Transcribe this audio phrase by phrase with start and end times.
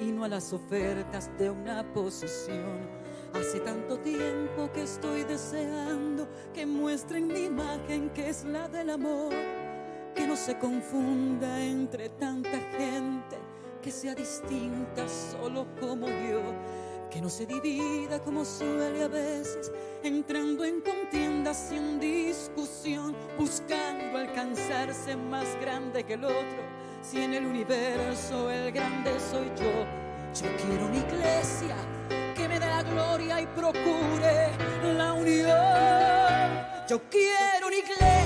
[0.00, 2.88] y no a las ofertas de una posición.
[3.32, 9.32] Hace tanto tiempo que estoy deseando que muestren mi imagen que es la del amor,
[10.14, 13.36] que no se confunda entre tanta gente,
[13.82, 16.40] que sea distinta solo como yo,
[17.10, 19.70] que no se divida como suele a veces,
[20.02, 26.65] entrando en contienda sin discusión, buscando alcanzarse más grande que el otro.
[27.08, 29.86] Si en el universo el grande soy yo,
[30.34, 31.76] yo quiero una iglesia
[32.34, 34.50] que me dé la gloria y procure
[34.92, 36.66] la unión.
[36.88, 38.25] Yo quiero una iglesia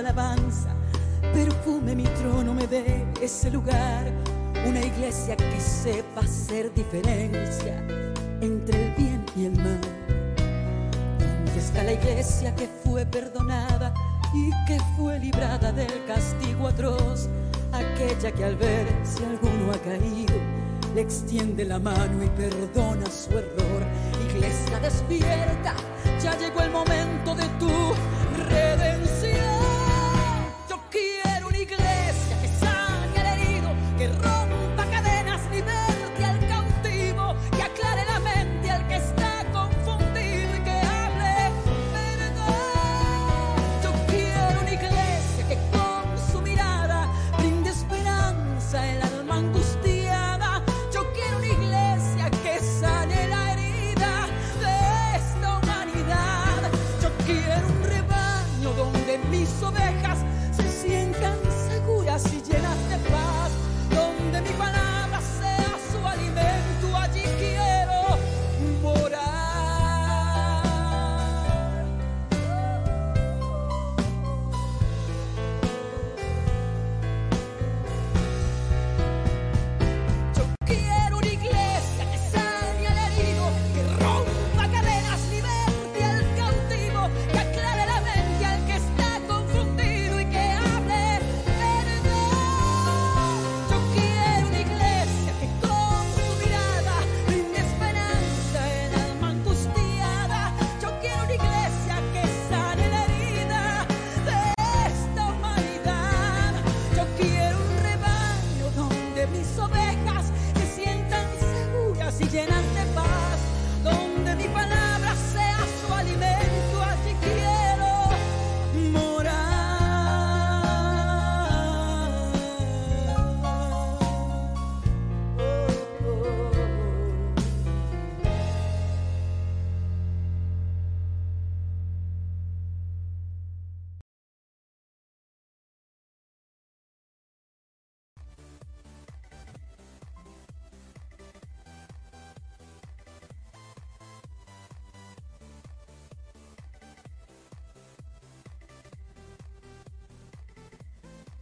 [0.00, 0.74] alabanza
[1.34, 4.04] perfume mi trono, me dé ese lugar.
[4.66, 7.82] Una iglesia que sepa hacer diferencia
[8.40, 9.80] entre el bien y el mal.
[11.18, 13.92] ¿Dónde está la iglesia que fue perdonada
[14.32, 17.28] y que fue librada del castigo atroz?
[17.72, 20.36] Aquella que al ver si alguno ha caído,
[20.94, 23.82] le extiende la mano y perdona su error.
[24.30, 25.74] Iglesia despierta,
[26.22, 27.70] ya llegó el momento de tu
[28.48, 29.13] redención.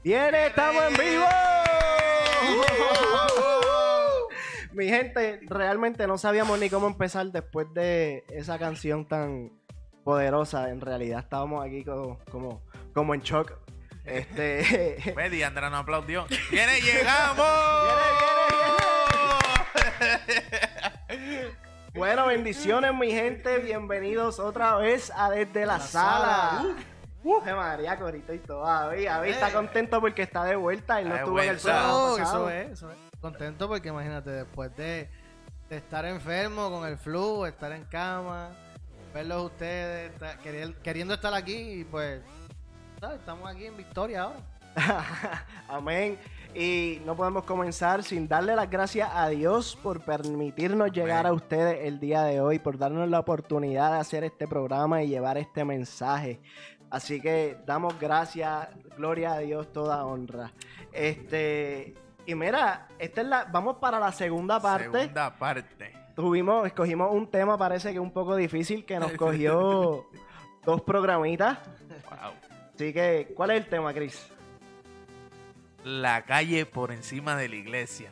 [0.04, 1.22] Viene, estamos en vivo.
[4.72, 9.52] Mi gente, realmente no sabíamos ni cómo empezar después de esa canción tan
[10.02, 10.70] poderosa.
[10.70, 12.62] En realidad estábamos aquí como, como,
[12.92, 13.52] como en shock.
[14.04, 15.12] Este.
[15.16, 16.26] Ve, Diandra no aplaudió.
[16.50, 17.46] ¡Viene, llegamos!
[21.94, 23.58] Bueno, bendiciones, mi gente.
[23.58, 26.64] Bienvenidos otra vez a Desde la, Sala.
[26.64, 26.91] Uh,
[27.24, 29.16] Ave María, Corito y todavía.
[29.16, 32.18] Avi está contento porque está de vuelta y no estuvo en el programa pasado.
[32.18, 32.98] eso es, eso es.
[33.20, 35.08] Contento porque imagínate, después de,
[35.68, 38.50] de estar enfermo con el flu, estar en cama,
[39.14, 42.20] verlos ustedes, estar- querer- queriendo estar aquí y pues,
[43.00, 43.20] ¿sabes?
[43.20, 44.38] estamos aquí en victoria ahora.
[45.68, 46.18] Amén.
[46.54, 51.86] Y no podemos comenzar sin darle las gracias a Dios por permitirnos llegar a ustedes
[51.86, 55.64] el día de hoy, por darnos la oportunidad de hacer este programa y llevar este
[55.64, 56.40] mensaje.
[56.90, 58.68] Así que damos gracias,
[58.98, 60.52] gloria a Dios, toda honra.
[60.92, 61.94] Este,
[62.26, 65.00] y mira, esta es la, vamos para la segunda parte.
[65.00, 65.94] Segunda parte.
[66.14, 70.06] Tuvimos, escogimos un tema, parece que un poco difícil, que nos cogió
[70.66, 71.60] dos programitas.
[72.10, 72.32] Wow.
[72.74, 74.30] Así que, ¿cuál es el tema, Chris?
[75.84, 78.10] La calle por encima de la iglesia.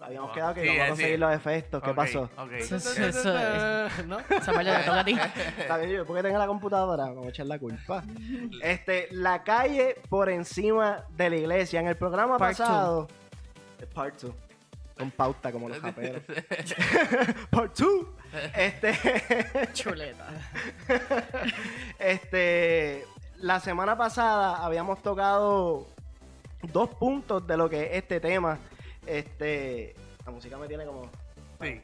[0.00, 0.90] Habíamos quedado que sí, íbamos a sí.
[0.90, 1.82] conseguir los efectos.
[1.82, 2.30] ¿Qué pasó?
[2.38, 2.52] ok.
[2.52, 4.06] Eso, eso, eso es.
[4.06, 4.16] ¿No?
[4.28, 5.18] Te toca a ti.
[5.58, 8.02] Está bien, yo porque tengo la computadora, vamos a echar la culpa.
[8.62, 11.80] Este, la calle por encima de la iglesia.
[11.80, 13.08] En el programa Part pasado.
[13.80, 14.34] eh, Part 2.
[14.96, 16.22] Con pauta como los raperos.
[17.50, 18.06] Part 2.
[18.56, 18.94] Este.
[19.74, 20.26] Chuleta.
[21.98, 23.04] Este.
[23.36, 25.86] La semana pasada habíamos tocado
[26.62, 28.58] dos puntos de lo que es este tema.
[29.06, 29.94] Este.
[30.24, 31.10] La música me tiene como.
[31.60, 31.80] Sí.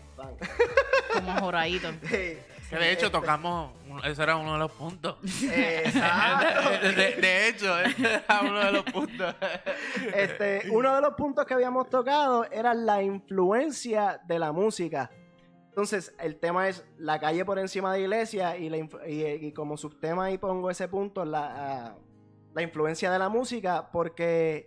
[1.15, 1.91] Como joradito.
[2.03, 2.39] Sí.
[2.71, 3.73] Que de hecho Este, tocamos,
[4.05, 5.17] ese era uno de los puntos.
[5.43, 6.71] Exacto.
[6.83, 9.35] De, de- de hecho, ese era uno de los puntos.
[10.15, 15.11] Este, uno de los puntos que habíamos tocado era la influencia de la música.
[15.69, 18.87] Entonces, el tema es la calle por encima de la iglesia y, la y,
[19.47, 21.95] y como subtema ahí pongo ese punto, la, ah,
[22.55, 24.67] la influencia de la música, porque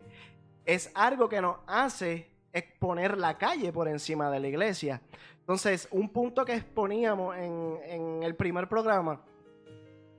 [0.65, 5.01] es algo que nos hace exponer la calle por encima de la iglesia.
[5.39, 9.21] Entonces, un punto que exponíamos en, en el primer programa,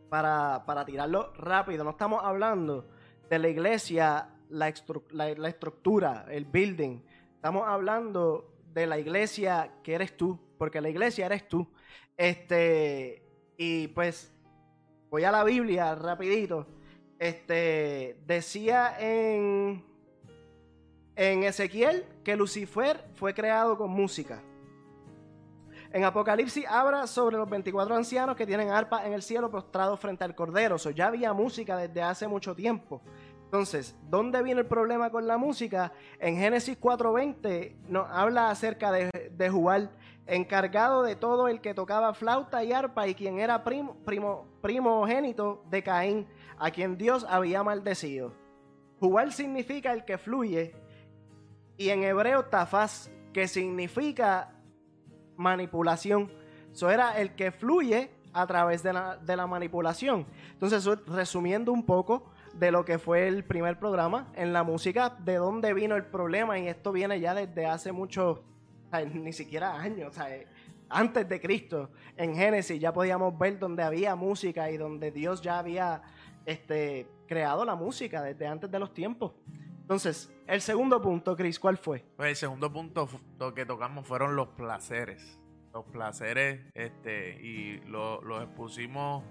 [0.08, 2.88] para, para tirarlo rápido, no estamos hablando
[3.28, 4.72] de la iglesia, la,
[5.10, 7.02] la- la estructura, el building.
[7.34, 11.68] Estamos hablando de la iglesia que eres tú, porque la iglesia eres tú.
[12.16, 13.22] Este,
[13.58, 14.32] y pues
[15.10, 16.66] voy a la Biblia rapidito.
[17.18, 19.84] Este, decía en,
[21.16, 24.42] en Ezequiel que Lucifer fue creado con música.
[25.90, 30.22] En Apocalipsis habla sobre los 24 ancianos que tienen arpa en el cielo postrados frente
[30.22, 30.78] al Cordero.
[30.78, 33.00] So, ya había música desde hace mucho tiempo.
[33.44, 35.90] Entonces, ¿dónde viene el problema con la música?
[36.20, 39.90] En Génesis 4.20 nos habla acerca de, de Jubal,
[40.26, 45.64] encargado de todo el que tocaba flauta y arpa y quien era primo, primo, primogénito
[45.70, 46.26] de Caín,
[46.58, 48.32] a quien Dios había maldecido.
[49.00, 50.74] Jubal significa el que fluye
[51.76, 54.52] y en hebreo tafaz, que significa
[55.36, 56.30] manipulación.
[56.72, 60.26] Eso era el que fluye a través de la, de la manipulación.
[60.52, 65.36] Entonces, resumiendo un poco de lo que fue el primer programa en la música, de
[65.36, 68.40] dónde vino el problema, y esto viene ya desde hace muchos,
[68.92, 70.12] o ni siquiera años, o
[70.90, 75.58] antes de Cristo, en Génesis ya podíamos ver donde había música y donde Dios ya
[75.58, 76.02] había
[76.46, 79.32] este, creado la música desde antes de los tiempos.
[79.80, 82.04] Entonces, el segundo punto, Chris, ¿cuál fue?
[82.16, 83.08] Pues el segundo punto
[83.38, 85.38] lo que tocamos fueron los placeres.
[85.72, 89.22] Los placeres, este, y lo- los expusimos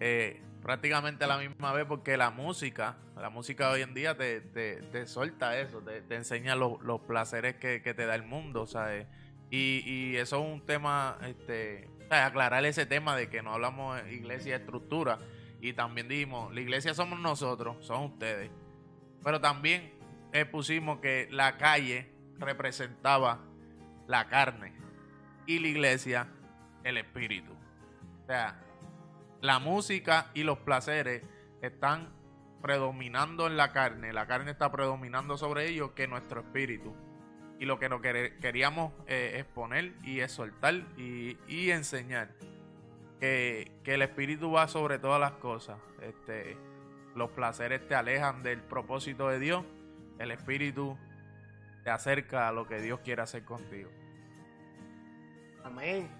[0.00, 4.40] eh, prácticamente a la misma vez porque la música, la música hoy en día te,
[4.40, 8.22] te, te suelta eso, te, te enseña los, los placeres que, que te da el
[8.24, 9.06] mundo, ¿sabes?
[9.54, 14.12] Y, y eso es un tema, este, aclarar ese tema de que no hablamos de
[14.12, 15.20] iglesia estructura.
[15.60, 18.50] Y también dijimos, la iglesia somos nosotros, son ustedes.
[19.22, 19.94] Pero también
[20.32, 23.44] eh, pusimos que la calle representaba
[24.08, 24.72] la carne
[25.46, 26.26] y la iglesia
[26.82, 27.52] el espíritu.
[27.52, 28.60] O sea,
[29.40, 31.22] la música y los placeres
[31.62, 32.12] están
[32.60, 36.92] predominando en la carne, la carne está predominando sobre ellos que nuestro espíritu.
[37.64, 42.28] Y lo que nos queríamos eh, exponer y exhortar y, enseñar
[43.18, 45.78] que, que el espíritu va sobre todas las cosas.
[46.02, 46.58] Este,
[47.14, 49.64] los placeres te alejan del propósito de Dios,
[50.18, 50.98] el espíritu
[51.84, 53.88] te acerca a lo que Dios quiere hacer contigo.
[55.64, 56.10] Amén.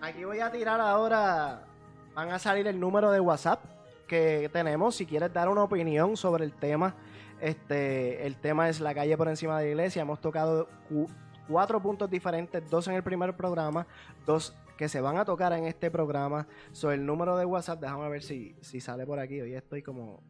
[0.00, 1.66] Aquí voy a tirar ahora.
[2.14, 3.62] Van a salir el número de WhatsApp
[4.08, 4.96] que tenemos.
[4.96, 6.94] Si quieres dar una opinión sobre el tema,
[7.42, 10.02] este, el tema es la calle por encima de la iglesia.
[10.02, 11.08] Hemos tocado cu-
[11.48, 13.86] cuatro puntos diferentes, dos en el primer programa,
[14.24, 16.46] dos que se van a tocar en este programa.
[16.72, 19.40] So, el número de WhatsApp, déjame ver si, si sale por aquí.
[19.40, 20.22] Hoy estoy como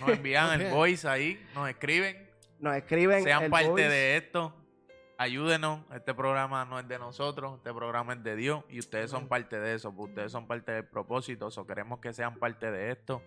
[0.00, 2.28] Nos envían el voice ahí, nos escriben,
[2.58, 3.22] Nos escriben.
[3.22, 3.88] sean el parte voice.
[3.88, 4.52] de esto.
[5.16, 9.28] Ayúdenos, este programa no es de nosotros, este programa es de Dios y ustedes son
[9.28, 13.22] parte de eso, ustedes son parte del propósito, o queremos que sean parte de esto.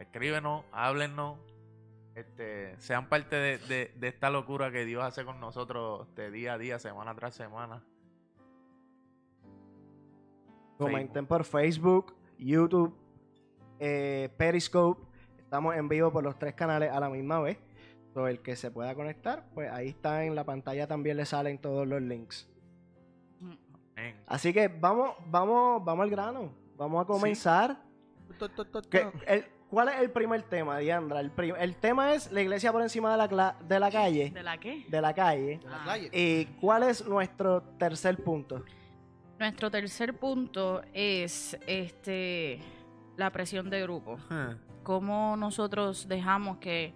[0.00, 1.38] Escríbenos, háblennos,
[2.14, 6.54] este, sean parte de, de- de esta locura que Dios hace con nosotros de día
[6.54, 7.84] a día, semana tras semana.
[10.78, 12.94] Comenten por Facebook, YouTube,
[13.80, 15.02] eh, Periscope.
[15.38, 17.58] Estamos en vivo por los tres canales a la misma vez.
[18.14, 21.58] So, el que se pueda conectar, pues ahí está en la pantalla también le salen
[21.58, 22.48] todos los links.
[24.26, 26.52] Así que vamos, vamos, vamos al grano.
[26.76, 27.76] Vamos a comenzar.
[28.38, 28.88] Tu, tu, tu, tu.
[28.88, 31.20] ¿Qué- el- ¿Cuál es el primer tema, Diandra?
[31.20, 34.30] El, prim- el tema es la iglesia por encima de la, de la calle.
[34.30, 34.86] ¿De la qué?
[34.88, 35.58] De la calle.
[35.58, 35.84] De la Ah.
[35.84, 36.10] calle.
[36.10, 38.64] ¿Y cuál es nuestro tercer punto?
[39.38, 42.60] Nuestro tercer punto es este
[43.16, 44.18] la presión de grupo.
[44.82, 46.92] Cómo nosotros dejamos que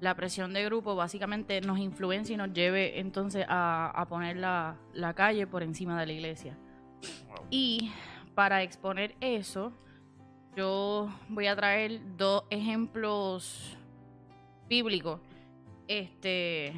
[0.00, 4.76] la presión de grupo básicamente nos influencie y nos lleve entonces a, a poner la,
[4.94, 6.58] la calle por encima de la iglesia.
[7.50, 7.92] Y
[8.34, 9.72] para exponer eso,
[10.56, 13.76] yo voy a traer dos ejemplos
[14.68, 15.20] bíblicos
[15.86, 16.72] este,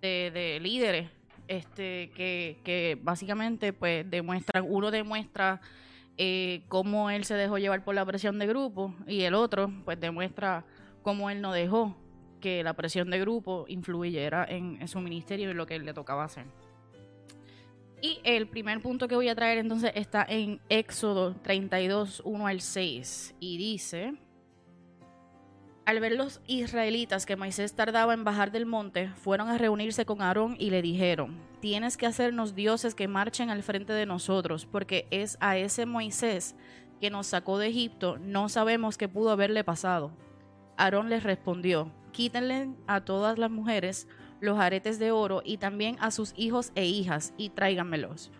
[0.00, 1.08] de, de líderes
[1.48, 5.60] este, que, básicamente pues demuestran, uno demuestra
[6.16, 10.00] eh, cómo él se dejó llevar por la presión de grupo y el otro pues
[10.00, 10.64] demuestra
[11.02, 11.96] cómo él no dejó
[12.40, 15.94] que la presión de grupo influyera en, en su ministerio y lo que él le
[15.94, 16.46] tocaba hacer.
[18.02, 22.60] Y el primer punto que voy a traer entonces está en Éxodo 32, 1 al
[22.60, 24.14] 6 y dice...
[25.86, 30.22] Al ver los israelitas que Moisés tardaba en bajar del monte, fueron a reunirse con
[30.22, 35.06] Aarón y le dijeron, tienes que hacernos dioses que marchen al frente de nosotros, porque
[35.10, 36.54] es a ese Moisés
[37.02, 40.10] que nos sacó de Egipto, no sabemos qué pudo haberle pasado.
[40.78, 44.08] Aarón les respondió, quítenle a todas las mujeres
[44.40, 48.30] los aretes de oro y también a sus hijos e hijas y tráiganmelos.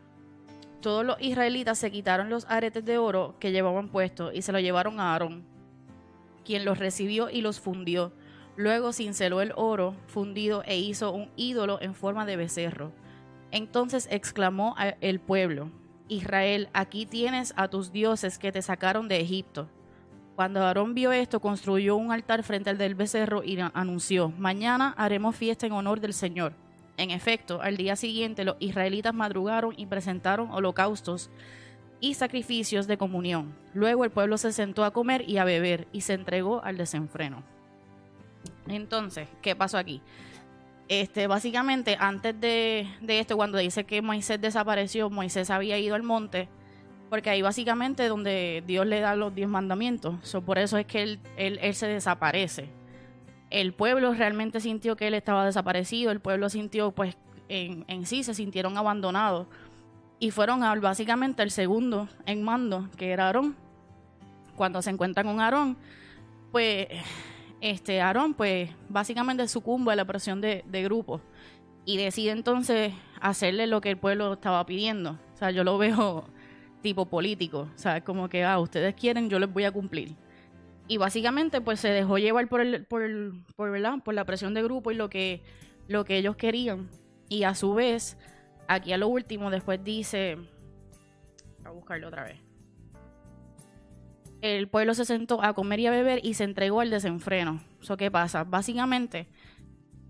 [0.81, 4.61] Todos los israelitas se quitaron los aretes de oro que llevaban puestos y se lo
[4.61, 5.54] llevaron a Aarón
[6.45, 8.13] quien los recibió y los fundió.
[8.57, 12.93] Luego cinceló el oro fundido e hizo un ídolo en forma de becerro.
[13.51, 15.71] Entonces exclamó el pueblo,
[16.09, 19.69] Israel, aquí tienes a tus dioses que te sacaron de Egipto.
[20.37, 25.37] Cuando Aarón vio esto, construyó un altar frente al del becerro y anunció, mañana haremos
[25.37, 26.55] fiesta en honor del Señor.
[26.97, 31.31] En efecto, al día siguiente los israelitas madrugaron y presentaron holocaustos
[32.05, 33.55] y sacrificios de comunión.
[33.73, 37.43] Luego el pueblo se sentó a comer y a beber y se entregó al desenfreno.
[38.69, 40.03] Entonces, ¿qué pasó aquí?
[40.89, 46.03] Este, básicamente, antes de, de esto, cuando dice que Moisés desapareció, Moisés había ido al
[46.03, 46.47] monte,
[47.09, 50.17] porque ahí básicamente donde Dios le da los diez mandamientos.
[50.21, 52.69] So, por eso es que él, él, él se desaparece.
[53.49, 57.17] El pueblo realmente sintió que él estaba desaparecido, el pueblo sintió, pues,
[57.49, 59.47] en, en sí se sintieron abandonados
[60.25, 63.55] y fueron básicamente al segundo en mando, que era Aarón.
[64.57, 65.77] Cuando se encuentran con Aarón,
[66.51, 66.87] pues
[67.61, 71.21] este Aarón, pues básicamente sucumbe a la presión de, grupo
[71.85, 75.19] y decide entonces hacerle lo que el pueblo estaba pidiendo.
[75.35, 76.25] O sea, yo lo veo
[76.81, 80.17] tipo político, o sea, como que, ah, ustedes quieren, yo les voy a cumplir.
[80.89, 84.63] Y básicamente, pues se dejó llevar por, el, por, el- por, por la presión de
[84.63, 85.43] grupo y lo que,
[85.87, 86.89] lo que ellos querían.
[87.29, 88.17] Y a su vez,
[88.69, 90.39] aquí a lo último, después dice,
[91.65, 92.39] a buscarlo otra vez.
[94.41, 97.61] El pueblo se sentó a comer y a beber y se entregó al desenfreno.
[97.81, 98.45] ¿Eso qué pasa?
[98.45, 99.27] Básicamente,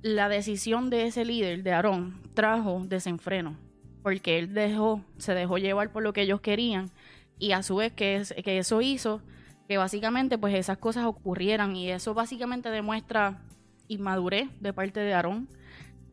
[0.03, 3.57] la decisión de ese líder, de Aarón, trajo desenfreno.
[4.03, 6.91] Porque él dejó, se dejó llevar por lo que ellos querían.
[7.39, 9.23] Y a su vez que, es- que eso hizo
[9.69, 11.77] que básicamente pues esas cosas ocurrieran.
[11.77, 13.41] Y eso básicamente demuestra
[13.89, 15.49] inmadurez de parte de Aarón.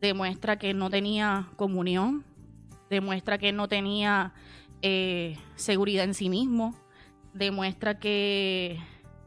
[0.00, 2.24] Demuestra que no tenía comunión.
[2.92, 4.34] Demuestra que no tenía
[4.82, 6.74] eh, seguridad en sí mismo.
[7.32, 8.78] Demuestra que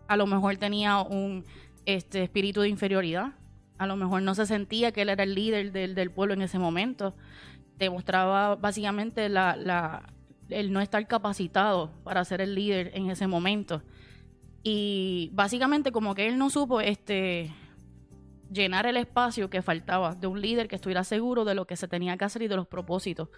[0.07, 1.43] a lo mejor tenía un
[1.85, 3.33] este, espíritu de inferioridad.
[3.79, 6.43] A lo mejor no se sentía que él era el líder del, del pueblo en
[6.43, 7.15] ese momento.
[7.79, 10.13] Demostraba básicamente la, la-
[10.49, 13.81] el no estar capacitado para ser el líder en ese momento.
[14.61, 17.51] Y básicamente como que él no supo este,
[18.51, 21.87] llenar el espacio que faltaba de un líder que estuviera seguro de lo que se
[21.87, 23.29] tenía que hacer y de los propósitos.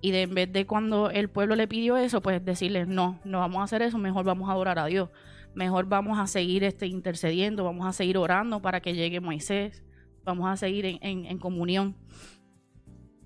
[0.00, 3.38] Y de, en vez de cuando el pueblo le pidió eso, pues decirle, no, no
[3.40, 5.10] vamos a hacer eso, mejor vamos a adorar a Dios.
[5.54, 9.82] Mejor vamos a seguir este, intercediendo, vamos a seguir orando para que llegue Moisés,
[10.24, 11.96] vamos a seguir en, en- en comunión.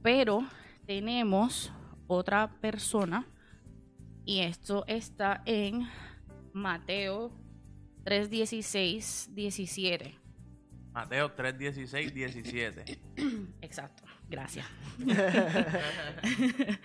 [0.03, 0.45] Pero
[0.87, 1.73] tenemos
[2.07, 3.27] otra persona
[4.25, 5.89] y esto está en
[6.53, 7.33] Mateo
[8.05, 10.19] 3, 16, 17.
[10.93, 12.99] Mateo 3, 16, 17.
[13.63, 14.67] Exacto, gracias.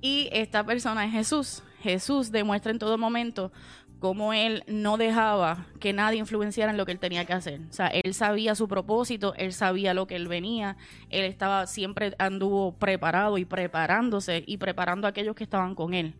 [0.00, 1.62] y esta persona es Jesús.
[1.80, 3.50] Jesús demuestra en todo momento
[3.98, 7.60] cómo él no dejaba que nadie influenciara en lo que él tenía que hacer.
[7.68, 10.76] O sea, él sabía su propósito, él sabía lo que él venía,
[11.08, 16.14] él estaba siempre anduvo preparado y preparándose y preparando a aquellos que estaban con él.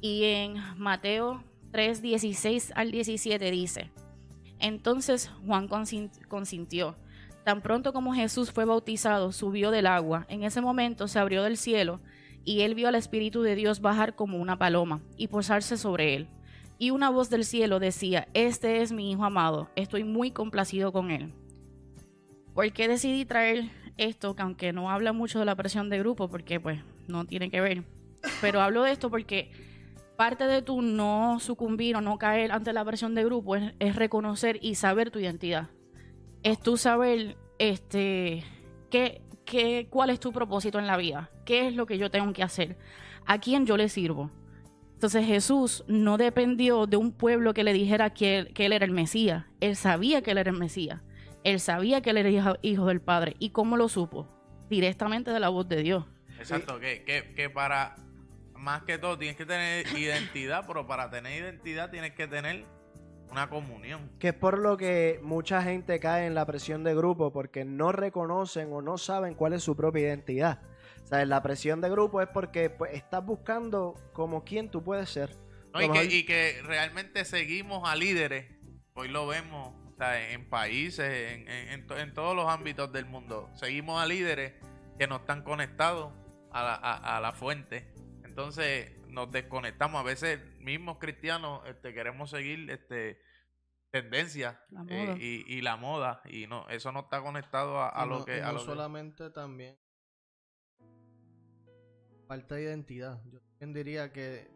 [0.00, 3.90] Y en Mateo 3, 16 al 17 dice,
[4.60, 6.96] entonces Juan consintió.
[7.44, 10.26] Tan pronto como Jesús fue bautizado, subió del agua.
[10.28, 12.00] En ese momento se abrió del cielo
[12.44, 16.28] y él vio al Espíritu de Dios bajar como una paloma y posarse sobre él.
[16.78, 21.10] Y una voz del cielo decía, este es mi Hijo amado, estoy muy complacido con
[21.10, 21.32] él.
[22.54, 24.36] ¿Por qué decidí traer esto?
[24.36, 27.60] Que aunque no habla mucho de la presión de grupo, porque pues no tiene que
[27.60, 27.84] ver.
[28.40, 29.50] Pero hablo de esto porque
[30.18, 34.58] parte de tu no sucumbir o no caer ante la presión de grupo es, reconocer
[34.60, 35.68] y saber tu identidad.
[36.42, 38.42] Es tú saber este,
[38.90, 42.32] qué, qué, cuál es tu propósito en la vida, qué es lo que yo tengo
[42.32, 42.76] que hacer,
[43.26, 44.32] a quién yo le sirvo.
[44.94, 48.84] Entonces Jesús no dependió de un pueblo que le dijera que él, que él era
[48.84, 49.44] el Mesías.
[49.60, 51.00] Él sabía que él era el Mesías.
[51.44, 53.36] Él sabía que él era hijo, hijo del Padre.
[53.38, 54.26] ¿Y cómo lo supo?
[54.68, 56.06] Directamente de la voz de Dios.
[56.40, 57.94] Exacto, que, que, que para
[58.58, 62.66] más que todo tienes que tener identidad, pero para tener identidad tienes que tener
[63.30, 64.10] una comunión.
[64.18, 67.92] Que es por lo que mucha gente cae en la presión de grupo, porque no
[67.92, 70.62] reconocen o no saben cuál es su propia identidad.
[71.04, 75.08] O sea, la presión de grupo es porque pues, estás buscando como quién tú puedes
[75.10, 75.36] ser.
[75.78, 78.46] y, que, realmente seguimos a líderes,
[78.94, 84.54] hoy lo vemos en países, en, en, todos los ámbitos del mundo, seguimos a líderes
[84.96, 86.12] que no están conectados
[86.52, 87.92] a la, a la fuente
[88.38, 90.00] entonces nos desconectamos.
[90.00, 93.20] A veces mismos cristianos este, queremos seguir este
[93.90, 94.56] tendencias
[94.88, 99.30] eh, y, la moda y no eso no está conectado a, lo que no solamente
[99.30, 99.76] también
[102.28, 103.20] falta de identidad.
[103.24, 104.48] Yo también diría que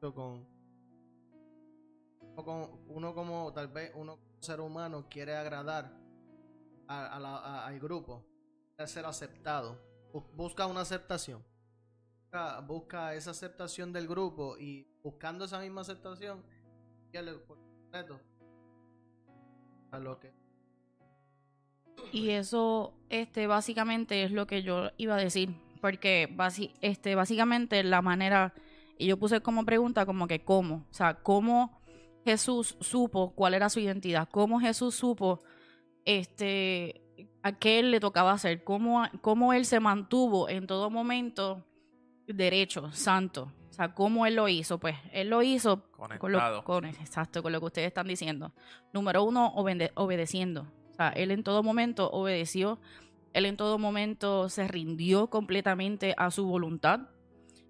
[0.00, 0.46] con,
[2.88, 5.96] uno como tal vez uno como ser humano quiere agradar
[6.88, 8.26] al grupo
[8.76, 9.80] quiere ser aceptado
[10.34, 11.42] busca una aceptación
[12.66, 16.42] busca, esa aceptación del grupo y buscando esa misma aceptación,
[19.90, 20.32] a lo que
[22.10, 26.34] y eso este básicamente es lo que yo iba a decir porque
[26.80, 28.54] este básicamente la manera
[28.96, 31.82] y yo puse como pregunta como que cómo o sea cómo
[32.24, 35.40] Jesús supo cuál era su identidad cómo Jesús supo
[36.06, 37.02] este
[37.42, 41.66] a qué él le tocaba hacer cómo, cómo él se mantuvo en todo momento
[42.26, 43.52] derecho, santo.
[43.70, 44.78] O sea, ¿cómo él lo hizo?
[44.78, 48.52] Pues él lo hizo con lo, con, exacto, con lo que ustedes están diciendo.
[48.92, 50.66] Número uno, obedeciendo.
[50.90, 52.78] O sea, él en todo momento obedeció.
[53.32, 57.08] Él en todo momento se rindió completamente a su voluntad.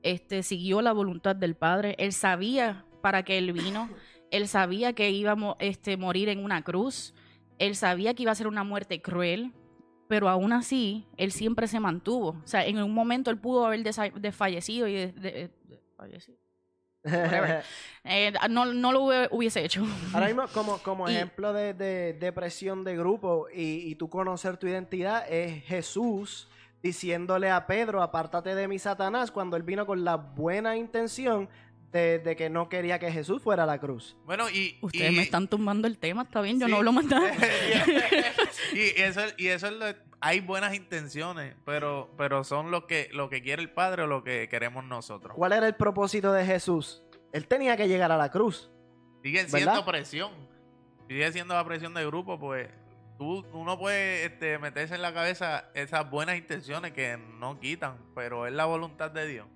[0.03, 1.95] Este, siguió la voluntad del Padre.
[1.99, 3.89] Él sabía para qué él vino.
[4.33, 7.15] Él sabía que iba a este, morir en una cruz.
[7.59, 9.53] Él sabía que iba a ser una muerte cruel
[10.13, 12.37] pero aún así, él siempre se mantuvo.
[12.45, 15.51] O sea, en un momento él pudo haber desfallecido y de,
[18.05, 19.87] eh, no, no, lo hubiese hecho.
[20.13, 24.67] Ahora mismo, como, como ejemplo de, de, depresión de grupo y, y tú conocer tu
[24.67, 26.51] identidad, es Jesús
[26.83, 31.49] diciéndole a Pedro, apártate de mi Satanás, cuando él vino con la buena intención
[31.93, 34.17] de, que no quería que Jesús fuera a la cruz.
[34.25, 34.79] Bueno, y...
[34.81, 37.33] Ustedes me están tumbando el tema, está bien, yo no hablo más nada.
[38.73, 39.87] y eso, y eso es lo,
[40.21, 44.25] hay buenas intenciones, pero, pero son lo que, lo que quiere el Padre o lo
[44.25, 45.35] que queremos nosotros.
[45.37, 47.03] ¿Cuál era el propósito de Jesús?
[47.33, 48.71] Él tenía que llegar a la cruz.
[49.23, 50.33] Sigue siendo presión.
[51.09, 52.69] Sigue siendo la presión del grupo, pues
[53.19, 58.47] tú, uno puede este, meterse en la cabeza esas buenas intenciones que no quitan, pero
[58.47, 59.47] es la voluntad de Dios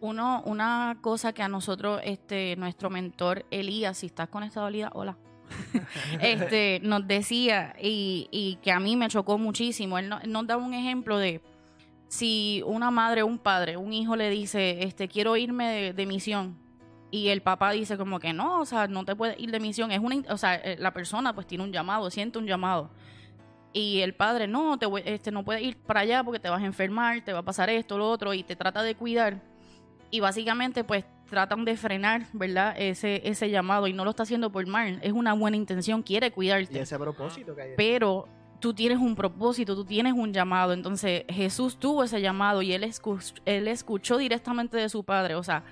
[0.00, 5.16] uno, una cosa que a nosotros, este, nuestro mentor Elías, si estás conectado Elías, hola.
[6.20, 9.98] este, nos decía y, y, que a mí me chocó muchísimo.
[9.98, 11.40] Él, nos da un ejemplo de
[12.08, 16.56] si una madre un padre, un hijo le dice, este, quiero irme de, misión,
[17.10, 19.90] y el papá dice como que no, o sea, no te puedes ir de misión.
[19.90, 22.90] Es una, o sea, eh, la persona pues tiene un llamado, siente un llamado.
[23.72, 26.66] Y el padre, no, te este, no puedes ir para allá porque te vas a
[26.66, 29.42] enfermar, te va a pasar esto, lo otro, y te trata de cuidar
[30.14, 32.76] y básicamente pues tratan de frenar, ¿verdad?
[32.78, 36.30] Ese, ese llamado y no lo está haciendo por mal, es una buena intención, quiere
[36.30, 36.78] cuidarte.
[36.78, 37.70] Y ese propósito que hay.
[37.76, 38.28] Pero
[38.60, 42.84] tú tienes un propósito, tú tienes un llamado, entonces Jesús tuvo ese llamado y él
[42.84, 45.64] escuchó, él escuchó directamente de su padre, o sea,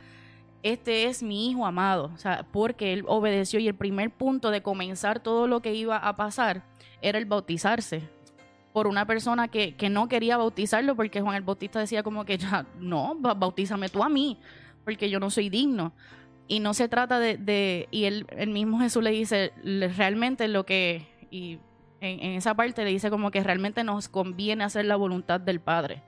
[0.64, 4.60] este es mi hijo amado, o sea, porque él obedeció y el primer punto de
[4.60, 6.64] comenzar todo lo que iba a pasar
[7.00, 8.02] era el bautizarse
[8.72, 12.38] por una persona que, que no quería bautizarlo porque Juan el Bautista decía como que
[12.38, 14.38] ya, no, ba- bautízame tú a mí,
[14.84, 15.92] porque yo no soy digno.
[16.48, 19.52] Y no se trata de, de y el, el mismo Jesús le dice,
[19.96, 21.58] realmente lo que, y
[22.00, 25.60] en, en esa parte le dice como que realmente nos conviene hacer la voluntad del
[25.60, 26.02] Padre.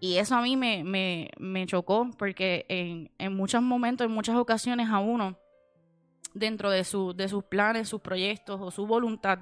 [0.00, 4.36] Y eso a mí me, me, me chocó porque en, en muchos momentos, en muchas
[4.36, 5.38] ocasiones a uno,
[6.34, 9.40] dentro de, su, de sus planes, sus proyectos o su voluntad,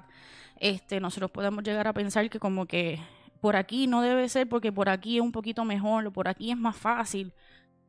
[0.59, 2.99] este, nosotros podemos llegar a pensar que como que
[3.41, 6.51] por aquí no debe ser porque por aquí es un poquito mejor o por aquí
[6.51, 7.33] es más fácil.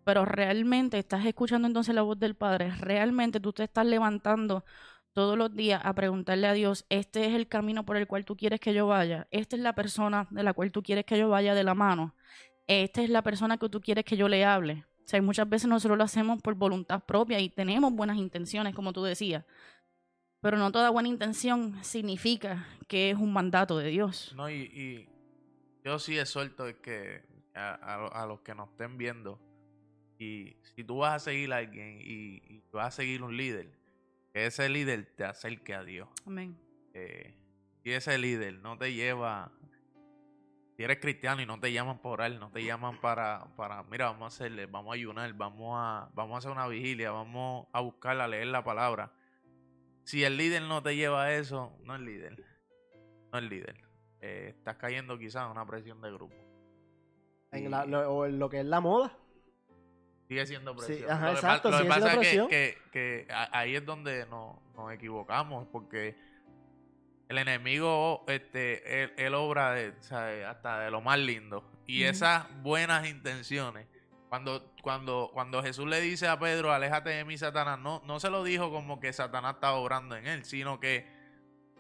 [0.05, 4.64] Pero realmente estás escuchando entonces la voz del Padre, realmente tú te estás levantando
[5.12, 8.37] todos los días a preguntarle a Dios, este es el camino por el cual tú
[8.37, 11.31] quieres que yo vaya, esta es la persona de la cual tú quieres que yo
[11.31, 12.14] vaya de la mano,
[12.66, 14.85] esta es la persona que tú quieres que yo le hable.
[15.12, 19.05] O muchas veces nosotros lo hacemos por voluntad propia y tenemos buenas intenciones, como tú
[19.05, 19.44] decías.
[20.46, 24.32] Pero no toda buena intención significa que es un mandato de Dios.
[24.37, 25.09] No, y, y
[25.85, 29.40] yo sí exhorto que a, a- a los que nos estén viendo,
[30.20, 33.76] y si tú vas a seguir a alguien y, y vas a seguir un líder,
[34.32, 36.09] que ese líder te acerque a Dios.
[36.24, 36.56] Amén.
[36.94, 37.35] Eh,
[37.82, 39.50] si ese líder no te lleva,
[40.76, 44.12] si eres cristiano y no te llaman por orar, no te llaman para, para, mira,
[44.12, 47.80] vamos a hacerle, vamos a ayunar, vamos a, vamos a hacer una vigilia, vamos a
[47.80, 49.12] buscar, a leer la palabra.
[50.07, 52.40] Si el líder no te lleva a eso, no es líder.
[53.33, 53.75] No es líder.
[54.21, 56.37] Eh, estás cayendo quizás en una presión de grupo.
[57.51, 59.12] En la- lo, o en lo que es la moda.
[60.29, 61.11] Sigue siendo Sí, presión.
[61.11, 64.27] ajá, lo que, exacto, lo que pasa es que, que- que a- ahí es donde
[64.27, 66.16] no- nos equivocamos, porque
[67.29, 71.64] el enemigo, este, él, él obra de, o sea, hasta de lo más lindo.
[71.85, 73.88] Y esas buenas intenciones,
[74.28, 78.30] cuando, cuando, cuando Jesús le dice a Pedro, aléjate de mí, Satanás, no, no se
[78.30, 81.06] lo dijo como que Satanás estaba obrando en él, sino que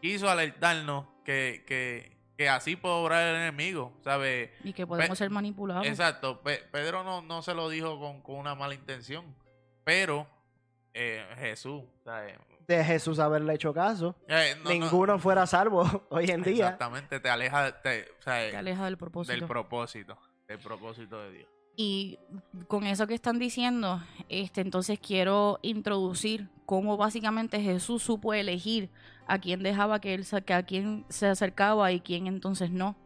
[0.00, 4.50] quiso alertarnos que, que, que así puede obrar el enemigo, ¿sabes?
[4.62, 5.86] Y que podemos Pe- ser manipulados.
[5.86, 9.24] Exacto, Pe- Pedro no, no se lo dijo con, con una mala intención,
[9.84, 10.26] pero
[10.94, 12.38] eh, Jesús, ¿sabes?
[12.68, 14.16] De Jesús haberle hecho caso.
[14.28, 16.64] Eh, no- no- Ninguno fuera salvo hoy en día.
[16.66, 19.32] Exactamente, te aleja te- o sea, Te aleja del propósito.
[19.32, 21.48] del propósito, del propósito de Dios.
[21.76, 22.18] Y
[22.68, 28.88] con eso que están diciendo, este, entonces quiero introducir cómo básicamente Jesús supo elegir
[29.26, 32.96] a quién dejaba que él que a quién se acercaba y quién entonces no.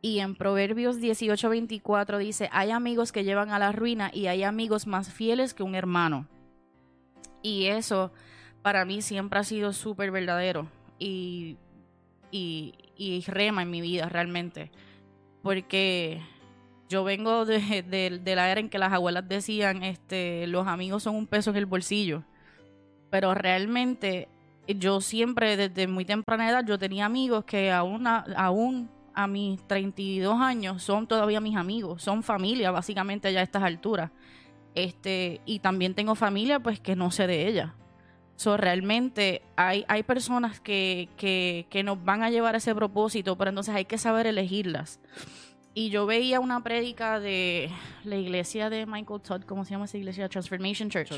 [0.00, 4.86] Y en Proverbios 18:24 dice, hay amigos que llevan a la ruina y hay amigos
[4.86, 6.28] más fieles que un hermano.
[7.42, 8.12] Y eso
[8.62, 10.68] para mí siempre ha sido súper verdadero
[11.00, 11.56] y,
[12.30, 14.70] y, y rema en mi vida realmente.
[15.42, 16.20] Porque
[16.88, 21.26] yo vengo de, la era en que las abuelas decían, este, los amigos son un
[21.26, 22.24] peso en el bolsillo.
[23.10, 24.28] Pero realmente
[24.66, 29.66] yo siempre, desde muy temprana edad, yo tenía amigos que aún a, aún a mis
[29.66, 34.10] 32 años son todavía mis amigos, son familia básicamente ya a estas alturas.
[34.74, 37.74] Este, y también tengo familia pues que no sé de ella.
[38.36, 43.36] So, realmente hay, hay personas que, que, que nos van a llevar a ese propósito,
[43.36, 45.00] pero entonces hay que saber elegirlas.
[45.78, 47.70] Y yo veía una prédica de
[48.02, 50.28] la iglesia de Michael Todd, ¿cómo se llama esa iglesia?
[50.28, 51.08] Transformation Church.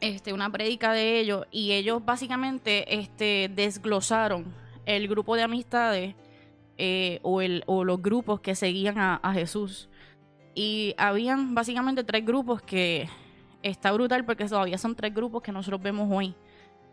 [0.00, 4.46] Este, una prédica de ellos y ellos básicamente este, desglosaron
[4.86, 6.14] el grupo de amistades
[6.78, 9.90] eh, o, el, o los grupos que seguían a, a Jesús.
[10.54, 13.10] Y habían básicamente tres grupos que
[13.62, 16.34] está brutal porque todavía son tres grupos que nosotros vemos hoy.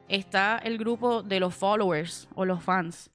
[0.09, 3.09] Está el grupo de los followers o los fans.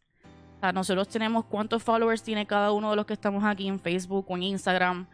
[0.61, 3.81] O sea, nosotros tenemos cuántos followers tiene cada uno de los que estamos aquí en
[3.81, 5.07] Facebook o en Instagram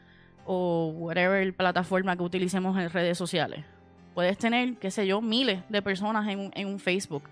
[0.44, 3.64] o whatever plataforma que utilicemos en redes sociales.
[4.12, 7.22] Puedes tener, qué sé yo, miles de personas en un, en un Facebook.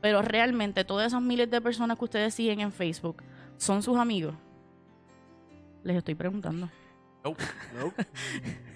[0.00, 3.24] Pero realmente todas esas miles de personas que ustedes siguen en Facebook
[3.56, 4.36] son sus amigos.
[5.82, 6.70] Les estoy preguntando.
[7.24, 7.42] Nope.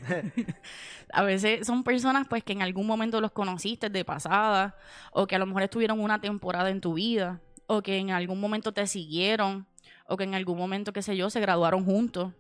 [1.13, 4.75] A veces son personas pues que en algún momento los conociste de pasada
[5.13, 7.41] o que a lo mejor estuvieron una temporada en tu vida
[7.73, 9.65] o que en algún momento te siguieron
[10.09, 12.33] o que en algún momento, qué sé yo, se graduaron juntos.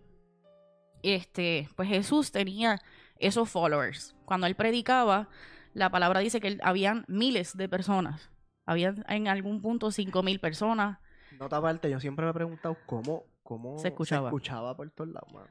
[1.04, 2.80] Este, pues Jesús tenía
[3.16, 4.16] esos followers.
[4.24, 5.28] Cuando él predicaba,
[5.72, 8.28] la palabra dice que él- habían miles de personas.
[8.66, 10.98] Habían en algún punto cinco mil personas.
[11.38, 14.30] Nota aparte, yo siempre me he preguntado cómo, cómo Se escuchaba.
[14.76, 15.46] por todos lados, mano.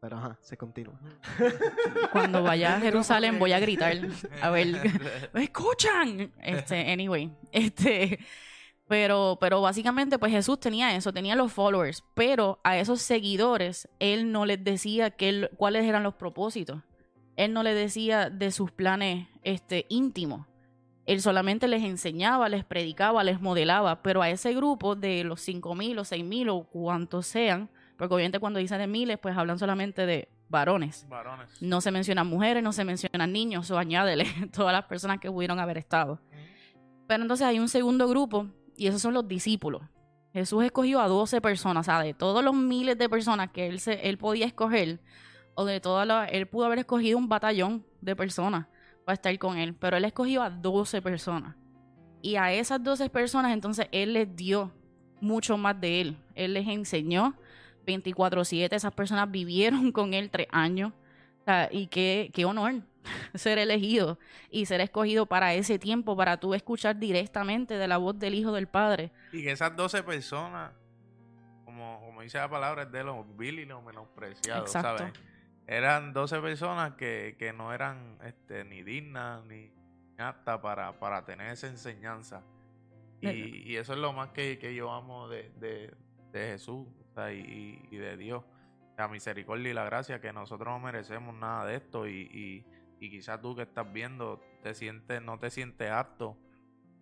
[0.00, 0.98] Pero ajá, se continúa.
[2.12, 3.96] Cuando vaya a Jerusalén voy a gritar.
[4.42, 4.66] A ver,
[5.34, 6.32] ¿me escuchan?
[6.42, 8.18] Este, anyway, este,
[8.90, 14.32] pero, pero básicamente, pues Jesús tenía eso, tenía los followers, pero a esos seguidores él
[14.32, 16.82] no les decía que él- cuáles eran los propósitos.
[17.36, 20.44] él no le decía de sus planes este, íntimos.
[21.06, 25.76] Él solamente les enseñaba, les predicaba, les modelaba, pero a ese grupo de los cinco
[25.76, 29.58] mil o seis mil o cuantos sean, porque obviamente cuando dicen de miles, pues hablan
[29.60, 31.06] solamente de varones.
[31.08, 31.62] Varones.
[31.62, 35.60] No se mencionan mujeres, no se mencionan niños, o añádele todas las personas que pudieron
[35.60, 36.20] haber estado.
[37.06, 38.46] Pero entonces hay un segundo grupo
[38.80, 39.82] y esos son los discípulos.
[40.32, 43.78] Jesús escogió a 12 personas, o sea, de todos los miles de personas que él,
[43.78, 45.00] se, él podía escoger,
[45.54, 48.68] o de todas las, él pudo haber escogido un batallón de personas
[49.04, 51.56] para estar con él, pero él escogió a 12 personas.
[52.22, 54.72] Y a esas 12 personas entonces él les dio
[55.20, 56.16] mucho más de él.
[56.34, 57.34] Él les enseñó
[57.86, 60.94] 24/7, esas personas vivieron con él tres años.
[61.40, 62.82] O sea, y qué, qué honor
[63.34, 64.18] ser elegido
[64.50, 68.52] y ser escogido para ese tiempo, para tú escuchar directamente de la voz del Hijo
[68.52, 69.10] del Padre.
[69.32, 70.72] Y que esas 12 personas,
[71.64, 74.98] como, como dice la palabra, es de los vil y los menospreciados, Exacto.
[74.98, 75.12] ¿sabes?
[75.66, 79.70] Eran 12 personas que, que no eran este, ni dignas ni
[80.18, 82.42] aptas para, para tener esa enseñanza.
[83.20, 83.44] Y, Verdad.
[83.44, 85.94] y eso es lo más que, que yo amo de, de,
[86.32, 88.42] de Jesús o sea, y, y de Dios.
[89.00, 92.66] La misericordia y la gracia que nosotros no merecemos nada de esto y, y,
[93.00, 96.36] y quizás tú que estás viendo te sientes, no te sientes apto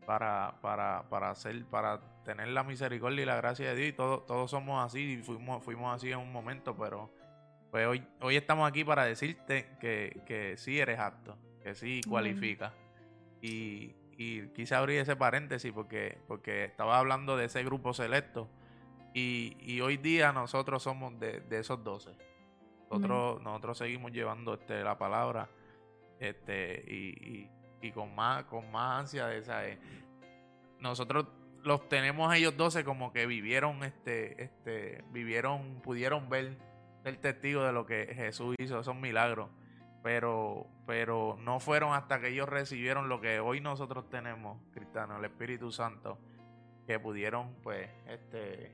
[0.06, 3.88] para, para, para hacer, para tener la misericordia y la gracia de Dios.
[3.88, 7.12] Y todos, todos somos así y fuimos, fuimos así en un momento, pero
[7.72, 12.72] pues hoy, hoy estamos aquí para decirte que, que sí eres apto, que sí cualificas.
[13.42, 18.48] Y, y quise abrir ese paréntesis porque, porque estaba hablando de ese grupo selecto.
[19.14, 22.10] Y, y hoy día nosotros somos de, de esos 12.
[22.90, 25.48] Nosotros, nosotros seguimos llevando este, la palabra
[26.18, 29.78] este, y, y, y con más con más ansia de esa eh,
[30.80, 31.26] nosotros
[31.62, 36.56] los tenemos a ellos 12 como que vivieron este este vivieron pudieron ver
[37.02, 39.48] ser testigos de lo que Jesús hizo esos milagros
[40.02, 45.24] pero pero no fueron hasta que ellos recibieron lo que hoy nosotros tenemos cristianos el
[45.26, 46.18] Espíritu Santo
[46.86, 48.72] que pudieron pues este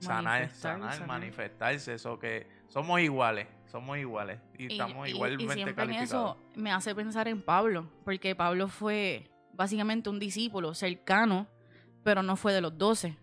[0.00, 1.08] sanar sanar sanar.
[1.08, 5.92] manifestarse eso que somos iguales somos iguales y, Y- estamos y- y igualmente siempre en
[5.94, 11.46] eso me hace pensar en Pablo, porque Pablo fue básicamente un discípulo cercano,
[12.04, 13.16] pero no fue de los doce.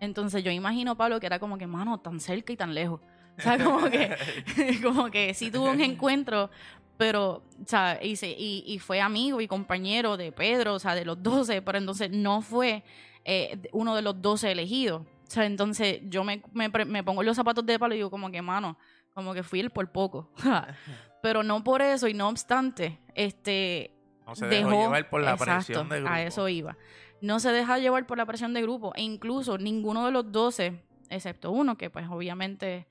[0.00, 3.00] Entonces yo imagino a Pablo que era como que, mano, tan cerca y tan lejos.
[3.38, 4.16] O sea, como que,
[4.82, 6.50] como que sí tuvo un encuentro,
[6.96, 10.94] pero, o sea, y, se- y, y fue amigo y compañero de Pedro, o sea,
[10.96, 12.82] de los doce, pero entonces no fue
[13.24, 15.02] eh, uno de los doce elegidos.
[15.34, 18.78] Sea, entonces yo me, me, pongo los zapatos de Pablo y digo como que, mano,
[19.12, 20.32] como que fui él por poco.
[21.22, 23.90] pero no por eso y no obstante, este,
[24.26, 26.76] no se dejó, dejó llevar por la exacto, presión de grupo A eso iba.
[27.20, 28.92] No se deja llevar por la presión de grupo.
[28.94, 32.86] E incluso ninguno de los doce, excepto uno, que pues obviamente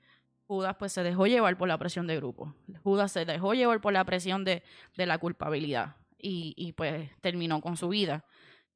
[0.46, 2.54] Judas pues se dejó llevar por la presión de grupo.
[2.82, 4.62] Judas se dejó llevar por la presión de,
[4.96, 5.96] de la culpabilidad.
[6.18, 8.24] Y, y, pues terminó con su vida.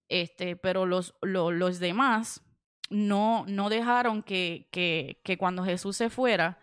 [0.09, 2.43] Este, pero los, lo- los demás
[2.91, 6.59] no, no dejaron que, que, que cuando Jesús se fuera,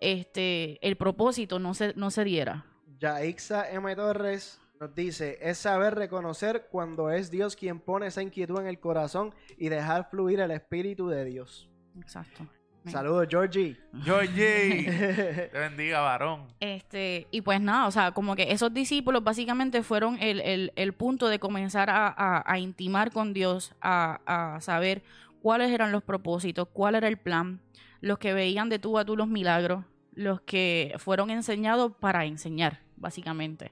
[0.00, 2.64] este, el propósito no se, no se diera.
[2.98, 3.94] Yaixa M.
[3.96, 8.78] Torres nos dice, es saber reconocer cuando es Dios quien pone esa inquietud en el
[8.78, 11.68] corazón y dejar fluir el Espíritu de Dios.
[11.98, 12.46] Exacto.
[12.84, 13.76] Saludos, Georgie.
[14.04, 14.84] Georgie
[15.52, 20.18] te bendiga varón Este, y pues nada, o sea, como que esos discípulos básicamente fueron
[20.20, 24.20] el, el, el punto de comenzar a, a- a intimar con Dios, a,
[24.54, 25.02] a saber
[25.46, 27.60] cuáles eran los propósitos, cuál era el plan,
[28.00, 32.80] los que veían de tú a tú los milagros, los que fueron enseñados para enseñar,
[32.96, 33.70] básicamente.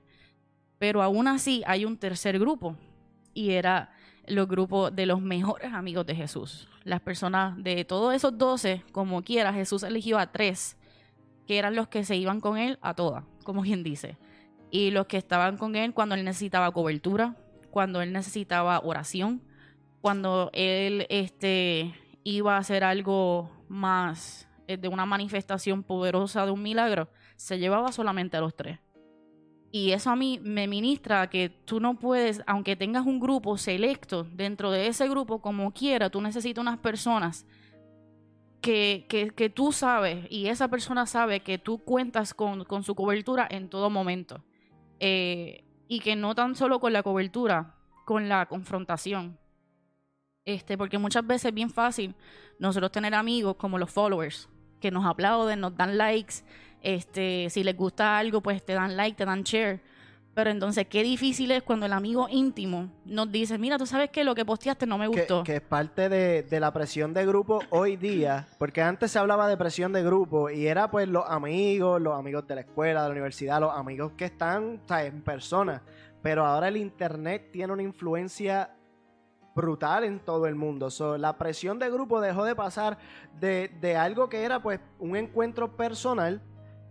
[0.79, 2.77] Pero aún así hay un tercer grupo,
[3.33, 3.91] y era
[4.29, 6.69] los grupos de los mejores amigos de Jesús.
[6.85, 10.77] Las personas de todos esos doce, como quiera, Jesús eligió a tres
[11.49, 14.17] que eran los que se iban con él a todas, como quien dice.
[14.71, 17.35] Y los que estaban con él cuando él necesitaba cobertura,
[17.73, 19.43] cuando él necesitaba oración,
[20.05, 26.61] cuando él este, iba a hacer algo más eh, de una manifestación poderosa de un
[26.61, 28.81] milagro, se llevaba solamente a los tres.
[29.73, 34.25] Y eso a mí me ministra que tú no puedes, aunque tengas un grupo selecto,
[34.25, 37.47] dentro de ese grupo, como quiera, tú necesitas unas personas
[38.61, 42.95] que, que, que tú sabes y esa persona sabe que tú cuentas con, con su
[42.95, 44.45] cobertura en todo momento.
[45.01, 49.39] Eh, y que no tan solo con la cobertura, con la confrontación.
[50.45, 52.15] Este, porque muchas veces es bien fácil
[52.59, 56.35] nosotros tener amigos como los followers, que nos aplauden, nos dan likes,
[56.83, 59.81] este, si les gusta algo, pues te dan like, te dan share.
[60.35, 64.23] Pero entonces, qué difícil es cuando el amigo íntimo nos dice, mira, tú sabes que
[64.25, 65.45] lo que posteaste no me que, gustó.
[65.45, 69.49] que es parte de, de la presión de grupo hoy día, porque antes se hablaba
[69.49, 73.09] de presión de grupo y era pues los amigos, los amigos de la escuela, de
[73.09, 75.83] la universidad, los amigos que están o sea, en persona,
[76.21, 78.71] pero ahora el internet tiene una influencia
[79.55, 80.91] brutal en todo el mundo.
[80.91, 82.99] So, la presión de grupo dejó de pasar
[83.39, 86.43] de, de algo que era pues un encuentro personal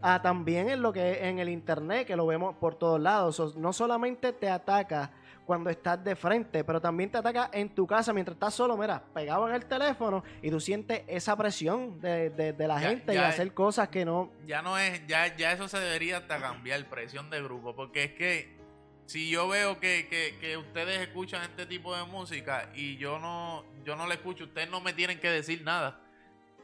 [0.01, 3.35] a también en lo que en el internet, que lo vemos por todos lados.
[3.35, 5.11] So, no solamente te ataca
[5.45, 9.03] cuando estás de frente, pero también te ataca en tu casa mientras estás solo, mira,
[9.13, 13.13] pegado en el teléfono y tú sientes esa presión de, de- de la Ya- gente
[13.13, 14.31] y hacer cosas que no...
[14.47, 18.11] ya no es, ya, ya eso se debería hasta cambiar, presión de grupo, porque es
[18.13, 18.57] que
[19.05, 23.65] si yo veo que, que, que ustedes escuchan este tipo de música y yo no,
[23.85, 25.99] yo no le escucho, ustedes no me tienen que decir nada.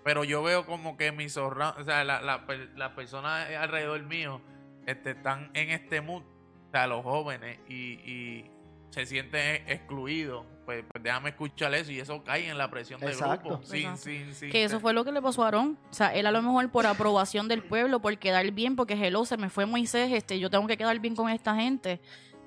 [0.04, 4.42] Pero yo veo como que mis o sea, la- la las personas alrededor mío
[4.88, 7.76] este, están en este mood, o sea, los jóvenes, y,
[8.10, 8.46] y
[8.92, 10.46] se sienten excluidos.
[10.66, 13.50] Pues, pues déjame escuchar eso y eso cae en la presión de Exacto.
[13.50, 13.64] grupo.
[13.66, 14.02] Sin, Exacto.
[14.04, 15.80] sin, sin Que eso fue lo que le pasó a Aarón.
[15.90, 19.26] O sea, él a lo mejor por aprobación del pueblo, por quedar bien, porque hello,
[19.26, 22.00] se me fue Moisés, este, yo tengo que quedar bien con esta gente.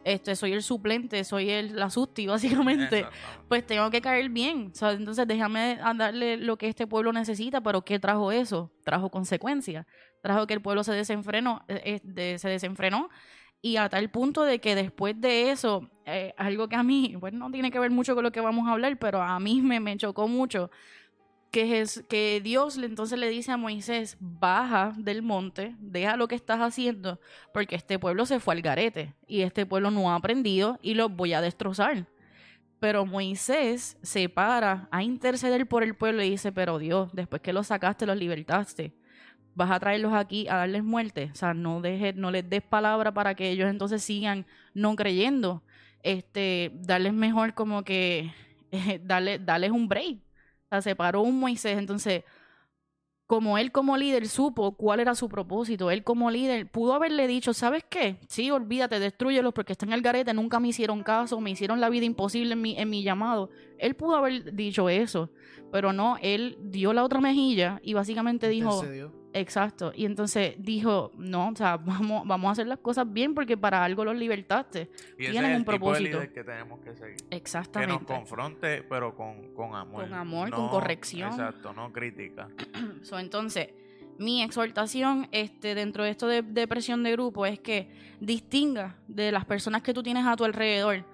[0.04, 2.26] Este, soy el suplente, soy el la susti,
[2.66, 3.00] básicamente.
[3.00, 3.44] Exactamente.
[3.48, 4.72] Pues tengo que caer bien.
[4.80, 8.72] Entonces déjame darle lo que este pueblo necesita, pero ¿qué trajo eso?
[8.84, 9.86] Trajo consecuencias.
[10.20, 13.08] Trajo que el pueblo se desenfrenó, eh, eh, de- se desenfrenó
[13.60, 17.32] y a tal punto de que después de eso, eh, algo que a mí, pues
[17.32, 19.78] no tiene que ver mucho con lo que vamos a hablar, pero a mí me,
[19.80, 20.70] me chocó mucho,
[21.52, 26.34] que, es, que Dios entonces le dice a Moisés, baja del monte, deja lo que
[26.34, 27.20] estás haciendo,
[27.52, 31.14] porque este pueblo se fue al garete y este pueblo no ha aprendido y los
[31.14, 32.06] voy a destrozar.
[32.80, 37.52] Pero Moisés se para a interceder por el pueblo y dice, pero Dios, después que
[37.52, 38.94] los sacaste, los libertaste,
[39.54, 41.30] vas a traerlos aquí a darles muerte.
[41.32, 45.62] O sea, no, dejes, no les des palabra para que ellos entonces sigan no creyendo.
[46.02, 48.32] Este, darles mejor como que,
[48.70, 50.18] eh, darle, darles un break.
[50.80, 51.76] Se paró un Moisés.
[51.76, 52.24] Entonces,
[53.26, 57.54] como él como líder supo cuál era su propósito, él como líder pudo haberle dicho,
[57.54, 58.18] ¿sabes qué?
[58.28, 61.88] Sí, olvídate, destruyelos porque están en el garete, nunca me hicieron caso, me hicieron la
[61.88, 63.48] vida imposible en mi, en mi llamado.
[63.78, 65.30] Él pudo haber dicho eso,
[65.70, 68.82] pero no, él dio la otra mejilla y básicamente dijo.
[69.32, 73.56] Exacto, y entonces dijo, no, o sea, vamos, vamos a hacer las cosas bien porque
[73.56, 74.90] para algo los libertaste.
[75.18, 76.18] Y ese tienen es un el tipo de propósito.
[76.18, 77.16] líder que tenemos que seguir.
[77.16, 78.04] Que nos Exactamente.
[78.06, 80.04] confronte, pero con, con amor.
[80.04, 81.30] Con amor, con corrección.
[81.30, 82.48] Exacto, no crítica.
[83.02, 83.68] So, entonces,
[84.18, 87.90] mi exhortación este, dentro de esto de, de presión de grupo es que
[88.20, 91.04] distinga de las personas que tú tienes a tu alrededor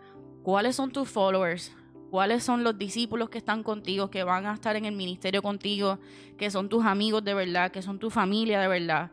[0.43, 1.77] cuáles son tus followers,
[2.11, 5.99] cuáles son los discípulos que están contigo, que van a estar en el ministerio contigo,
[6.37, 9.13] que son tus amigos de verdad, que son tu familia de verdad,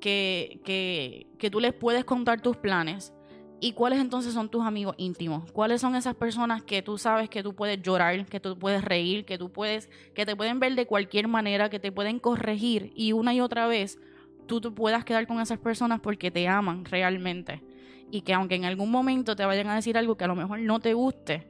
[0.00, 3.12] que, que, que tú les puedes contar tus planes.
[3.58, 5.50] ¿Y cuáles entonces son tus amigos íntimos?
[5.50, 9.24] ¿Cuáles son esas personas que tú sabes que tú puedes llorar, que tú puedes reír,
[9.24, 13.12] que tú puedes, que te pueden ver de cualquier manera, que te pueden corregir y
[13.12, 13.98] una y otra vez
[14.46, 17.62] tú, puedas quedar con esas personas porque te aman realmente?
[18.10, 20.60] Y que aunque en algún momento te vayan a decir algo que a lo mejor
[20.60, 21.48] no te guste,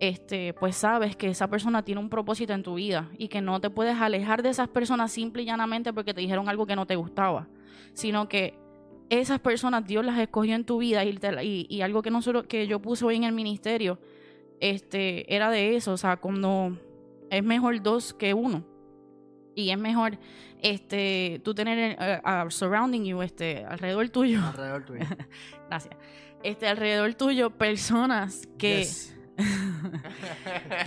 [0.00, 3.60] este, pues sabes que esa persona tiene un propósito en tu vida y que no
[3.60, 6.86] te puedes alejar de esas personas simple y llanamente porque te dijeron algo que no
[6.86, 7.48] te gustaba,
[7.94, 8.54] sino que
[9.10, 12.10] esas personas Dios las escogió en tu vida y, te la- y, y algo que
[12.10, 13.98] nosotros que yo puse hoy en el ministerio
[14.60, 16.76] este era de eso, o sea, cuando
[17.30, 18.64] es mejor dos que uno
[19.54, 20.18] y es mejor
[20.62, 25.00] este tú tener a- surrounding you este alrededor tuyo, Alrededor tuyo.
[25.68, 25.96] gracias.
[26.44, 29.14] Este alrededor tuyo personas que Yes.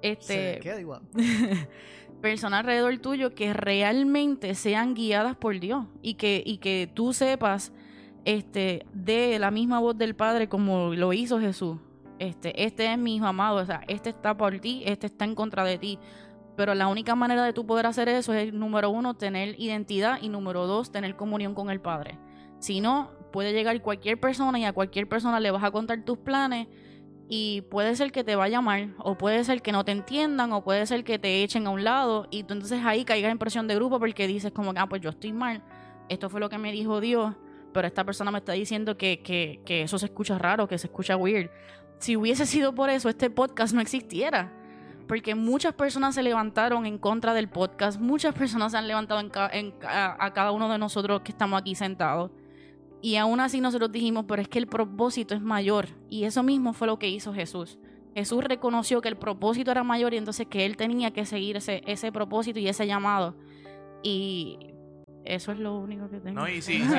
[0.00, 1.02] Se este queda igual.
[2.20, 7.72] personas alrededor tuyo que realmente sean guiadas por Dios y que, y que tú sepas
[8.24, 11.78] este, de la misma voz del Padre como lo hizo Jesús.
[12.18, 15.34] Este, este es mi hijo amado, o sea, este está por ti, este está en
[15.34, 15.98] contra de ti.
[16.56, 20.28] Pero la única manera de tú poder hacer eso es, número uno, tener identidad y
[20.28, 22.18] número dos, tener comunión con el Padre.
[22.58, 26.18] Si no, puede llegar cualquier persona y a cualquier persona le vas a contar tus
[26.18, 26.68] planes
[27.28, 30.64] y puede ser que te vaya mal, o puede ser que no te entiendan, o
[30.64, 33.68] puede ser que te echen a un lado, y tú entonces ahí caigas en presión
[33.68, 35.62] de grupo porque dices como, ah, pues yo estoy mal,
[36.08, 37.36] esto fue lo que me dijo Dios,
[37.72, 40.88] pero esta persona me está diciendo que, que, que eso se escucha raro, que se
[40.88, 41.50] escucha weird.
[41.98, 44.52] Si hubiese sido por eso, este podcast no existiera.
[45.06, 50.32] Porque muchas personas se levantaron en contra del podcast, muchas personas se han levantado a
[50.32, 52.30] cada uno de nosotros que estamos aquí sentados.
[53.02, 55.86] Y aún así nosotros dijimos, pero es que el propósito es mayor.
[56.08, 57.78] Y eso mismo fue lo que hizo Jesús.
[58.14, 61.82] Jesús reconoció que el propósito era mayor y entonces que él tenía que seguir ese,
[61.86, 63.36] ese propósito y ese llamado.
[64.02, 64.58] Y
[65.24, 66.40] Eso es lo único que tengo.
[66.40, 66.94] No, y si, sí, sí,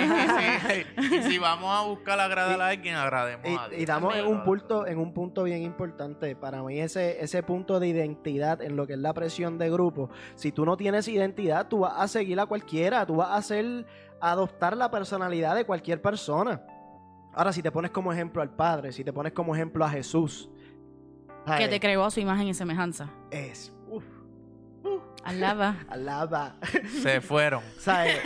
[1.09, 1.15] sí.
[1.17, 3.79] y si vamos a buscar agradar a alguien, agrademos a Y, Dios.
[3.79, 6.35] y estamos en un punto, en un punto bien importante.
[6.35, 10.09] Para mí, ese, ese punto de identidad en lo que es la presión de grupo.
[10.35, 13.05] Si tú no tienes identidad, tú vas a seguir a cualquiera.
[13.07, 16.61] Tú vas a hacer, a adoptar la personalidad de cualquier persona.
[17.33, 20.49] Ahora, si te pones como ejemplo al Padre, si te pones como ejemplo a Jesús.
[21.57, 23.09] que te creó a su imagen y semejanza.
[23.31, 23.73] Es.
[23.87, 24.03] Uf,
[25.23, 25.77] Alaba.
[25.89, 26.55] alaba.
[27.01, 27.63] Se fueron.
[27.77, 28.19] ¿Sabes?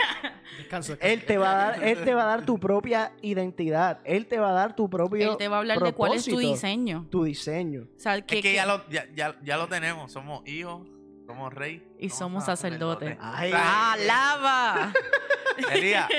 [0.57, 0.95] Descanso.
[1.01, 3.99] Él te va a dar, él te va a dar tu propia identidad.
[4.05, 6.25] Él te va a dar tu propio Él te va a hablar de cuál es
[6.25, 7.07] tu diseño.
[7.09, 7.87] Tu diseño.
[7.95, 10.11] O sea, que, es que ya lo, ya, ya, ya lo tenemos.
[10.11, 10.87] Somos hijos,
[11.25, 11.83] somos rey.
[11.99, 13.17] Y somos sacerdotes.
[13.19, 13.51] Ay.
[13.53, 14.93] ¡Alaba!
[15.71, 16.09] Elías,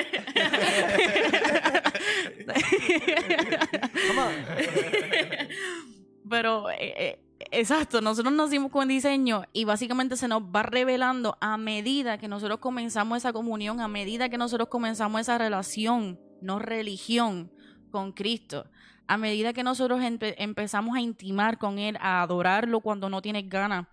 [6.28, 7.18] Pero, eh, eh,
[7.50, 12.58] exacto, nosotros nacimos con diseño y básicamente se nos va revelando a medida que nosotros
[12.58, 17.52] comenzamos esa comunión, a medida que nosotros comenzamos esa relación, no religión,
[17.90, 18.66] con Cristo.
[19.06, 23.48] A medida que nosotros empe- empezamos a intimar con Él, a adorarlo cuando no tienes
[23.48, 23.86] ganas.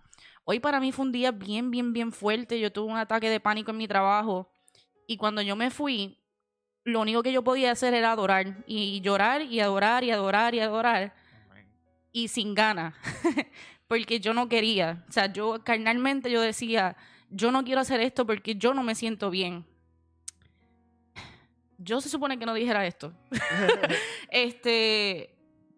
[0.44, 2.60] Hoy para mí fue un día bien, bien, bien fuerte.
[2.60, 4.50] Yo tuve un ataque de pánico en mi trabajo
[5.06, 6.18] y cuando yo me fui,
[6.84, 10.60] lo único que yo podía hacer era adorar y llorar y adorar y adorar y
[10.60, 11.14] adorar
[12.12, 12.94] y sin ganas,
[13.88, 15.04] porque yo no quería.
[15.08, 16.96] O sea, yo carnalmente yo decía,
[17.28, 19.66] yo no quiero hacer esto porque yo no me siento bien.
[21.78, 23.12] Yo se supone que no dijera esto.
[24.30, 25.33] este,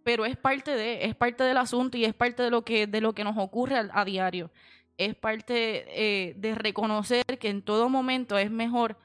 [0.07, 3.01] pero es parte de, es parte del asunto y es parte de lo que, de
[3.01, 4.53] lo que nos ocurre a, a diario.
[4.97, 8.97] Es parte eh, de reconocer que en todo momento es mejor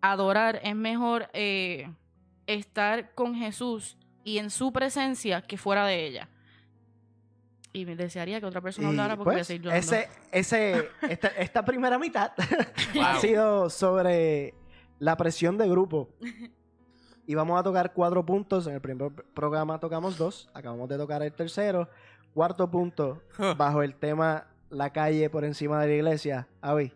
[0.00, 1.88] adorar, es mejor eh,
[2.48, 6.28] estar con Jesús y en su presencia que fuera de ella.
[7.72, 9.78] Y me desearía que otra persona Y, hablara porque voy a pues, llorando.
[9.78, 12.32] ese, ese, esta, esta primera mitad
[13.00, 14.54] ha sido sobre
[14.98, 16.08] la presión de grupo.
[17.28, 18.66] Y vamos a tocar cuatro puntos.
[18.66, 20.48] En el primer programa tocamos dos.
[20.54, 21.86] Acabamos de tocar el tercero.
[22.32, 23.20] Cuarto punto,
[23.58, 26.48] bajo el tema La calle por encima de la iglesia.
[26.62, 26.90] Avi,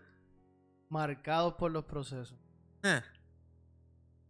[0.89, 2.35] Marcados por los procesos.
[2.83, 3.03] Eh,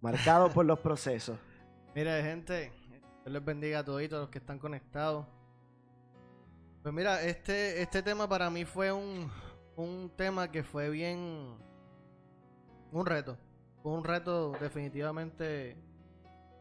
[0.01, 1.39] marcado por los procesos.
[1.95, 5.25] Mira, gente, Dios les bendiga a todos los que están conectados.
[6.83, 9.31] Pues mira, este, este tema para mí fue un,
[9.77, 11.57] un tema que fue bien.
[12.91, 13.39] Un reto.
[13.85, 15.77] Fue un reto definitivamente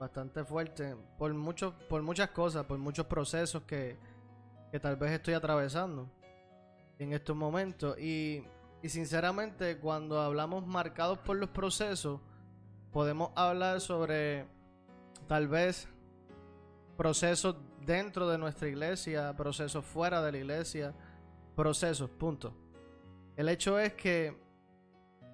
[0.01, 0.95] bastante fuerte.
[1.19, 3.97] Por, muchos por muchas cosas, por muchos procesos que,
[4.71, 6.09] que tal vez estoy atravesando
[6.97, 7.99] en estos momentos.
[7.99, 8.43] Y,
[8.81, 12.19] y sinceramente, cuando hablamos marcados por los procesos,
[12.91, 14.47] podemos hablar sobre
[15.27, 15.87] tal vez
[16.97, 20.95] procesos dentro de nuestra iglesia, procesos fuera de la iglesia,
[21.55, 22.55] procesos, punto.
[23.37, 24.35] El hecho es que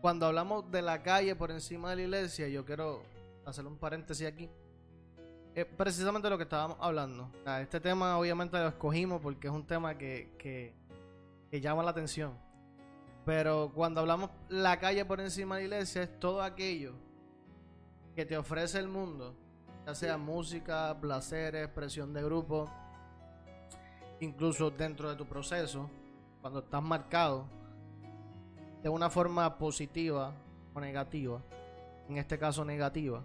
[0.01, 3.16] cuando hablamos de la calle por encima de la iglesia, yo quiero
[3.47, 4.49] hacer un paréntesis aquí.
[5.55, 7.31] Es precisamente lo que estábamos hablando.
[7.59, 10.73] Este tema obviamente lo escogimos porque es un tema que, que,
[11.49, 12.37] que llama la atención.
[13.25, 16.93] Pero cuando hablamos la calle por encima de la iglesia es todo aquello
[18.15, 19.35] que te ofrece el mundo,
[19.85, 22.69] ya sea música, placeres, presión de grupo,
[24.19, 25.89] incluso dentro de tu proceso,
[26.41, 27.45] cuando estás marcado
[28.81, 30.33] de una forma positiva
[30.73, 31.41] o negativa,
[32.07, 33.23] en este caso negativa,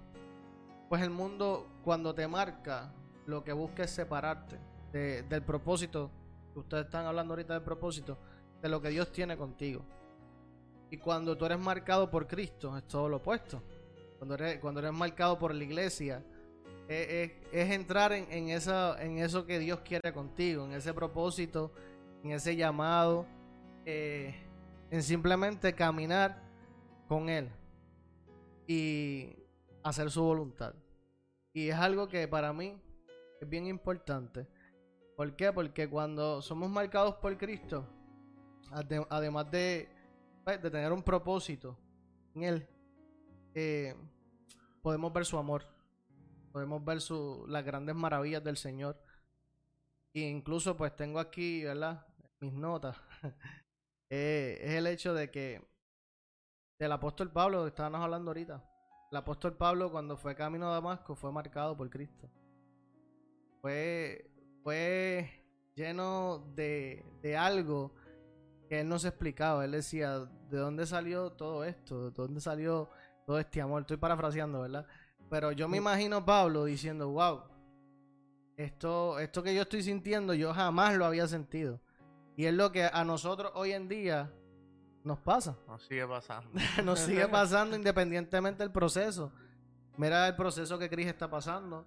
[0.92, 2.92] pues el mundo cuando te marca
[3.24, 4.58] lo que busca es separarte
[4.92, 6.10] de- del propósito,
[6.52, 8.18] que ustedes están hablando ahorita del propósito,
[8.60, 9.82] de lo que Dios tiene contigo.
[10.90, 13.62] Y cuando tú eres marcado por Cristo, es todo lo opuesto.
[14.18, 16.22] Cuando eres, cuando eres marcado por la iglesia,
[16.86, 20.92] es, es- es entrar en, en, esa, en eso que Dios quiere contigo, en ese
[20.92, 21.72] propósito,
[22.22, 23.24] en ese llamado,
[23.86, 24.34] eh,
[24.90, 26.42] en simplemente caminar
[27.08, 27.48] con Él
[28.66, 29.30] y
[29.82, 30.74] hacer su voluntad.
[31.52, 32.80] Y es algo que para mí
[33.40, 34.46] es bien importante.
[35.16, 35.52] ¿Por qué?
[35.52, 37.86] Porque cuando somos marcados por Cristo,
[38.70, 39.88] ade- además de,
[40.44, 41.78] pues, de tener un propósito
[42.34, 42.68] en Él,
[43.54, 43.94] eh,
[44.82, 45.64] podemos ver su amor,
[46.52, 48.98] podemos ver su, las grandes maravillas del Señor.
[50.14, 52.06] E incluso pues tengo aquí, ¿verdad?
[52.40, 52.96] Mis notas.
[54.14, 55.66] Eh, es el hecho de que
[56.78, 58.62] del apóstol Pablo, que estábamos hablando ahorita.
[59.12, 62.30] El apóstol Pablo cuando fue camino a Damasco fue marcado por Cristo.
[63.60, 64.30] Fue,
[64.62, 65.44] fue
[65.74, 67.92] lleno de, de algo
[68.70, 69.66] que él no se explicaba.
[69.66, 72.06] Él decía, ¿de dónde salió todo esto?
[72.06, 72.88] ¿De dónde salió
[73.26, 73.82] todo este amor?
[73.82, 74.86] Estoy parafraseando, ¿verdad?
[75.28, 77.42] Pero yo me imagino a Pablo diciendo, wow,
[78.56, 81.82] esto, esto que yo estoy sintiendo yo jamás lo había sentido.
[82.34, 84.32] Y es lo que a nosotros hoy en día
[85.04, 85.56] nos pasa.
[85.66, 86.50] Nos sigue pasando.
[86.84, 89.32] nos sigue pasando independientemente del proceso.
[89.96, 91.86] Mira el proceso que Chris está pasando.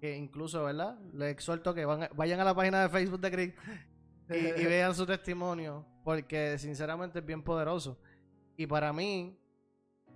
[0.00, 0.98] Que incluso, ¿verdad?
[1.12, 3.54] Les exhorto que van- vayan a la página de Facebook de Chris
[4.30, 5.86] y, y vean su testimonio.
[6.04, 7.98] Porque sinceramente es bien poderoso.
[8.56, 9.38] Y para mí,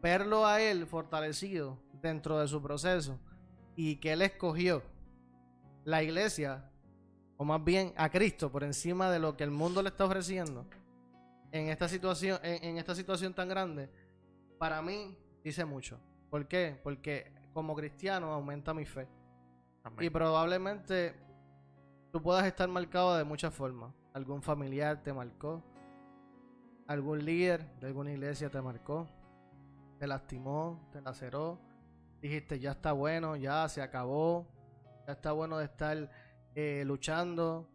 [0.02, 3.18] verlo a él fortalecido dentro de su proceso
[3.76, 4.82] y que él escogió
[5.84, 6.70] la iglesia,
[7.36, 10.66] o más bien a Cristo, por encima de lo que el mundo le está ofreciendo
[11.52, 13.90] en esta situación, en, en esta situación tan grande,
[14.58, 16.00] para mí dice mucho.
[16.30, 16.78] ¿Por qué?
[16.82, 19.08] Porque como cristiano aumenta mi fe.
[19.82, 20.04] Amén.
[20.04, 21.14] Y probablemente
[22.12, 23.94] tú puedas estar marcado de muchas formas.
[24.12, 25.62] Algún familiar te marcó.
[26.86, 29.08] Algún líder de alguna iglesia te marcó.
[29.98, 31.60] Te lastimó, te laceró.
[32.20, 34.46] Dijiste, ya está bueno, ya se acabó.
[35.06, 36.10] Ya está bueno de estar
[36.54, 37.68] eh, luchando.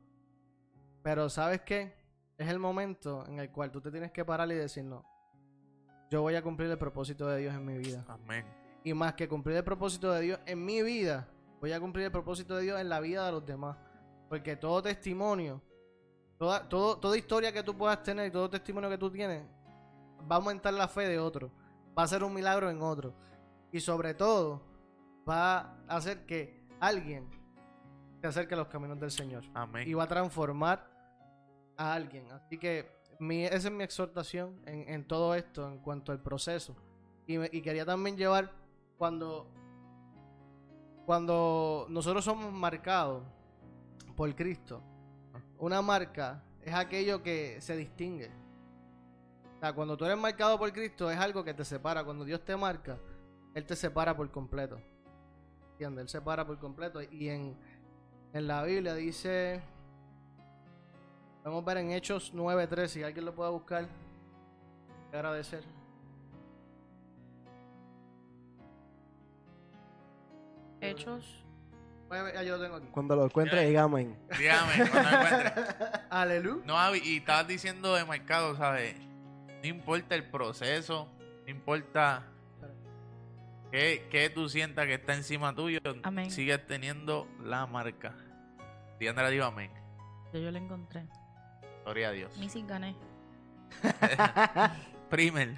[1.03, 2.00] Pero ¿sabes qué?
[2.41, 5.05] Es el momento en el cual tú te tienes que parar y decir, no.
[6.09, 8.03] Yo voy a cumplir el propósito de Dios en mi vida.
[8.07, 8.43] Amén.
[8.83, 11.27] Y más que cumplir el propósito de Dios en mi vida,
[11.59, 13.77] voy a cumplir el propósito de Dios en la vida de los demás.
[14.27, 15.61] Porque todo testimonio,
[16.39, 19.43] toda, todo, toda historia que tú puedas tener y todo testimonio que tú tienes,
[20.19, 21.51] va a aumentar la fe de otro.
[21.95, 23.13] Va a ser un milagro en otro.
[23.71, 24.63] Y sobre todo,
[25.29, 27.29] va a hacer que alguien
[28.19, 29.43] se acerque a los caminos del Señor.
[29.53, 29.87] Amén.
[29.87, 30.89] Y va a transformar
[31.81, 32.31] a alguien.
[32.31, 36.75] Así que mi, esa es mi exhortación en, en todo esto, en cuanto al proceso.
[37.27, 38.51] Y, me- y quería también llevar
[38.97, 39.47] cuando,
[41.05, 43.23] cuando nosotros somos marcados
[44.15, 44.81] por Cristo.
[45.57, 48.31] Una marca es aquello que se distingue.
[49.57, 52.03] O sea, cuando tú eres marcado por Cristo es algo que te separa.
[52.03, 52.97] Cuando Dios te marca,
[53.53, 54.79] Él te separa por completo.
[55.73, 56.03] ¿Entiendes?
[56.03, 57.01] Él separa por completo.
[57.01, 57.55] Y en,
[58.33, 59.61] en la Biblia dice...
[61.43, 63.87] Vamos a ver en Hechos 9.3, si alguien lo puede buscar.
[65.11, 65.63] Agradecer.
[70.79, 71.43] Hechos.
[72.45, 72.87] Yo lo tengo aquí.
[72.91, 73.67] Cuando lo encuentre, Eh.
[73.69, 74.15] dígame.
[74.37, 75.53] Dígame, cuando encuentre.
[76.09, 76.63] Aleluya.
[76.65, 78.95] No, y estabas diciendo de marcado, ¿sabes?
[79.63, 81.07] No importa el proceso,
[81.45, 82.23] no importa
[83.71, 86.29] qué, qué tú sientas que está encima tuyo, Amén.
[86.31, 88.13] sigues teniendo la marca.
[88.99, 89.71] Diandra digo amén.
[90.33, 91.05] Yo lo encontré.
[91.83, 92.37] Gloria a Dios.
[92.37, 92.95] Missing gané.
[95.09, 95.55] Primer.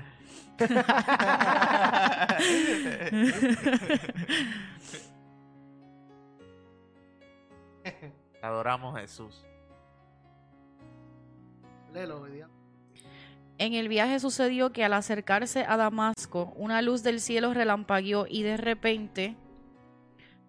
[8.41, 9.45] Adoramos a Jesús.
[11.93, 12.53] Léelo, obediente.
[13.57, 18.43] En el viaje sucedió que al acercarse a Damasco, una luz del cielo relampagueó y
[18.43, 19.38] de repente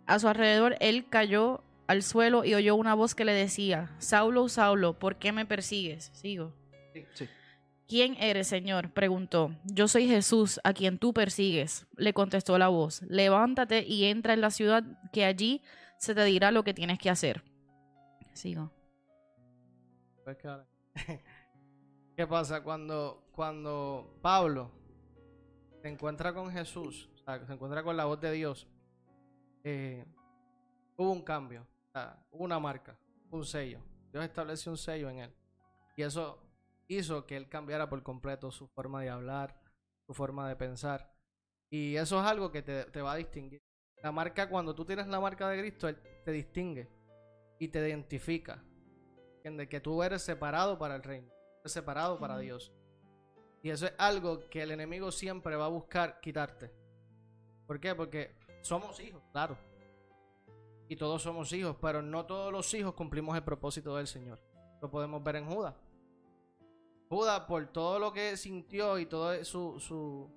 [0.06, 4.48] a su alrededor él cayó al suelo y oyó una voz que le decía, Saulo,
[4.48, 6.10] Saulo, ¿por qué me persigues?
[6.14, 6.52] Sigo.
[7.14, 7.28] Sí.
[7.86, 8.92] ¿Quién eres, Señor?
[8.92, 9.54] preguntó.
[9.64, 13.02] Yo soy Jesús, a quien tú persigues, le contestó la voz.
[13.02, 15.60] Levántate y entra en la ciudad, que allí
[15.98, 17.44] se te dirá lo que tienes que hacer.
[18.32, 18.72] Sigo.
[20.24, 20.38] Pues
[22.16, 24.70] ¿Qué pasa cuando, cuando Pablo
[25.82, 28.66] se encuentra con Jesús, o sea, se encuentra con la voz de Dios?
[29.64, 30.04] eh,
[30.96, 31.66] hubo un cambio,
[32.30, 32.98] una marca,
[33.30, 33.80] un sello.
[34.12, 35.34] Dios estableció un sello en él.
[35.96, 36.38] Y eso
[36.88, 39.60] hizo que él cambiara por completo su forma de hablar,
[40.06, 41.12] su forma de pensar.
[41.70, 43.62] Y eso es algo que te, te va a distinguir.
[44.02, 46.90] La marca, cuando tú tienes la marca de Cristo, Él te distingue
[47.58, 48.62] y te identifica.
[49.36, 49.68] ¿Entiendes?
[49.68, 52.38] Que tú eres separado para el reino, eres separado para.
[52.38, 52.72] Dios.
[53.62, 56.70] Y eso es algo que el enemigo siempre va a buscar quitarte.
[57.66, 57.94] ¿Por qué?
[57.94, 59.56] Porque somos hijos, claro.
[60.88, 64.40] Y todos somos hijos, pero no todos los hijos cumplimos el propósito del Señor.
[64.82, 65.74] Lo podemos ver en Judas.
[67.08, 70.30] Judas, por todo lo que sintió y todo su, su,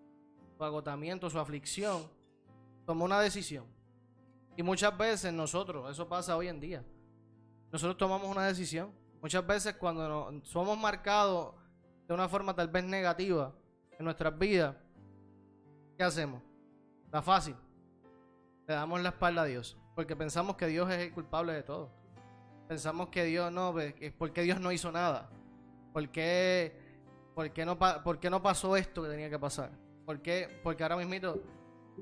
[0.60, 2.10] agotamiento, su aflicción,
[2.86, 3.66] tomó una decisión.
[4.56, 6.84] Y muchas veces nosotros, eso pasa hoy en día,
[7.72, 8.92] nosotros tomamos una decisión.
[9.22, 11.56] Muchas veces cuando nos- somos marcados
[12.08, 13.54] de una forma tal vez negativa
[13.98, 14.76] en nuestras vidas,
[15.98, 16.42] ¿qué hacemos?
[17.06, 17.56] Está fácil.
[18.68, 19.78] Le damos la espalda a Dios.
[19.98, 21.90] Porque pensamos que Dios es el culpable de todo.
[22.68, 23.74] Pensamos que Dios no,
[24.20, 25.28] porque Dios no hizo nada.
[25.92, 26.72] ¿Por qué,
[27.34, 29.72] por qué no, pa- por qué no pasó esto que tenía que pasar?
[30.06, 30.60] ¿Por qué?
[30.62, 31.42] Porque ahora mismito,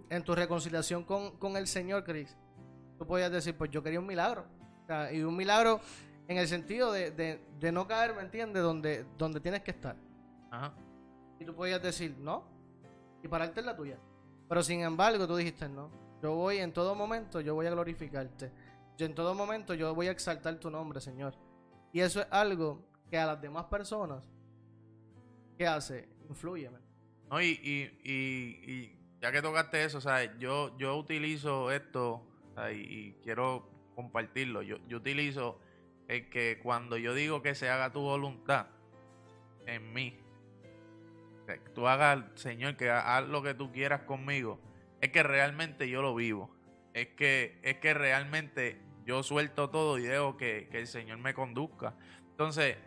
[0.10, 2.36] en tu reconciliación con, con el Señor, Chris,
[3.00, 4.44] tú podías decir, pues yo quería un milagro.
[4.84, 5.80] O sea, y un milagro
[6.28, 8.62] en el sentido de, de- de no caer, ¿me entiendes?
[8.62, 9.96] Donde, donde tienes que estar.
[10.52, 10.74] Ajá.
[11.40, 12.44] Y tú podías decir, no,
[13.24, 13.98] y pararte en la tuya.
[14.50, 15.90] Pero sin embargo, tú dijiste, no,
[16.26, 18.52] yo voy en todo momento, yo voy a glorificarte.
[18.98, 21.36] Yo en todo momento, yo voy a exaltar tu nombre, Señor.
[21.94, 24.24] Y eso es algo que a las demás personas
[25.56, 26.10] ¿qué hace?
[26.28, 26.72] Influye.
[27.30, 30.32] No, y, y, y, ya que tocaste eso, ¿sabes?
[30.40, 32.26] Yo, yo utilizo esto
[32.74, 34.64] y, quiero compartirlo.
[34.64, 35.60] Yo, yo utilizo
[36.08, 38.66] el que cuando yo digo que se haga tu voluntad
[39.68, 40.20] en mí,
[41.76, 44.60] tú hagas, Señor, que haz lo que tú quieras conmigo,
[45.06, 46.54] es que realmente yo lo vivo.
[46.94, 51.34] Es que, es que realmente yo suelto todo y dejo que, que el Señor me
[51.34, 51.96] conduzca.
[52.32, 52.78] Entonces,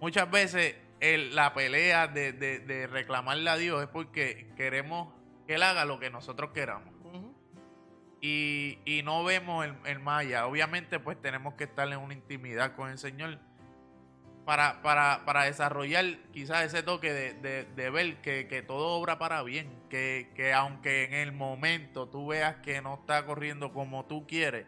[0.00, 5.12] muchas veces el- la pelea de, de- de reclamarle a Dios es porque queremos
[5.46, 6.94] que Él haga lo que nosotros queramos.
[8.20, 10.46] Y, y no vemos el, allá.
[10.46, 13.38] Obviamente, pues tenemos que estar en una intimidad con el Señor
[14.48, 19.18] para, para, para desarrollar quizás ese toque de, de- de ver que, que todo obra
[19.18, 19.70] para bien.
[19.90, 24.66] Que, que aunque en el momento tú veas que no está corriendo como tú quieres,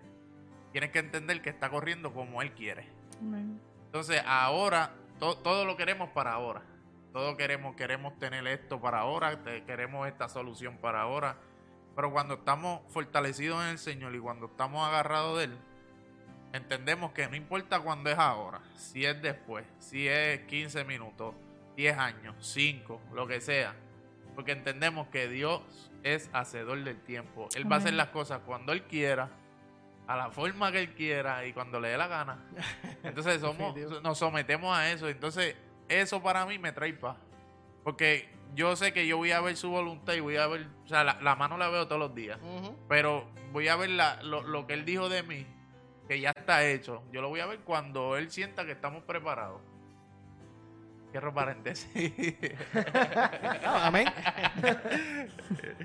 [0.73, 2.87] tienes que entender que está corriendo como Él quiere.
[3.87, 6.61] Entonces, ahora, to- todo lo queremos para ahora.
[7.15, 11.39] Todo queremos, queremos tener esto para ahora, queremos esta solución para ahora.
[11.97, 15.59] Pero cuando estamos fortalecidos en el Señor y cuando estamos agarrados de Él,
[16.53, 21.35] entendemos que no importa cuándo es ahora, si es después, si es 15 minutos,
[21.77, 23.75] 10 años, 5, lo que sea.
[24.35, 25.63] Porque entendemos que Dios
[26.03, 27.49] es hacedor del tiempo.
[27.55, 29.29] Él va a hacer las cosas cuando Él quiera,
[30.07, 32.45] a la forma que Él quiera y cuando le dé la gana.
[33.03, 35.09] Entonces somos, nos sometemos a eso.
[35.09, 35.57] Entonces,
[35.89, 37.17] eso para mí me trae paz.
[37.85, 40.89] Porque yo sé que yo voy a ver su voluntad y voy a ver, o
[40.89, 42.39] sea, la, la mano la veo todos los días.
[42.89, 45.47] Pero voy a ver la- lo, lo que él dijo de mí,
[46.11, 47.05] que ya está hecho.
[47.13, 49.61] Yo lo voy a ver cuando él sienta que estamos preparados.
[51.13, 51.89] Cierro paréntesis.
[53.63, 54.09] No, amén.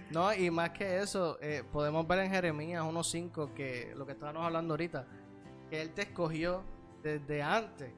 [0.09, 4.43] no, y más que eso, eh, podemos ver en Jeremías 1.5 que lo que estábamos
[4.43, 5.05] hablando ahorita,
[5.69, 6.63] que Él te escogió
[7.03, 7.93] desde antes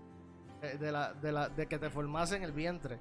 [0.61, 2.99] eh, de, la, de, la, de que te formase en el vientre.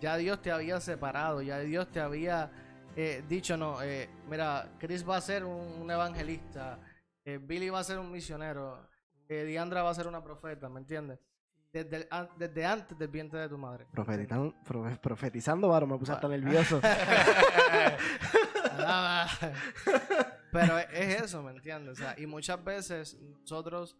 [0.00, 2.52] Ya Dios te había separado, ya Dios te había
[2.94, 6.78] eh, dicho, no, eh, mira, Chris va a ser un, un evangelista,
[7.24, 8.88] eh, Billy va a ser un misionero,
[9.28, 11.18] eh, Diandra va a ser una profeta, ¿me entiendes?
[11.72, 13.86] Desde, el an- desde antes del vientre de tu madre.
[13.92, 16.80] Profetizando, profe- profetizando, varo, me puse hasta nervioso.
[18.82, 19.26] Ah,
[20.52, 21.92] Pero es- es eso, ¿me entiendes?
[21.98, 23.96] O sea, y muchas veces nosotros,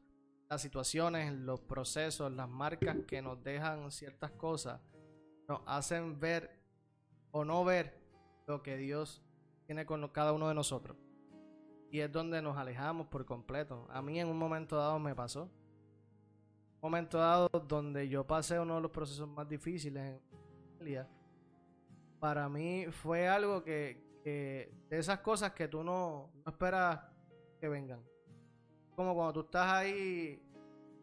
[0.49, 4.81] las situaciones, los procesos, las marcas que nos dejan ciertas cosas,
[5.49, 6.59] nos hacen ver
[7.31, 8.01] o no ver
[8.47, 9.23] lo que Dios
[9.67, 10.97] tiene con cada uno de nosotros.
[11.91, 13.87] Y es donde nos alejamos por completo.
[13.91, 15.43] A mí en un momento dado me pasó.
[15.43, 20.21] Un momento dado donde yo pasé uno de los procesos más difíciles en
[20.79, 21.09] familia
[22.21, 27.01] para mí fue algo que, que de esas cosas que tú no, no esperas
[27.59, 28.05] que vengan.
[28.95, 30.41] Como cuando tú estás ahí,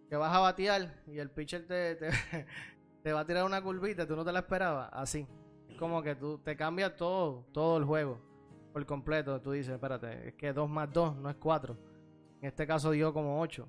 [0.08, 2.10] que vas a batear y el pitcher te, te,
[3.04, 5.28] te va a tirar una curvita, tú no te la esperabas, así.
[5.80, 8.27] Como que tú te cambias todo, todo el juego
[8.78, 9.42] por completo.
[9.42, 11.76] Tú dices, espérate, es que 2 más 2 no es 4.
[12.42, 13.68] En este caso dio como 8.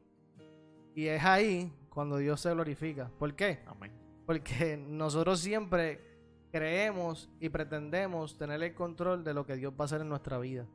[0.94, 3.10] Y es ahí cuando Dios se glorifica.
[3.18, 3.60] ¿Por qué?
[3.66, 3.90] Amén.
[4.26, 6.04] Porque nosotros siempre
[6.52, 10.36] creemos y pretendemos tener el control de lo que Dios va a hacer en nuestra
[10.36, 10.66] vida.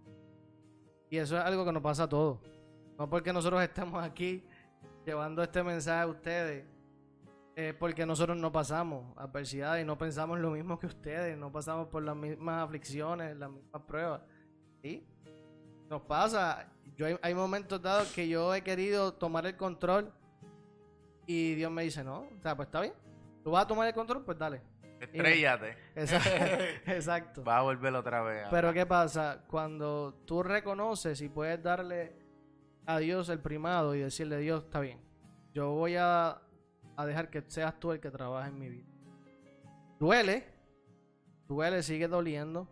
[1.11, 2.39] Y eso es algo que nos pasa a todos.
[2.97, 4.43] No porque nosotros estemos aquí
[5.05, 6.65] llevando este mensaje a ustedes,
[7.55, 11.87] es porque nosotros no pasamos adversidad y no pensamos lo mismo que ustedes, no pasamos
[11.87, 14.21] por las mismas aflicciones, las mismas pruebas.
[14.81, 15.05] ¿Sí?
[15.89, 16.67] Nos pasa.
[16.95, 20.11] Yo hay, hay momentos dados que yo he querido tomar el control
[21.25, 22.93] y Dios me dice, no, o sea, pues está bien.
[23.43, 24.61] Tú vas a tomar el control, pues dale.
[24.99, 25.77] Estrellate.
[25.95, 26.29] Exacto.
[26.91, 27.43] Exacto.
[27.43, 28.47] Va a volver otra vez.
[28.49, 29.43] Pero ¿qué pasa?
[29.47, 32.15] Cuando tú reconoces y puedes darle
[32.85, 34.99] a Dios el primado y decirle, Dios, está bien,
[35.53, 36.41] yo voy a,
[36.95, 38.87] a dejar que seas tú el que trabaje en mi vida.
[39.99, 40.45] Duele,
[41.47, 42.67] duele, sigue doliendo,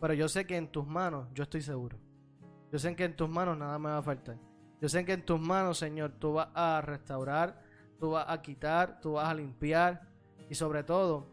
[0.00, 1.98] pero yo sé que en tus manos, yo estoy seguro.
[2.72, 4.38] Yo sé que en tus manos nada me va a faltar.
[4.80, 7.62] Yo sé que en tus manos, Señor, tú vas a restaurar,
[7.98, 10.08] tú vas a quitar, tú vas a limpiar
[10.48, 11.26] y sobre todo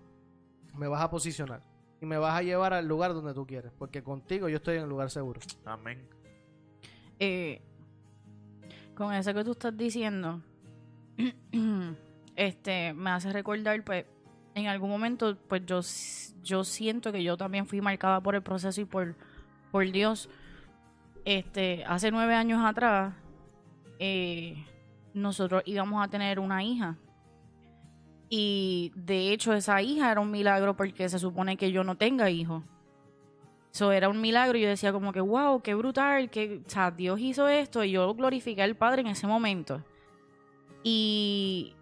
[0.75, 1.61] me vas a posicionar
[2.01, 4.83] y me vas a llevar al lugar donde tú quieres, porque contigo yo estoy en
[4.83, 5.39] el lugar seguro.
[5.65, 6.07] Amén.
[7.19, 7.61] Eh,
[8.95, 10.41] con eso que tú estás diciendo,
[12.37, 14.05] este, me hace recordar, pues,
[14.55, 15.81] en algún momento, pues yo,
[16.43, 19.15] yo siento que yo también fui marcada por el proceso y por,
[19.71, 20.29] por Dios.
[21.25, 23.13] Este, hace nueve años atrás,
[23.99, 24.65] eh,
[25.13, 26.97] nosotros íbamos a tener una hija.
[28.29, 32.29] Y de hecho, esa hija era un milagro porque se supone que yo no tenga
[32.29, 32.63] hijos.
[33.73, 36.91] Eso era un milagro y yo decía como que, wow, qué brutal, que, o sea,
[36.91, 39.83] Dios hizo esto y yo glorifiqué al Padre en ese momento.
[40.83, 41.75] Y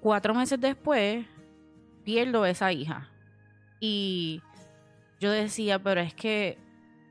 [0.00, 1.26] cuatro meses después,
[2.04, 3.08] pierdo esa hija.
[3.78, 4.42] Y
[5.20, 6.58] yo decía, pero es que,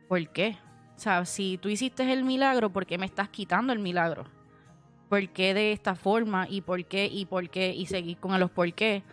[0.08, 0.58] ¿por qué?
[0.96, 4.26] O sea, si tú hiciste el milagro, ¿por qué me estás quitando el milagro?
[5.08, 6.48] ¿Por qué de esta forma?
[6.50, 7.06] ¿Y por qué?
[7.06, 7.74] ¿Y por qué?
[7.74, 9.04] Y seguir con los por qué.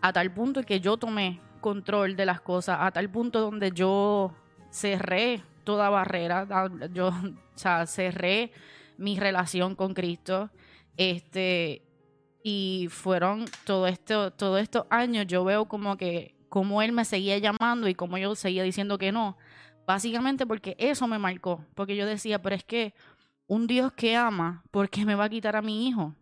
[0.00, 4.34] A tal punto que yo tomé control de las cosas, a tal punto donde yo
[4.70, 6.46] cerré toda barrera,
[6.92, 7.12] yo, o
[7.54, 8.52] sea, cerré
[8.98, 10.50] mi relación con Cristo.
[10.96, 11.82] Este,
[12.42, 17.38] y fueron todo esto, todos estos años, yo veo como que, como él me seguía
[17.38, 19.36] llamando y como yo seguía diciendo que no.
[19.86, 21.64] Básicamente porque eso me marcó.
[21.74, 22.94] Porque yo decía, pero es que
[23.46, 26.14] un Dios que ama, ¿por qué me va a quitar a mi hijo?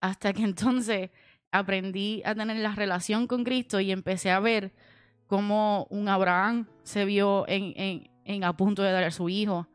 [0.00, 1.10] Hasta que entonces
[1.50, 4.72] aprendí a tener la relación con Cristo y empecé a ver
[5.26, 9.68] cómo un Abraham se vio en, en, en a punto de dar a su hijo,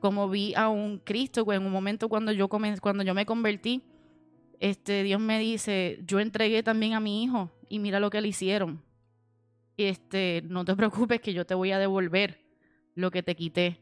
[0.00, 3.82] como vi a un Cristo en un momento cuando yo, cuando yo me convertí,
[4.60, 8.28] este, Dios me dice, yo entregué también a mi hijo y mira lo que le
[8.28, 8.82] hicieron.
[9.76, 12.40] Este, no te preocupes que yo te voy a devolver
[12.94, 13.80] lo que te quité.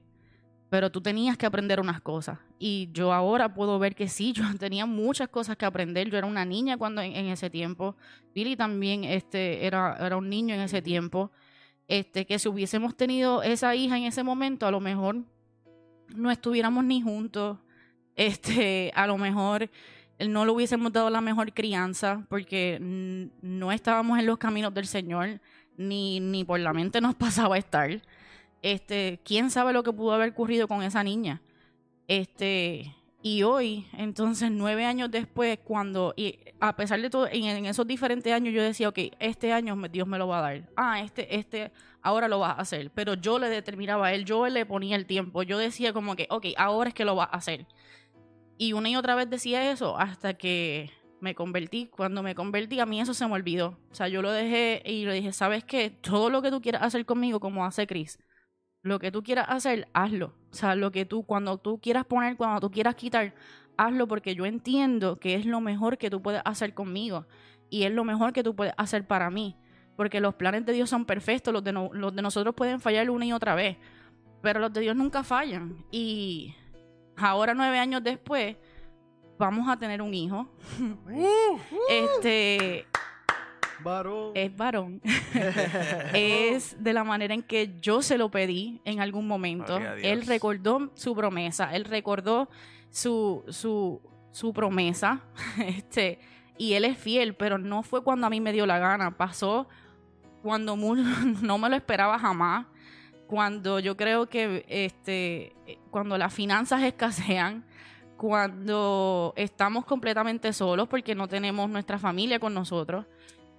[0.71, 2.39] Pero tú tenías que aprender unas cosas.
[2.59, 6.09] Y yo ahora puedo ver que sí, yo tenía muchas cosas que aprender.
[6.09, 7.97] Yo era una niña cuando en, ese tiempo.
[8.35, 11.31] Billy también este, era, era un niño en ese tiempo.
[11.89, 15.17] Este, que si hubiésemos tenido esa hija en ese momento, a lo mejor
[16.15, 17.59] no estuviéramos ni juntos.
[18.15, 19.71] Este, a lo mejor
[20.19, 25.41] no le hubiésemos dado la mejor crianza porque no estábamos en los caminos del Señor,
[25.77, 28.03] ni, ni por la mente nos pasaba estar.
[28.63, 31.43] Este, quién sabe lo que pudo haber ocurrido con esa niña.
[32.07, 37.87] Este, y hoy, entonces, nueve años después, cuando, y a pesar de todo, en, esos
[37.87, 40.69] diferentes años yo decía, ok, este año Dios me lo va a dar.
[40.77, 42.91] Ah, este, este, ahora lo vas a hacer.
[42.91, 45.45] Pero yo le determinaba a él, yo le ponía el tiempo.
[45.45, 47.67] Yo decía como que, ok, ahora es que lo va a hacer.
[48.63, 50.89] Y una y otra vez decía eso hasta que
[51.19, 51.89] me convertí.
[51.89, 53.77] Cuando me convertí, a mí eso se me olvidó.
[53.91, 55.91] O sea, yo lo dejé y le dije, ¿sabes qué?
[55.91, 58.21] Todo lo que tú quieras hacer conmigo, como hace Chris,
[58.83, 60.37] lo que tú quieras hacer, hazlo.
[60.53, 63.35] O sea, lo que tú, cuando tú quieras poner, cuando tú quieras quitar,
[63.77, 67.27] hazlo porque yo entiendo que es lo mejor que tú puedes hacer conmigo
[67.69, 69.57] y es lo mejor que tú puedes hacer para mí.
[69.97, 73.27] Porque los planes de Dios son perfectos, los de, los de nosotros pueden fallar una
[73.27, 73.77] y otra vez,
[74.41, 75.85] pero los de Dios nunca fallan.
[75.91, 76.55] Y
[77.17, 78.57] ahora, nueve años después,
[79.39, 80.49] vamos a tener un hijo.
[81.89, 82.87] este
[84.35, 85.01] es varón.
[86.15, 89.79] es de la manera en que yo se lo pedí en algún momento.
[90.03, 92.49] Él recordó su promesa, él recordó
[92.91, 94.01] su, su,
[94.31, 95.23] su promesa.
[95.59, 96.19] este,
[96.59, 99.17] y él es fiel, pero no fue cuando a mí me dio la gana.
[99.17, 99.69] Pasó
[100.43, 102.67] cuando no me lo esperaba jamás.
[103.33, 105.55] Cuando yo creo que este,
[105.91, 107.65] cuando las finanzas escasean,
[108.19, 113.07] cuando estamos completamente solos porque no tenemos nuestra familia con nosotros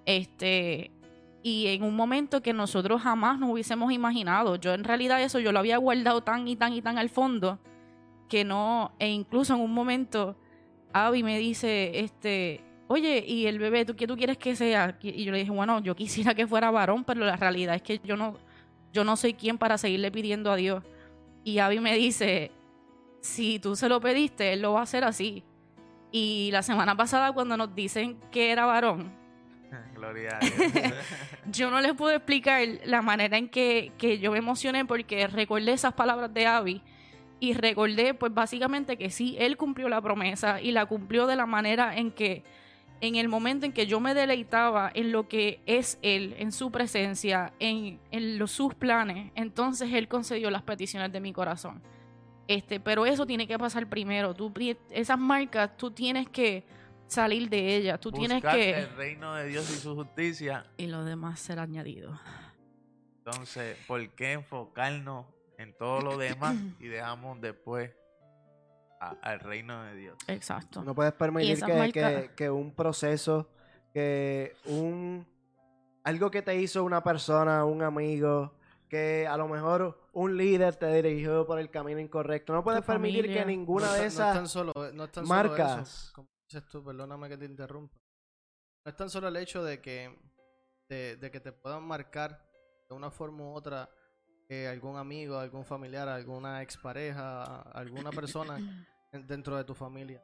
[0.05, 0.91] este,
[1.41, 4.57] y en un momento que nosotros jamás nos hubiésemos imaginado.
[4.57, 7.57] Yo en realidad eso yo lo había guardado tan y tan y tan al fondo
[8.29, 10.35] que no, e incluso en un momento
[10.93, 14.99] Abby me dice, este, oye, ¿y el bebé tú qué tú quieres que sea?
[15.01, 17.99] Y yo le dije, bueno, yo quisiera que fuera varón, pero la realidad es que
[18.03, 18.37] yo no,
[18.93, 20.83] yo no soy quien para seguirle pidiendo a Dios.
[21.43, 22.51] Y Abby me dice,
[23.19, 25.43] si tú se lo pediste, él lo va a hacer así.
[26.11, 29.11] Y la semana pasada cuando nos dicen que era varón,
[29.95, 30.37] Gloria
[31.51, 33.91] yo no les puedo explicar la manera en que,
[34.21, 36.83] yo me emocioné porque recordé esas palabras de Abby
[37.39, 41.47] y recordé pues básicamente que sí, él cumplió la promesa y la cumplió de la
[41.47, 42.43] manera en que
[43.03, 46.71] en el momento en que yo me deleitaba en lo que es Él, en su
[46.71, 47.99] presencia, en,
[48.39, 51.83] los, sus planes, entonces Él concedió las peticiones de mi corazón.
[52.47, 54.33] Este, pero eso tiene que pasar primero.
[54.33, 54.53] Tú,
[54.89, 56.63] esas marcas, tú tienes que
[57.05, 57.97] salir de ella.
[57.97, 58.69] Tú tienes que...
[58.69, 60.65] el reino de Dios y su justicia.
[60.77, 62.17] Y lo demás será añadido.
[63.17, 65.25] Entonces, ¿por qué enfocarnos
[65.57, 67.91] en todo lo demás y dejamos después
[69.09, 70.17] al reino de Dios?
[70.27, 70.83] Exacto.
[70.83, 73.49] No puedes permitir que, que, un proceso,
[73.93, 75.25] que un...
[76.03, 78.53] Algo que te hizo una persona, un amigo,
[78.89, 82.53] que a lo mejor un líder te dirigió por el camino incorrecto.
[82.53, 86.13] No puedes permitir que ninguna de esas no solo, no marcas
[86.61, 87.97] tú, perdóname que te interrumpa.
[88.85, 90.15] No es tan solo el hecho de que,
[90.89, 92.45] de, que te puedan marcar
[92.89, 93.89] de una forma u otra
[94.47, 98.57] que algún amigo, algún familiar, alguna expareja, alguna persona
[99.13, 100.23] dentro de tu familia.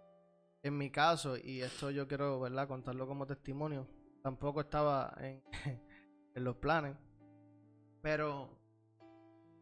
[0.62, 2.68] En mi caso, y esto yo quiero ¿verdad?
[2.68, 3.88] contarlo como testimonio,
[4.22, 5.42] tampoco estaba en,
[6.36, 6.98] en los planes,
[8.02, 8.58] pero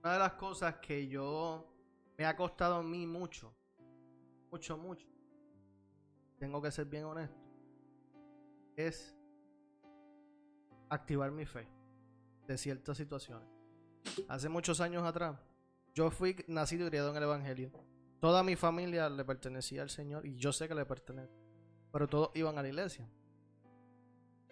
[0.03, 1.71] una de las cosas que yo
[2.17, 3.53] me ha costado a mí mucho,
[4.49, 5.07] mucho, mucho,
[6.39, 7.39] tengo que ser bien honesto,
[8.75, 9.15] es
[10.89, 11.67] activar mi fe
[12.47, 13.47] de ciertas situaciones.
[14.27, 15.37] Hace muchos años atrás,
[15.93, 17.71] yo fui nacido y criado en el Evangelio.
[18.19, 21.33] Toda mi familia le pertenecía al Señor y yo sé que le pertenece.
[21.91, 23.07] Pero todos iban a la iglesia.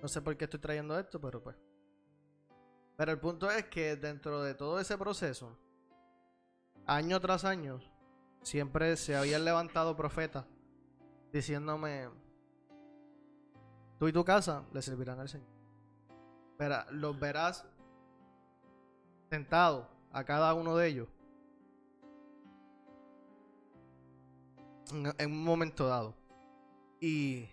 [0.02, 1.56] No sé por qué estoy trayendo esto, pero pues.
[2.96, 5.58] Pero el punto es que dentro de todo ese proceso,
[6.86, 7.80] año tras año,
[8.42, 10.46] siempre se habían levantado profetas
[11.34, 12.10] diciéndome,
[13.98, 15.50] tú y tu casa le servirán al Señor.
[16.58, 17.66] Pero los verás
[19.30, 21.10] tentados a cada uno de ellos
[24.92, 26.16] en, un momento dado.
[27.00, 27.50] Y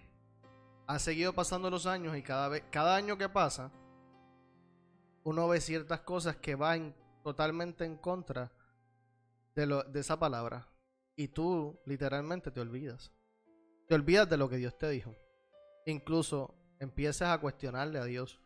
[0.87, 3.71] ha seguido pasando los años y cada vez, cada año que pasa,
[5.25, 8.53] uno ve ciertas cosas que van totalmente en contra
[9.55, 10.69] de, lo, de esa palabra.
[11.17, 13.13] Y tú literalmente te olvidas.
[13.89, 15.15] Te olvidas de lo que Dios te dijo.
[15.87, 18.41] Incluso empiezas a cuestionarle a Dios.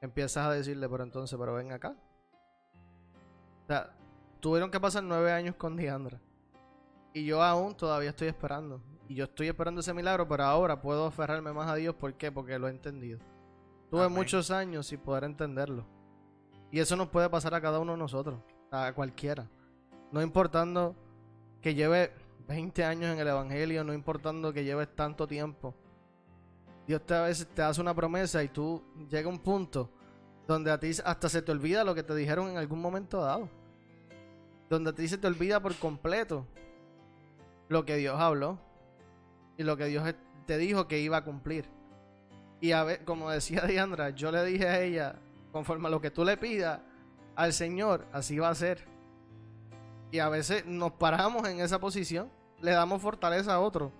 [0.00, 1.96] Empiezas a decirle, pero entonces, pero ven acá.
[4.40, 6.20] Tuvieron que pasar nueve años con Diandra.
[7.16, 8.78] Y yo aún todavía estoy esperando.
[9.08, 11.94] Y yo estoy esperando ese milagro, pero ahora puedo aferrarme más a Dios.
[11.94, 12.30] ¿Por qué?
[12.30, 13.20] Porque lo he entendido.
[13.88, 14.18] Tuve Amén.
[14.18, 15.86] muchos años sin poder entenderlo.
[16.70, 18.38] Y eso nos puede pasar a cada uno de nosotros.
[18.70, 19.48] A cualquiera.
[20.12, 20.94] No importando
[21.62, 22.12] que lleve
[22.48, 25.74] 20 años en el Evangelio, no importando que lleves tanto tiempo.
[26.86, 29.90] Dios te, a veces te hace una promesa y tú llega a un punto
[30.46, 33.48] donde a ti hasta se te olvida lo que te dijeron en algún momento dado.
[34.68, 36.46] Donde a ti se te olvida por completo
[37.68, 38.58] lo que Dios habló
[39.56, 40.04] y lo que Dios
[40.46, 41.68] te dijo que iba a cumplir.
[42.60, 45.16] Y a ver, como decía Diandra, yo le dije a ella,
[45.52, 46.80] conforme a lo que tú le pidas
[47.34, 48.84] al Señor, así va a ser.
[50.10, 53.92] Y a veces nos paramos en esa posición, le damos fortaleza a otro,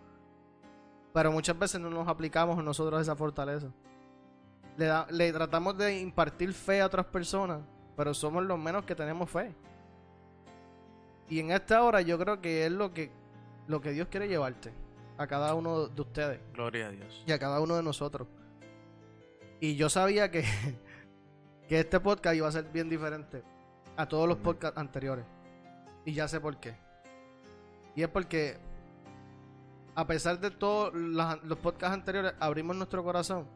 [1.12, 3.68] pero muchas veces no nos aplicamos nosotros esa fortaleza.
[4.76, 7.60] Le, da- le tratamos de impartir fe a otras personas,
[7.96, 9.52] pero somos los menos que tenemos fe.
[11.28, 13.10] Y en esta hora yo creo que es lo que,
[13.68, 14.72] lo que Dios quiere llevarte
[15.18, 17.24] a cada uno de ustedes Gloria a Dios.
[17.26, 18.28] y a cada uno de nosotros.
[19.60, 20.44] Y yo sabía que,
[21.68, 23.42] que este podcast iba a ser bien diferente
[23.96, 25.24] a todos los podcasts anteriores.
[26.04, 26.76] Y ya sé por qué.
[27.94, 28.58] Y es porque,
[29.94, 33.46] a pesar de todos los podcasts anteriores, abrimos nuestro corazón.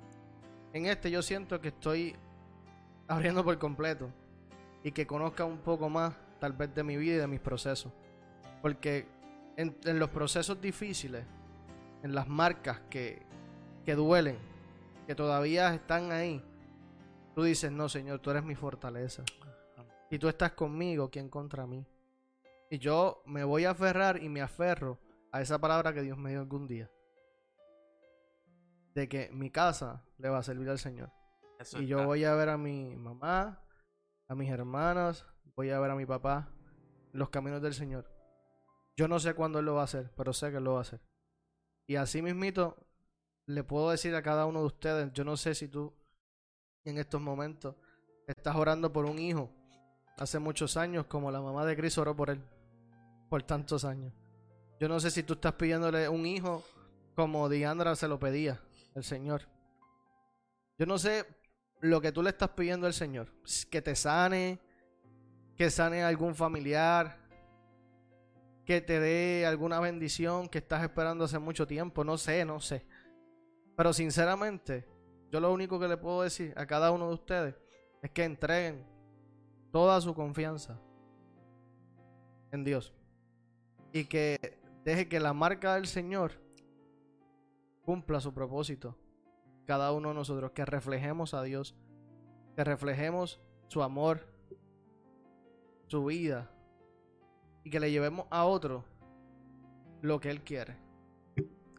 [0.72, 2.16] En este yo siento que estoy
[3.08, 4.11] abriendo por completo.
[4.82, 7.92] Y que conozca un poco más, tal vez, de mi vida y de mis procesos.
[8.62, 9.06] Porque
[9.61, 11.24] en, en los procesos difíciles,
[12.02, 13.22] en las marcas que,
[13.84, 14.38] que duelen,
[15.06, 16.42] que todavía están ahí,
[17.34, 19.22] tú dices, no, Señor, tú eres mi fortaleza.
[20.11, 21.86] Y tú estás conmigo, ¿quién contra mí?
[22.70, 24.98] Y yo me voy a aferrar y me aferro
[25.32, 26.90] a esa palabra que Dios me dio algún día.
[28.94, 31.12] De que mi casa le va a servir al Señor.
[31.58, 32.06] Eso Y yo está.
[32.06, 33.62] voy a ver a mi mamá,
[34.26, 36.48] a mis hermanos, voy a ver a mi papá
[37.12, 38.08] los caminos del Señor.
[39.01, 40.80] Yo no sé cuándo Él lo va a hacer, pero sé que Él lo va
[40.80, 41.01] a hacer.
[41.86, 42.76] Y así mismito,
[43.46, 45.94] le puedo decir a cada uno de ustedes, yo no sé si tú
[46.84, 47.76] en estos momentos
[48.26, 49.51] estás orando por un hijo
[50.18, 52.42] hace muchos años, como la mamá de Chris oró por él,
[53.30, 54.12] por tantos años.
[54.78, 56.62] Yo no sé si tú estás pidiéndole un hijo
[57.14, 58.61] como Diandra se lo pedía,
[58.94, 59.48] el Señor.
[60.76, 61.24] Yo no sé
[61.80, 63.32] lo que tú le estás pidiendo al Señor.
[63.70, 64.61] Que te sane,
[65.57, 67.20] que sane algún familiar,
[68.71, 72.05] que te dé alguna bendición que estás esperando hace mucho tiempo.
[72.05, 72.87] No sé, no sé.
[73.77, 74.87] Pero sinceramente,
[75.29, 77.57] yo lo único que le puedo decir a cada uno de ustedes
[78.01, 78.87] es que entreguen
[79.73, 80.81] toda su confianza
[82.53, 82.95] en Dios.
[83.93, 86.41] Y que deje que la marca del Señor
[87.83, 88.97] cumpla su propósito.
[89.66, 91.75] Cada uno de nosotros, que reflejemos a Dios,
[92.55, 94.29] que reflejemos su amor,
[95.89, 96.53] su vida,
[97.64, 98.84] y que le llevemos a otro
[100.02, 100.76] lo que Él quiere.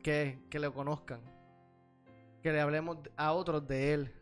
[0.03, 1.21] Que, que le conozcan.
[2.41, 4.13] Que le hablemos a otros de Él.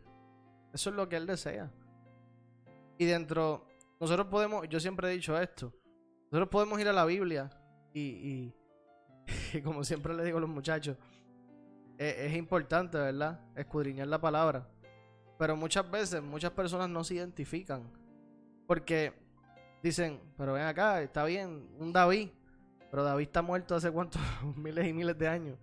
[0.72, 1.70] Eso es lo que Él desea.
[2.98, 3.66] Y dentro,
[3.98, 5.72] nosotros podemos, yo siempre he dicho esto,
[6.30, 7.50] nosotros podemos ir a la Biblia
[7.94, 8.52] y,
[9.56, 10.96] y, como siempre le digo a los muchachos,
[11.96, 13.40] es, es importante, ¿verdad?
[13.56, 14.68] Escudriñar la palabra.
[15.38, 17.90] Pero muchas veces, muchas personas no se identifican.
[18.66, 19.14] Porque
[19.82, 22.30] dicen, pero ven acá, está bien, un David.
[22.90, 24.20] Pero David está muerto hace cuántos
[24.56, 25.58] miles y miles de años.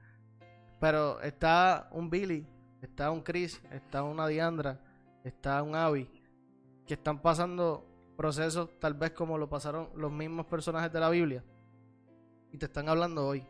[0.79, 2.47] Pero está un Billy,
[2.81, 4.79] está un Chris, está una Diandra,
[5.23, 6.09] está un Abby.
[6.85, 11.43] Que están pasando procesos tal vez como lo pasaron los mismos personajes de la Biblia.
[12.51, 13.45] Y te están hablando hoy.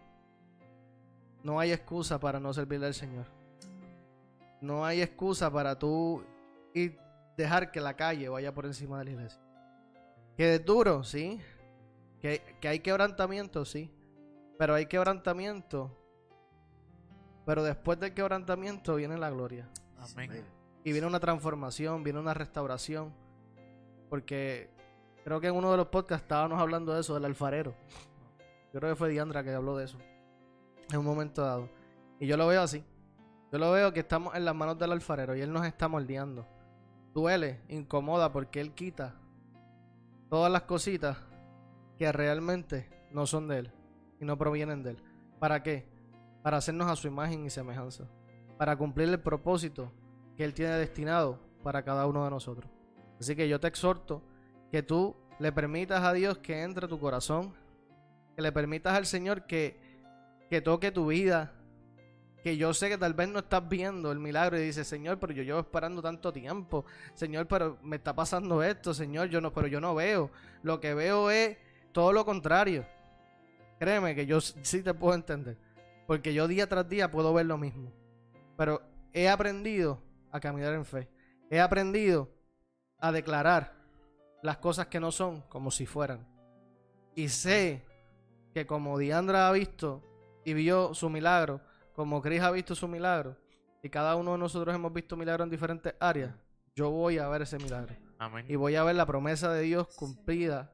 [1.44, 3.26] No hay excusa para no servirle al Señor.
[4.60, 6.24] No hay excusa para tú
[6.74, 7.00] ir
[7.38, 9.47] dejar que la calle vaya por encima de la iglesia.
[10.38, 11.42] Que es duro, sí.
[12.22, 13.92] Que, que hay quebrantamiento, sí.
[14.60, 15.92] Pero hay quebrantamiento.
[17.46, 19.68] Pero después del quebrantamiento viene la gloria.
[19.98, 20.46] Amén.
[20.84, 23.14] Y viene una transformación, viene una restauración.
[24.10, 24.70] Porque
[25.24, 27.74] creo que en uno de los podcasts estábamos hablando de eso, del alfarero.
[28.74, 29.98] Yo creo que fue Diandra que habló de eso.
[30.92, 31.68] En un momento dado.
[32.20, 32.84] Y yo lo veo así.
[33.52, 36.46] Yo lo veo que estamos en las manos del alfarero y él nos está moldeando.
[37.14, 39.16] Duele, incomoda porque él quita
[40.30, 41.18] todas las cositas
[41.98, 43.72] que realmente no son de él
[44.20, 45.04] y no provienen de él.
[45.40, 45.86] ¿Para qué?
[46.44, 48.06] Para hacernos a su imagen y semejanza.
[48.58, 49.92] Para cumplir el propósito
[50.36, 52.70] que él tiene destinado para cada uno de nosotros.
[53.20, 54.22] Así que yo te exhorto
[54.72, 57.54] que tú le permitas a Dios que entre tu corazón,
[58.36, 59.80] que le permitas al Señor que,
[60.50, 61.54] que toque tu vida,
[62.48, 65.34] que yo sé que tal vez no estás viendo el milagro y dices, Señor, pero
[65.34, 69.68] yo llevo esperando tanto tiempo, Señor, pero me está pasando esto, Señor, yo no, pero
[69.68, 70.32] yo no veo.
[70.64, 71.58] Lo que veo es
[71.92, 72.86] todo lo contrario.
[73.80, 75.58] Créeme que yo sí te puedo entender,
[76.08, 77.92] porque yo día tras día puedo ver lo mismo.
[78.56, 78.82] Pero
[79.12, 81.10] he aprendido a caminar en fe.
[81.50, 82.30] He aprendido
[82.98, 83.74] a declarar
[84.42, 86.26] las cosas que no son como si fueran.
[87.14, 87.84] Y sé
[88.54, 90.02] que como Diandra ha visto
[90.46, 91.60] y vio su milagro,
[91.98, 93.36] como Chris ha visto su milagro,
[93.82, 96.32] y cada uno de nosotros hemos visto milagros en diferentes áreas,
[96.76, 97.96] yo voy a ver ese milagro.
[98.20, 98.46] Amén.
[98.48, 100.72] Y voy a ver la promesa de Dios cumplida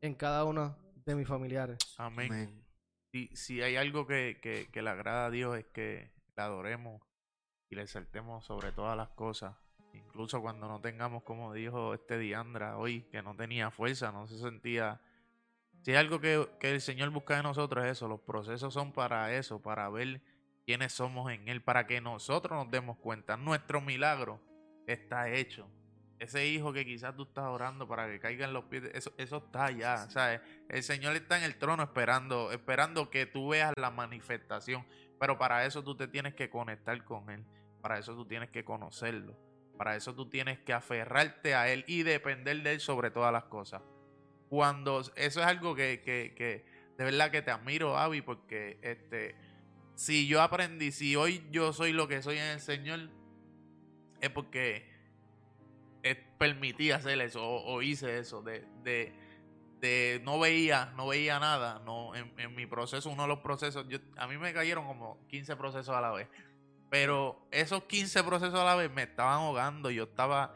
[0.00, 0.74] en cada uno
[1.04, 1.76] de mis familiares.
[1.98, 2.64] Amén.
[3.12, 7.02] Si, si hay algo que, que, que le agrada a Dios es que le adoremos
[7.68, 9.54] y le exaltemos sobre todas las cosas.
[9.92, 14.38] Incluso cuando no tengamos, como dijo este Diandra hoy, que no tenía fuerza, no se
[14.38, 14.98] sentía...
[15.82, 18.94] Si hay algo que, que el Señor busca de nosotros es eso, los procesos son
[18.94, 20.22] para eso, para ver
[20.68, 23.38] quiénes somos en Él, para que nosotros nos demos cuenta.
[23.38, 24.38] Nuestro milagro
[24.86, 25.66] está hecho.
[26.18, 29.38] Ese hijo que quizás tú estás orando para que caiga en los pies, eso, eso
[29.38, 30.42] está ya, ¿sabes?
[30.68, 34.84] El Señor está en el trono esperando, esperando que tú veas la manifestación.
[35.18, 37.46] Pero para eso tú te tienes que conectar con Él.
[37.80, 39.38] Para eso tú tienes que conocerlo.
[39.78, 43.44] Para eso tú tienes que aferrarte a Él y depender de Él sobre todas las
[43.44, 43.80] cosas.
[44.50, 46.66] Cuando eso es algo que, que, que
[46.98, 49.34] de verdad que te admiro, Avi, porque este,
[49.98, 53.10] si yo aprendí, si hoy yo soy lo que soy en el Señor,
[54.20, 54.88] es porque
[56.38, 58.40] permití hacer eso o, o hice eso.
[58.42, 59.12] De, de,
[59.80, 61.82] de, no veía, no veía nada.
[61.84, 65.26] No, en, en, mi proceso, uno de los procesos, yo, a mí me cayeron como
[65.26, 66.28] 15 procesos a la vez.
[66.88, 69.90] Pero esos 15 procesos a la vez me estaban ahogando.
[69.90, 70.54] Yo estaba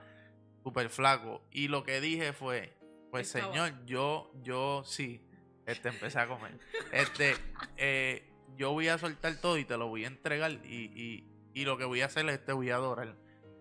[0.63, 1.43] súper flaco.
[1.51, 2.79] Y lo que dije fue,
[3.11, 5.21] pues señor, yo, yo sí,
[5.67, 6.59] este, empecé a comer.
[6.93, 7.35] Este,
[7.77, 10.53] eh, yo voy a soltar todo y te lo voy a entregar.
[10.65, 13.17] Y, y, y lo que voy a hacer es te voy a adorar.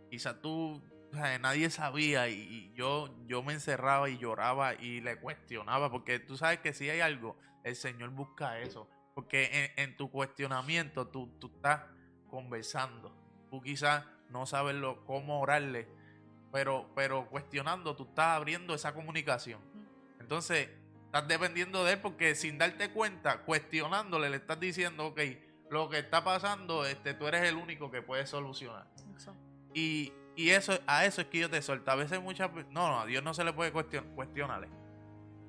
[0.10, 0.82] Quizá tú,
[1.12, 5.92] o sea, nadie sabía y, y, yo, yo me encerraba y lloraba y le cuestionaba.
[5.92, 8.90] Porque tú sabes que si hay algo, el Señor busca eso.
[9.14, 11.82] Porque en, en tu cuestionamiento tú, tú estás
[12.30, 13.16] conversando.
[13.50, 15.88] Tú quizás no sabes lo, cómo orarle,
[16.52, 19.60] pero, pero cuestionando, tú estás abriendo esa comunicación.
[20.20, 20.70] Entonces,
[21.12, 25.20] estás dependiendo de él porque sin darte cuenta, cuestionándole, le estás diciendo, ok,
[25.70, 28.88] lo que está pasando, este, tú eres el único que puede solucionar.
[29.18, 29.36] Eso.
[29.74, 31.92] Y, y eso, a eso es que yo te suelto.
[31.92, 34.70] A veces muchas no, no, a Dios no se le puede cuestionar, cuestionarle.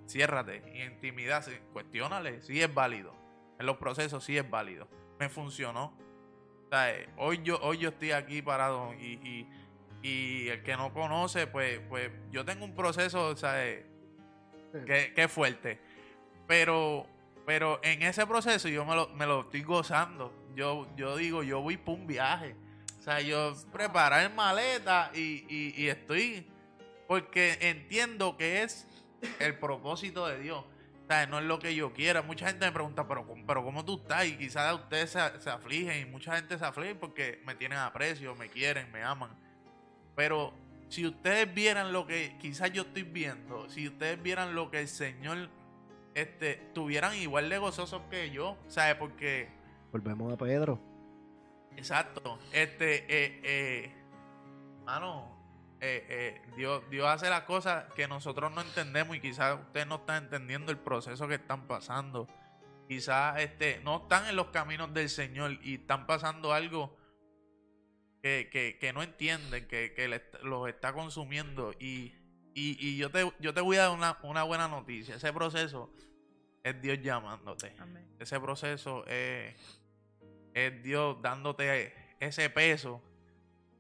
[0.08, 3.14] Ciérrate, y intimidad, cuestionale, sí es válido.
[3.60, 4.88] En los procesos sí es válido.
[5.20, 5.96] Me funcionó,
[6.72, 9.48] sea, hoy yo, hoy yo estoy aquí parado y, y,
[10.02, 13.91] y, el que no conoce, pues, pues yo tengo un proceso, ¿sabes?
[14.86, 15.78] Que fuerte.
[16.46, 17.06] Pero,
[17.46, 20.32] pero en ese proceso yo me lo, me lo estoy gozando.
[20.54, 22.54] Yo, yo digo, yo voy por un viaje.
[22.98, 26.46] O sea, yo preparar maleta y, y, y estoy.
[27.08, 28.86] Porque entiendo que es
[29.38, 30.64] el propósito de Dios.
[31.02, 32.22] O sea, no es lo que yo quiera.
[32.22, 34.26] Mucha gente me pregunta, pero, pero ¿cómo tú estás?
[34.26, 38.34] Y quizás ustedes se, se, afligen y mucha gente se aflige porque me tienen aprecio,
[38.36, 39.30] me quieren, me aman.
[40.14, 40.54] Pero
[40.93, 44.88] si ustedes vieran lo que quizás yo estoy viendo, si ustedes vieran lo que el
[44.88, 45.49] Señor
[46.14, 48.97] este, tuvieran igual de gozosos que yo, ¿sabes?
[48.97, 49.49] Porque...
[49.90, 50.78] Volvemos a Pedro.
[51.78, 52.38] Exacto.
[52.53, 53.93] Este, eh, eh,
[54.84, 55.34] mano,
[55.80, 59.95] eh, eh, Dios, Dios hace las cosas que nosotros no entendemos y quizás ustedes no
[59.95, 62.26] están entendiendo el proceso que están pasando.
[62.86, 66.95] Quizás este, no están en los caminos del Señor y están pasando algo
[68.22, 71.72] que, que, que no entienden, que, que los está consumiendo.
[71.80, 72.14] Y,
[72.54, 75.16] y, y, yo, te, yo te voy a dar una, una, buena noticia.
[75.16, 75.92] Ese proceso
[76.62, 77.74] es Dios llamándote.
[77.78, 78.06] Amén.
[78.20, 79.56] Ese proceso es,
[80.54, 83.02] es Dios dándote ese peso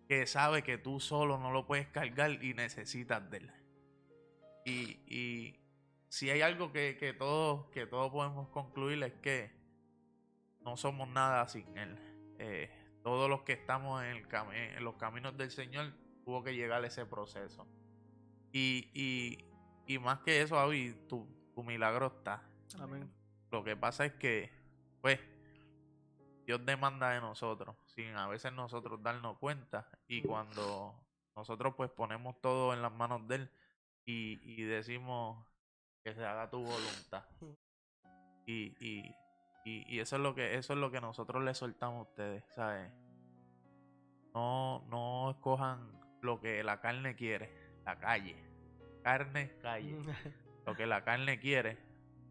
[0.08, 3.52] que sabe que tú solo no lo puedes cargar y necesitas de él.
[4.64, 5.60] Y, y
[6.08, 9.52] si hay algo que, que, todos, que todos podemos concluir es que
[10.62, 11.96] no somos nada sin él.
[12.38, 15.92] Eh, todos los que estamos en, el en los caminos del Señor
[16.24, 17.66] tuvo que llegar a ese proceso.
[18.52, 19.44] Y, y,
[19.86, 22.42] y más que eso, Avi, tu, tu milagro está.
[22.78, 23.10] Amén.
[23.50, 24.50] Lo que pasa es que,
[25.00, 25.20] pues,
[26.46, 29.88] Dios demanda de nosotros, sin a veces nosotros darnos cuenta.
[30.08, 30.94] Y cuando
[31.36, 33.50] nosotros pues ponemos todo en las manos de Él
[34.04, 35.46] y, y decimos
[36.02, 37.24] que se haga tu voluntad.
[38.46, 39.14] Y, y,
[39.64, 42.90] y, eso es lo que eso es lo que nosotros le soltamos a ustedes, ¿sabes?
[44.34, 47.50] No, no escojan lo que la carne quiere,
[47.84, 48.36] la calle.
[49.02, 49.98] Carne, calle.
[50.64, 51.76] Lo que la carne quiere,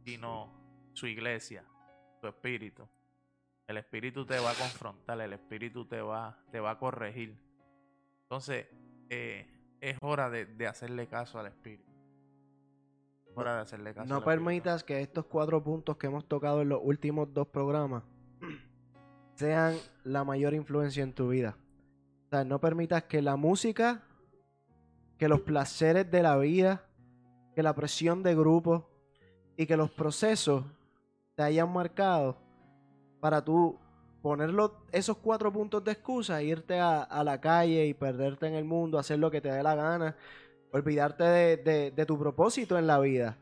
[0.05, 0.49] sino
[0.93, 1.65] su iglesia,
[2.21, 2.87] su espíritu.
[3.67, 7.37] El espíritu te va a confrontar, el espíritu te va, te va a corregir.
[8.23, 8.67] Entonces,
[9.09, 11.90] eh, es hora de, hacerle caso al espíritu.
[13.35, 14.07] Hora de hacerle caso.
[14.07, 18.03] No permitas que estos cuatro puntos que hemos tocado en los últimos dos programas
[19.35, 21.57] sean la mayor influencia en tu vida.
[22.27, 24.03] O sea, no permitas que la música,
[25.17, 26.85] que los placeres de la vida,
[27.55, 28.89] que la presión de grupo
[29.57, 30.63] y que los procesos
[31.35, 32.37] te hayan marcado
[33.19, 33.77] para tú
[34.21, 38.99] ponerlo esos cuatro puntos de excusa, irte a, la calle y perderte en el mundo,
[38.99, 40.15] hacer lo que te dé la gana,
[40.71, 43.37] olvidarte de, de tu propósito en la vida.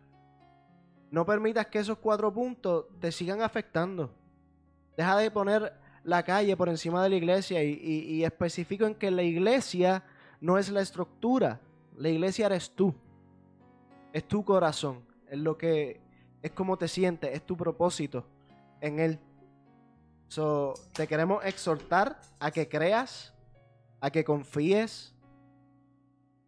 [1.12, 4.12] No permitas que esos cuatro puntos te sigan afectando.
[4.96, 5.74] Deja de poner
[6.04, 10.04] la calle por encima de la iglesia y, y, especifico en que la iglesia
[10.42, 11.60] no es la estructura,
[11.96, 12.94] la iglesia eres tú,
[14.14, 16.00] es tu corazón, es lo que
[16.42, 18.26] es como te sientes, es tu propósito
[18.82, 19.20] en él.
[20.30, 23.34] So, te queremos exhortar a que creas,
[24.00, 25.14] a que confíes,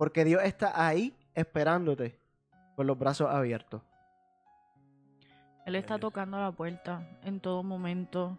[0.02, 2.18] porque Dios está ahí esperándote
[2.76, 3.84] con los brazos abiertos.
[5.64, 8.36] Él está tocando la puerta en todo momento.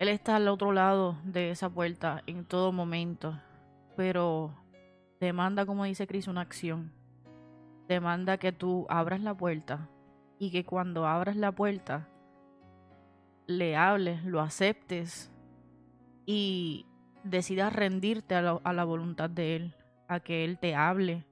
[0.00, 3.40] Él está al otro lado de esa puerta en todo momento.
[3.96, 4.52] Pero
[5.20, 6.90] demanda, como dice Cris, una acción.
[7.86, 9.88] Demanda que tú abras la puerta
[10.40, 12.08] y que cuando abras la puerta
[13.46, 15.30] le hables, lo aceptes
[16.26, 16.86] y
[17.22, 19.74] decidas rendirte a la, a la voluntad de Él,
[20.08, 21.24] a que Él te hable.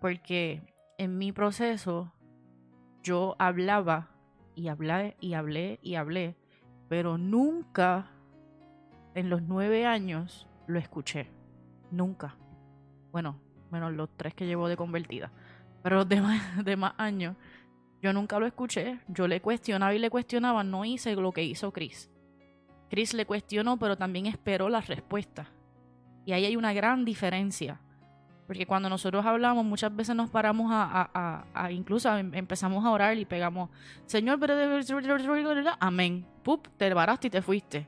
[0.00, 0.62] Porque
[0.98, 2.12] en mi proceso
[3.02, 4.10] yo hablaba
[4.54, 6.36] y hablé y hablé y hablé,
[6.88, 8.10] pero nunca
[9.14, 11.30] en los nueve años lo escuché.
[11.90, 12.36] Nunca.
[13.10, 13.38] Bueno,
[13.70, 15.32] menos los tres que llevo de convertida.
[15.82, 17.36] Pero los demás, demás años
[18.02, 18.98] yo nunca lo escuché.
[19.06, 20.64] Yo le cuestionaba y le cuestionaba.
[20.64, 22.10] No hice lo que hizo Chris.
[22.90, 25.48] Chris le cuestionó, pero también esperó la respuesta.
[26.26, 27.80] Y ahí hay una gran diferencia.
[28.46, 33.16] Porque cuando nosotros hablamos, muchas veces nos paramos a, a, incluso em, empezamos a orar
[33.16, 33.70] y pegamos,
[34.06, 34.38] Señor,
[35.78, 36.26] amén.
[36.42, 37.86] Pup, te varaste y te fuiste.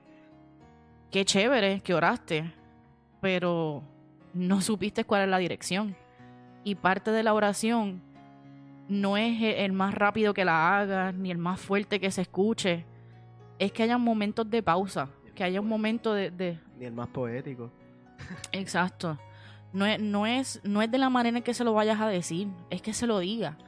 [1.10, 2.52] Qué chévere que oraste,
[3.20, 3.82] pero
[4.32, 5.96] no supiste cuál es la dirección.
[6.62, 8.00] Y parte de la oración
[8.88, 12.84] no es el más rápido que la hagas, ni el más fuerte que se escuche.
[13.58, 16.58] Es que haya momentos de pausa, que haya un momento de...
[16.78, 17.70] Ni el más poético.
[18.52, 19.18] Exacto.
[19.74, 22.06] No es, no, es, no es de la manera en que se lo vayas a
[22.06, 23.58] decir, es que se lo diga.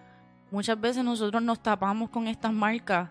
[0.52, 3.10] Muchas veces nosotros nos tapamos con estas marcas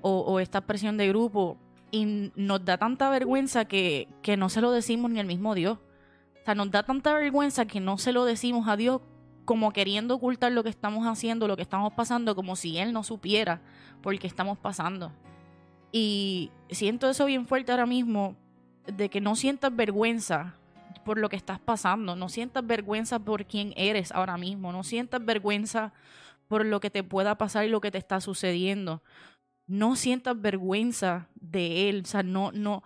[0.00, 1.56] o, esta presión de grupo
[1.92, 5.78] y nos da tanta vergüenza que, que no se lo decimos ni al mismo Dios.
[5.78, 9.00] O sea, nos da tanta vergüenza que no se lo decimos a Dios
[9.44, 13.04] como queriendo ocultar lo que estamos haciendo, lo que estamos pasando, como si él no
[13.04, 13.60] supiera
[14.02, 15.12] por qué estamos pasando.
[15.92, 18.34] Y siento eso bien fuerte ahora mismo,
[18.86, 20.56] de que no sientas vergüenza
[21.00, 25.24] por lo que estás pasando, no sientas vergüenza por quién eres ahora mismo, no sientas
[25.24, 25.92] vergüenza
[26.48, 29.02] por lo que te pueda pasar y lo que te está sucediendo.
[29.66, 32.82] No sientas vergüenza de él, o sea, no, no,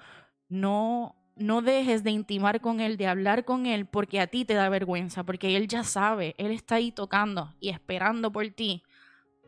[0.49, 4.55] no, no dejes de intimar con Él, de hablar con Él, porque a ti te
[4.55, 8.83] da vergüenza, porque Él ya sabe, Él está ahí tocando y esperando por ti.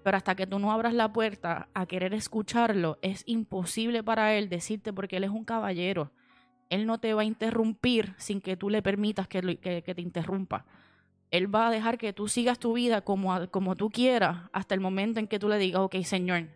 [0.05, 4.49] Pero hasta que tú no abras la puerta a querer escucharlo, es imposible para Él
[4.49, 6.13] decirte porque Él es un caballero.
[6.71, 10.67] Él no te va a interrumpir sin que tú le permitas que, te interrumpa.
[11.31, 15.21] Él va a dejar que tú sigas tu vida como, tú quieras hasta el momento
[15.21, 16.49] en que tú le digas, ok, Señor,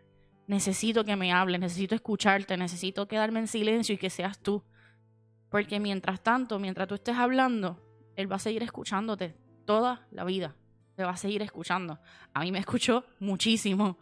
[0.46, 4.62] necesito que me hables, necesito escucharte, necesito quedarme en silencio y que seas tú.
[5.50, 7.80] Porque mientras tanto, mientras tú estés hablando,
[8.16, 10.56] Él va a seguir escuchándote toda la vida.
[10.96, 11.98] Te va a seguir escuchando.
[12.34, 13.98] A mí me escuchó muchísimo.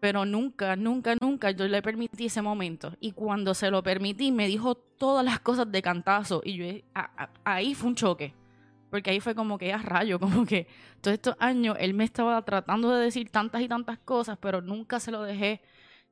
[0.00, 2.92] Pero nunca, nunca, nunca yo le permití ese momento.
[3.00, 6.42] Y cuando se lo permití, me dijo todas las cosas de cantazo.
[6.44, 6.66] Y yo,
[7.44, 8.34] ahí fue un choque.
[8.90, 10.66] Porque ahí fue como que a rayo, como que
[11.00, 15.00] todos estos años él me estaba tratando de decir tantas y tantas cosas, pero nunca
[15.00, 15.60] se lo dejé,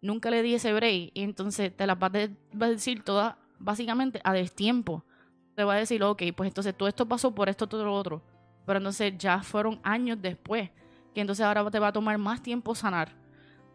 [0.01, 1.11] nunca le di ese break.
[1.15, 5.05] Y entonces te las va a, decir todas, básicamente, a destiempo.
[5.55, 8.23] Te va a decir, ok, pues entonces todo esto pasó por esto, todo lo otro.
[8.67, 10.71] Pero entonces ya fueron años después,
[11.15, 13.24] que entonces ahora te va a tomar más tiempo sanar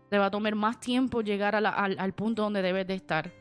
[0.09, 3.31] te va a tomar más tiempo llegar al, punto donde debes de estar.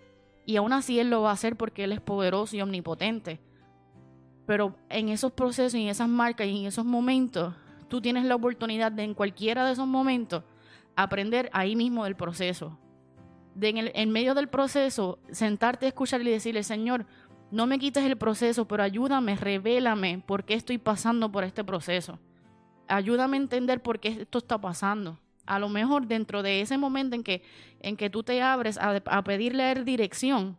[0.45, 3.41] Y aún así Él lo va a hacer porque Él es poderoso y omnipotente.
[4.47, 7.55] Pero en esos procesos y en esas marcas y en esos momentos,
[7.89, 10.45] tú tienes la oportunidad de en cualquiera de esos momentos
[10.95, 12.79] aprender ahí mismo del proceso.
[13.61, 17.07] En, el, en medio del proceso, sentarte a escuchar y decirle, Señor,
[17.51, 22.19] no me quites el proceso, pero ayúdame, revélame por qué estoy pasando por este proceso.
[22.89, 25.19] Ayúdame a entender por qué esto está pasando
[25.49, 27.43] a lo mejor dentro de ese momento en que,
[27.81, 30.57] en que tú te abres a, a pedirle dirección,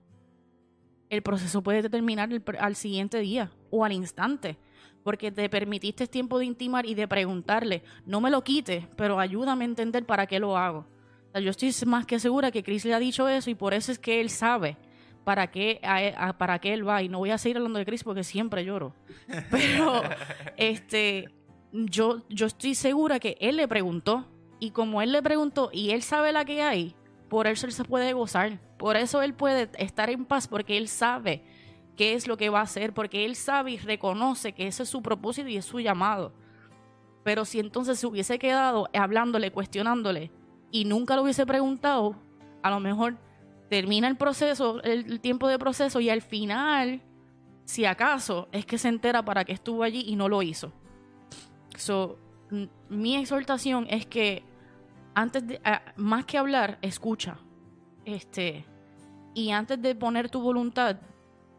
[1.09, 2.29] el proceso puede terminar
[2.59, 4.57] al siguiente día o al instante,
[5.03, 9.65] porque te permitiste tiempo de intimar y de preguntarle, no me lo quites, pero ayúdame
[9.65, 10.85] a entender para qué lo hago.
[11.33, 13.99] yo estoy más que segura que Chris le ha dicho eso y por eso es
[13.99, 14.77] que él sabe
[15.23, 15.79] para qué,
[16.37, 17.03] para qué él va.
[17.03, 18.93] Y no voy a seguir hablando de Chris porque siempre lloro.
[19.51, 20.01] Pero
[20.57, 21.29] este,
[21.71, 24.25] yo, yo estoy segura que él le preguntó
[24.59, 26.95] y como él le preguntó y él sabe la que hay,
[27.29, 28.59] por eso él se puede gozar.
[28.77, 31.43] Por eso él puede estar en paz porque él sabe
[31.95, 34.89] qué es lo que va a hacer, porque él sabe y reconoce que ese es
[34.89, 36.33] su propósito y es su llamado.
[37.23, 40.31] Pero si entonces se hubiese quedado hablándole, cuestionándole
[40.71, 42.15] y nunca lo hubiese preguntado,
[42.63, 43.17] a lo mejor
[43.69, 47.01] termina el proceso, el, tiempo de proceso y al final,
[47.65, 50.71] si acaso, es que se entera para que estuvo allí y no lo hizo.
[51.77, 52.17] So,
[52.89, 54.43] mi exhortación es que
[55.13, 57.37] antes de, ah, más que hablar, escucha.
[58.05, 58.65] Este,
[59.33, 60.97] y antes de poner tu voluntad,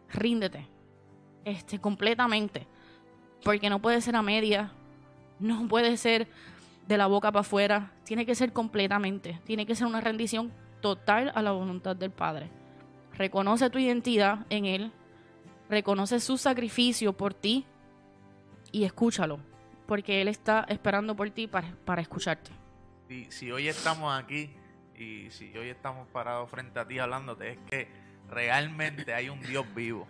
[0.08, 0.66] ríndete.
[1.44, 2.66] Este, completamente.
[3.44, 4.72] Porque no puede ser a media,
[5.38, 6.28] no puede ser
[6.86, 11.32] de la boca para afuera, tiene que ser completamente, tiene que ser una rendición total
[11.34, 12.50] a la voluntad del Padre.
[13.16, 14.92] Reconoce tu identidad en Él,
[15.68, 17.64] reconoce su sacrificio por ti
[18.72, 19.38] y escúchalo,
[19.86, 22.59] porque Él está esperando por ti para, para escucharte
[23.28, 24.50] si, hoy estamos aquí
[24.96, 27.88] y si hoy estamos parados frente a ti hablándote, es que
[28.28, 30.06] realmente hay un Dios vivo,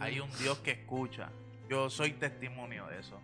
[0.00, 1.30] hay un Dios que escucha.
[1.68, 3.20] Yo soy testimonio de eso.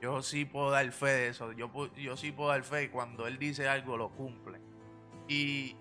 [0.00, 1.52] Yo sí puedo dar fe de eso.
[1.52, 4.58] Yo, yo sí puedo dar fe y cuando Él dice algo lo cumple.
[5.28, 5.76] Y,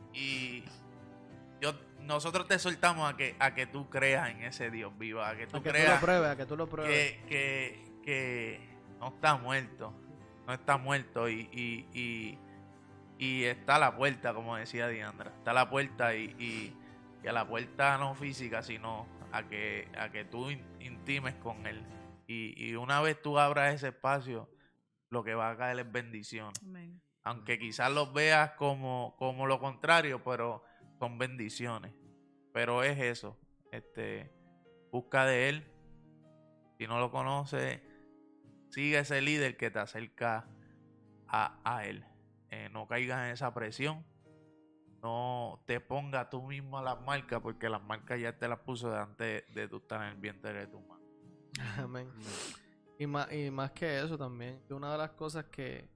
[1.62, 5.36] yo, nosotros te soltamos a que, a que tú creas en ese Dios vivo, a
[5.36, 7.14] que tú creas lo pruebes, a que tú lo pruebes.
[7.28, 9.94] Que, que, no está muerto,
[10.46, 12.38] no está muerto y y
[13.20, 15.32] está a la puerta, como decía Diandra.
[15.38, 20.12] Está a la puerta y, y, a la puerta no física, sino a que, a
[20.12, 20.50] que tú
[20.80, 21.84] intimes con Él.
[22.28, 24.50] Y, una vez tú abras ese espacio,
[25.10, 26.52] lo que va a caer es bendición.
[27.24, 30.64] Aunque quizás los veas como, como lo contrario, pero
[31.00, 31.94] son bendiciones.
[32.54, 33.38] Pero es eso.
[33.72, 34.32] Este,
[34.92, 35.68] busca de Él.
[36.78, 37.82] Si no lo conoces,
[38.70, 40.48] sigue ese líder que te acerca
[41.28, 42.06] a, a Él.
[42.54, 44.06] Eh, no caigas en esa presión.
[45.02, 48.92] No te pongas tú mismo a las marcas, porque las marcas ya te las puso
[48.92, 51.04] delante de tú estar en el vientre de tu mano.
[51.80, 52.08] Amén.
[53.00, 55.90] Y más, y más que eso también, una de las cosas que,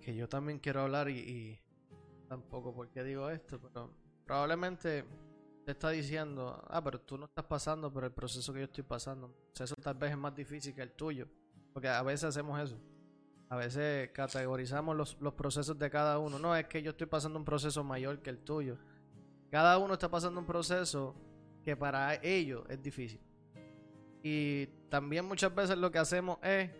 [0.00, 1.60] que yo también quiero hablar y, y
[2.26, 3.92] tampoco porque digo esto, pero
[4.24, 5.04] probablemente
[5.66, 8.84] te está diciendo, ah, pero tú no estás pasando por el proceso que yo estoy
[8.84, 9.26] pasando.
[9.26, 11.28] O sea, eso tal vez es más difícil que el tuyo,
[11.74, 12.89] porque a veces hacemos eso
[13.50, 16.38] a veces categorizamos los, procesos de cada uno.
[16.38, 18.78] No, es que yo estoy pasando un proceso mayor que el tuyo.
[19.50, 21.16] Cada uno está pasando un proceso
[21.64, 23.20] que para ellos es difícil.
[24.22, 26.70] Y también muchas veces lo que hacemos es,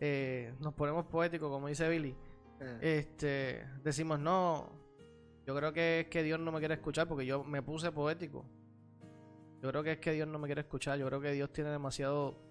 [0.00, 2.16] eh, nos ponemos poéticos, como dice Billy.
[2.60, 2.78] Eh.
[2.98, 4.72] Este, decimos, no,
[5.46, 8.44] yo creo que es que Dios no me quiere escuchar porque yo me puse poético.
[9.62, 10.98] Yo creo que es que Dios no me quiere escuchar.
[10.98, 12.42] Yo creo que Dios tiene demasiado,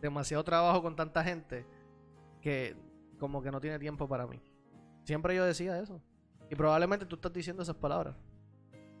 [0.00, 1.66] demasiado trabajo con tanta gente
[2.40, 2.74] que
[3.22, 4.42] como que no tiene tiempo para mí.
[5.04, 6.02] Siempre yo decía eso.
[6.50, 8.16] Y probablemente tú estás diciendo esas palabras.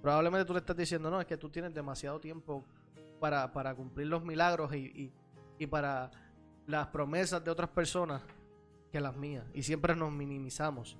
[0.00, 2.64] Probablemente tú le estás diciendo, no, es que tú tienes demasiado tiempo
[3.18, 5.12] para, para cumplir los milagros y,
[5.58, 6.12] y, para
[6.68, 8.22] las promesas de otras personas
[8.92, 9.44] que las mías.
[9.54, 10.96] Y siempre nos minimizamos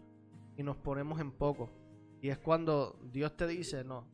[0.56, 1.70] y nos ponemos en poco.
[2.20, 4.04] Y es cuando Dios te dice, no,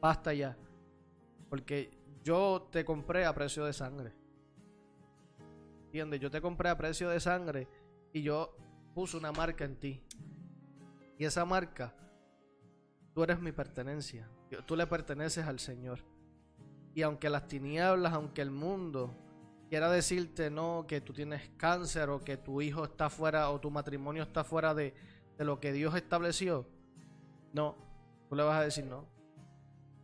[0.00, 0.56] basta ya.
[1.48, 4.12] Porque yo te compré a precio de sangre.
[5.84, 6.18] ¿Entiendes?
[6.18, 7.68] Yo te compré a precio de sangre
[8.16, 8.56] y yo
[8.94, 10.02] puse una marca en ti.
[11.18, 11.94] Y esa marca,
[13.12, 14.26] tú eres mi pertenencia.
[14.64, 15.98] Tú le perteneces al Señor.
[16.94, 19.14] Y aunque las tinieblas, aunque el mundo
[19.68, 23.70] quiera decirte no, que tú tienes cáncer o que tu hijo está fuera o tu
[23.70, 24.94] matrimonio está fuera de,
[25.36, 26.66] de lo que Dios estableció,
[27.52, 27.76] no,
[28.30, 29.04] tú le vas a decir no.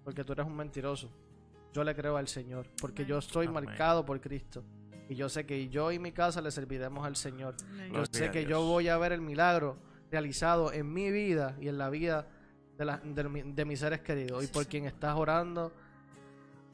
[0.05, 1.11] Porque tú eres un mentiroso.
[1.73, 2.69] Yo le creo al Señor.
[2.79, 4.63] Porque yo estoy marcado por Cristo.
[5.13, 7.55] Y yo sé que yo y mi casa le serviremos al Señor.
[7.93, 9.77] Yo sé que yo voy a ver el milagro
[10.11, 12.27] realizado en mi vida y en la vida
[12.79, 14.43] de, de, mis seres queridos.
[14.43, 15.71] Y por quien estás orando.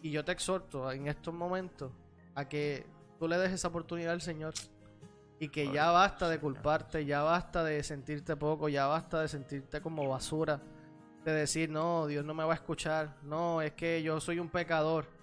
[0.02, 1.90] Y yo te exhorto en estos momentos
[2.36, 2.86] a que
[3.19, 4.55] tú le des esa oportunidad al Señor.
[5.40, 9.81] Y que ya basta de culparte, ya basta de sentirte poco, ya basta de sentirte
[9.81, 10.60] como basura.
[11.24, 13.16] De decir, no, Dios no me va a escuchar.
[13.24, 15.18] No, es que yo soy un pecador.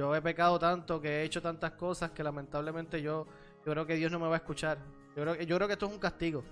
[0.00, 3.26] Yo he pecado tanto, que he hecho tantas cosas que lamentablemente yo,
[3.66, 4.78] yo creo que Dios no me va a escuchar.
[5.14, 6.42] Yo creo, yo creo que esto es un castigo.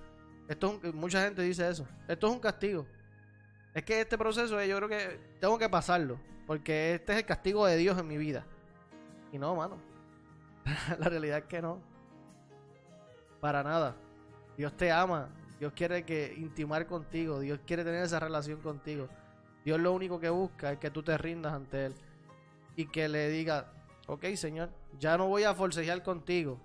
[0.47, 1.89] Esto mucha gente dice eso.
[2.07, 2.85] Esto es un castigo.
[3.73, 6.21] Es que este proceso yo creo que tengo que pasarlo.
[6.47, 8.45] Porque este es el castigo de Dios en mi vida.
[9.33, 9.79] Y no, mano.
[10.99, 11.81] la realidad es que no.
[13.41, 13.97] Para nada.
[14.59, 15.31] Dios te ama.
[15.59, 17.41] Dios quiere que intimar contigo.
[17.41, 19.09] Dios quiere tener esa relación contigo.
[19.65, 21.95] Dios lo único que busca es que tú te rindas ante Él.
[22.79, 23.73] Y que le diga,
[24.07, 26.61] ok Señor, ya no voy a forcejear contigo.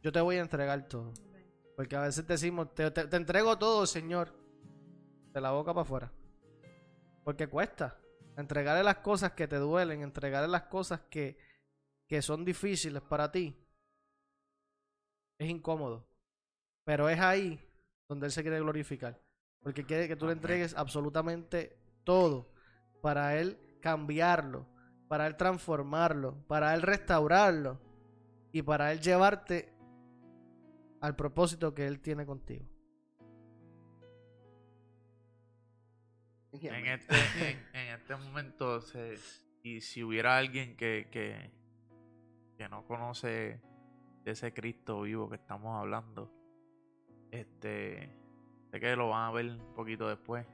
[0.00, 1.12] Yo te voy a entregar todo.
[1.74, 4.32] Porque a veces decimos, te, te entrego todo, Señor.
[5.32, 6.12] De la boca para afuera.
[7.24, 7.98] Porque cuesta.
[8.36, 11.36] Entregarle las cosas que te duelen, entregarle las cosas que,
[12.06, 13.56] que son difíciles para ti,
[15.36, 16.06] es incómodo.
[16.84, 17.60] Pero es ahí
[18.08, 19.20] donde Él se quiere glorificar.
[19.62, 22.52] Porque quiere que tú le entregues absolutamente todo
[23.02, 24.66] para Él cambiarlo,
[25.10, 27.80] para Él transformarlo, para Él restaurarlo
[28.52, 29.74] y para Él llevarte
[31.00, 32.64] al propósito que Él tiene contigo.
[36.52, 37.16] En este,
[37.72, 38.78] en, este momento,
[39.64, 41.50] y si hubiera alguien que, que,
[42.56, 43.60] que no conoce
[44.22, 46.32] de ese Cristo vivo que estamos hablando,
[47.32, 48.16] este,
[48.70, 50.46] sé que lo van a ver un poquito después.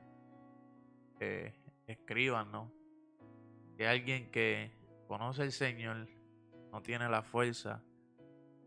[1.20, 1.55] Eh,
[1.87, 2.76] escriban, ¿no?
[3.77, 4.70] Que alguien que
[5.07, 6.09] conoce al Señor,
[6.73, 7.82] no tiene la fuerza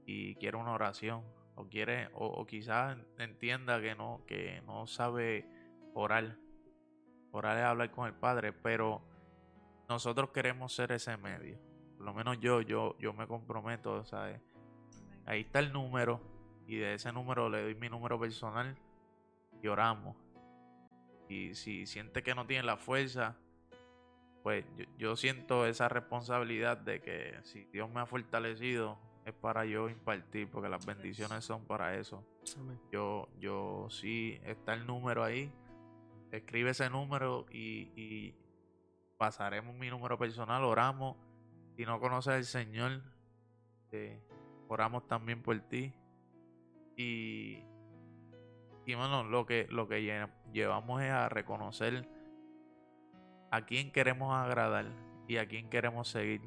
[0.06, 1.24] y quiere una oración,
[1.56, 5.46] o quiere, o, quizás entienda que no, que no sabe
[5.94, 6.38] orar.
[7.32, 9.02] Orar es hablar con el Padre, pero
[9.88, 11.70] nosotros queremos ser ese medio
[12.00, 14.40] por lo menos yo, yo, yo me comprometo, ¿sabes?
[15.26, 16.22] Ahí está el número
[16.66, 18.78] y de ese número le doy mi número personal
[19.62, 20.16] y oramos.
[21.28, 23.36] Y si siente que no tiene la fuerza,
[24.44, 24.66] pues
[24.98, 30.50] yo, siento esa responsabilidad de que si Dios me ha fortalecido es para yo impartir,
[30.50, 32.26] porque las bendiciones son para eso.
[32.92, 35.52] Yo, yo sí, está el número ahí,
[36.32, 38.36] escribe ese número y, y
[39.18, 41.18] pasaremos mi número personal, oramos
[41.80, 43.02] si no conoces al Señor,
[43.94, 44.22] eh,
[44.68, 45.94] oramos también por ti.
[46.98, 47.64] Y,
[48.86, 52.06] y bueno, lo que, lo que llevamos es a reconocer
[53.52, 54.86] a quién queremos agradar
[55.28, 56.42] y a quién queremos seguir.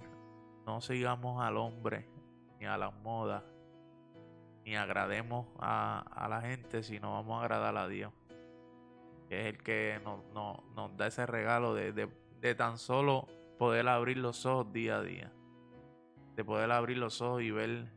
[0.67, 2.09] No sigamos al hombre
[2.59, 3.43] ni a las modas,
[4.65, 8.13] ni agrademos a, la gente, sino vamos a agradar a Dios.
[9.29, 13.27] Es el que nos, da ese regalo de, tan solo
[13.59, 15.33] poder abrir los ojos día a día.
[16.37, 17.91] De poder abrir los ojos y ver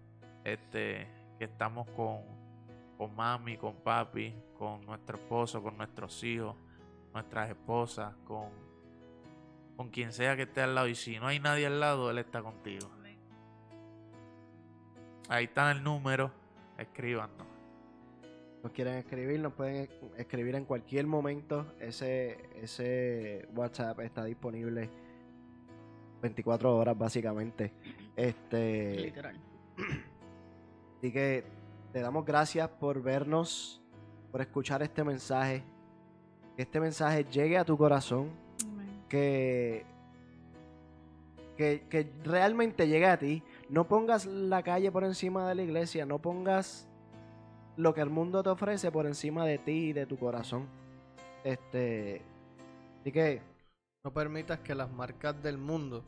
[0.44, 1.08] este
[1.38, 6.56] que estamos con mami, con papi, con nuestro esposo, con nuestros hijos,
[7.14, 8.65] nuestras esposas, con,
[9.76, 10.88] con quien sea que esté al lado.
[10.88, 12.90] Y si no hay nadie al lado, Él está contigo.
[15.28, 16.32] Ahí está el número,
[16.78, 17.48] escríbanos.
[18.62, 21.74] Nos quieren escribir, nos pueden escribir en cualquier momento.
[21.80, 24.90] Ese, ese WhatsApp está disponible
[26.22, 27.74] 24 horas básicamente.
[28.16, 29.40] Este, Literal.
[30.98, 31.44] Así que
[31.92, 33.82] te damos gracias por vernos,
[34.32, 35.64] por escuchar este mensaje.
[36.56, 38.30] Que este mensaje llegue a tu corazón.
[39.10, 39.86] Que,
[41.58, 43.44] que, que realmente llegue a ti.
[43.70, 46.06] No pongas la calle por encima de la iglesia.
[46.06, 46.88] No pongas
[47.78, 50.68] lo que el mundo te ofrece por encima de ti y de tu corazón.
[51.44, 52.22] Este.
[53.02, 53.42] Así que
[54.04, 56.04] no permitas que las marcas del mundo,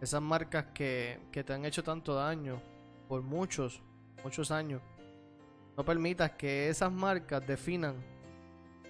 [0.00, 2.60] esas marcas que, te han hecho tanto daño
[3.08, 3.82] por muchos,
[4.22, 4.80] muchos años,
[5.76, 7.96] no permitas que esas marcas definan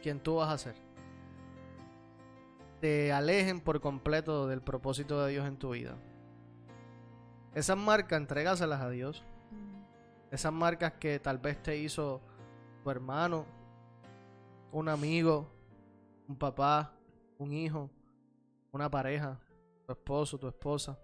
[0.03, 0.86] quién tú vas a ser.
[2.87, 5.97] Te alejen por completo del propósito de Dios en tu vida.
[7.53, 9.25] Esas marcas, entrégaselas a Dios.
[10.31, 12.23] Esas marcas que tal vez te hizo
[12.85, 13.45] tu hermano,
[14.71, 15.51] un amigo,
[16.29, 16.95] un papá,
[17.39, 17.91] un hijo,
[18.71, 19.41] una pareja,
[19.85, 20.97] tu esposo, tu esposa.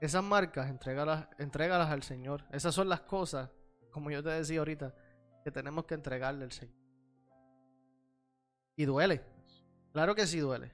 [0.00, 2.44] Esas marcas, entrégalas, entrégalas al Señor.
[2.52, 3.50] Esas son las cosas,
[3.90, 4.94] como yo te decía ahorita,
[5.42, 6.76] que tenemos que entregarle al Señor.
[8.76, 9.33] Y duele.
[9.94, 10.72] Claro que sí duele.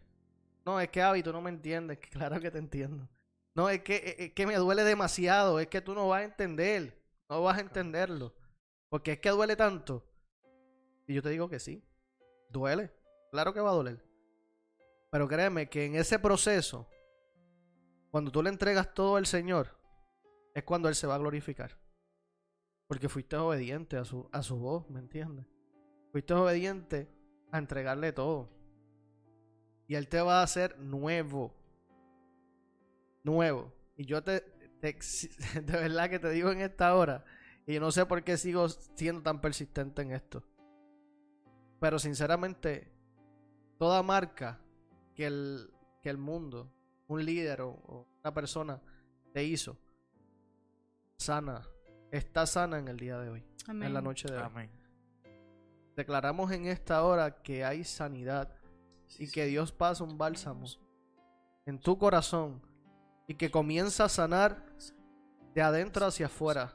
[0.65, 1.99] No, es que Avi, tú no me entiendes.
[2.11, 3.07] Claro que te entiendo.
[3.55, 5.61] No, es que, es que me duele demasiado.
[5.61, 6.99] Es que tú no vas a entender.
[7.29, 8.35] No vas a entenderlo.
[8.89, 10.03] Porque es que duele tanto.
[11.07, 11.85] Y yo te digo que sí.
[12.49, 12.91] Duele.
[13.31, 14.03] Claro que va a doler.
[15.11, 16.89] Pero créeme que en ese proceso,
[18.11, 19.77] cuando tú le entregas todo al Señor,
[20.55, 21.77] es cuando Él se va a glorificar.
[22.87, 25.45] Porque fuiste obediente a su, a su voz, ¿me entiendes?
[26.11, 27.07] Fuiste obediente
[27.53, 28.60] a entregarle todo.
[29.91, 31.53] Y Él te va a hacer nuevo.
[33.25, 33.73] Nuevo.
[33.97, 34.41] Y yo te,
[34.81, 34.93] te
[35.63, 37.25] de verdad que te digo en esta hora,
[37.67, 40.45] y yo no sé por qué sigo siendo tan persistente en esto.
[41.81, 42.89] Pero sinceramente,
[43.81, 44.61] toda marca
[45.17, 45.69] que el,
[46.01, 46.73] que el mundo,
[47.09, 48.81] un líder o, una persona
[49.33, 49.77] te hizo,
[51.17, 51.67] sana,
[52.13, 54.45] está sana en el día de hoy, en la noche de hoy.
[54.45, 54.71] Amén.
[55.97, 58.60] Declaramos en esta hora que hay sanidad
[59.19, 60.67] y que Dios pasa un bálsamo
[61.67, 62.61] en tu corazón
[63.27, 64.65] y que comienza a sanar
[65.55, 66.75] de adentro hacia afuera.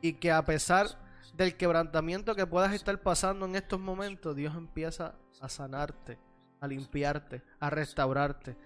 [0.00, 0.86] Y que a pesar
[1.34, 6.18] del quebrantamiento que puedas estar pasando en estos momentos, Dios empieza a sanarte,
[6.60, 8.56] a limpiarte, a restaurarte,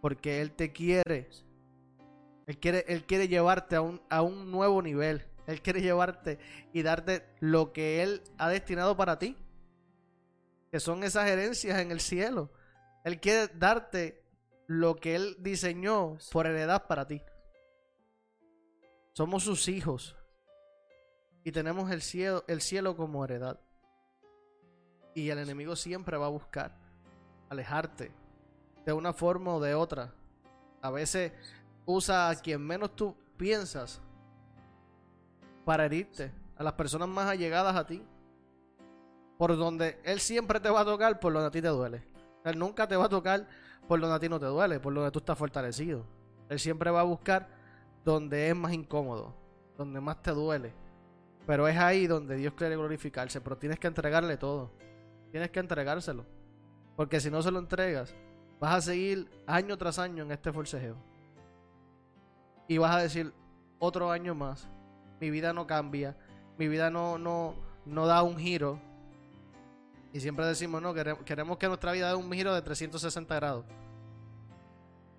[0.00, 1.30] porque Él te quiere.
[2.46, 5.26] Él quiere, él quiere llevarte a un, a un nuevo nivel.
[5.46, 6.38] Él quiere llevarte
[6.72, 9.36] y darte lo que Él ha destinado para ti.
[10.72, 12.50] Que son esas herencias en el cielo.
[13.04, 14.24] Él quiere darte
[14.66, 17.22] lo que Él diseñó por heredad para ti.
[19.12, 20.16] Somos sus hijos
[21.44, 23.60] y tenemos el cielo, el cielo como heredad.
[25.14, 26.74] Y el enemigo siempre va a buscar
[27.50, 28.10] alejarte
[28.86, 30.14] de una forma o de otra.
[30.80, 31.32] A veces
[31.84, 34.00] usa a quien menos tú piensas
[35.64, 38.02] para herirte, a las personas más allegadas a ti.
[39.38, 42.02] Por donde él siempre te va a tocar por donde a ti te duele.
[42.44, 43.48] Él nunca te va a tocar
[43.88, 46.04] por donde a ti no te duele, por donde tú estás fortalecido.
[46.48, 47.48] Él siempre va a buscar
[48.04, 49.34] donde es más incómodo,
[49.76, 50.72] donde más te duele,
[51.46, 53.40] pero es ahí donde Dios quiere glorificarse.
[53.40, 54.70] Pero tienes que entregarle todo.
[55.30, 56.24] Tienes que entregárselo.
[56.96, 58.14] Porque si no se lo entregas,
[58.60, 60.96] vas a seguir año tras año en este forcejeo.
[62.68, 63.32] Y vas a decir,
[63.78, 64.68] otro año más.
[65.20, 66.16] Mi vida no cambia.
[66.58, 67.54] Mi vida no, no,
[67.86, 68.80] no da un giro.
[70.12, 73.64] Y siempre decimos, no, queremos, que nuestra vida dé un giro de 360 grados.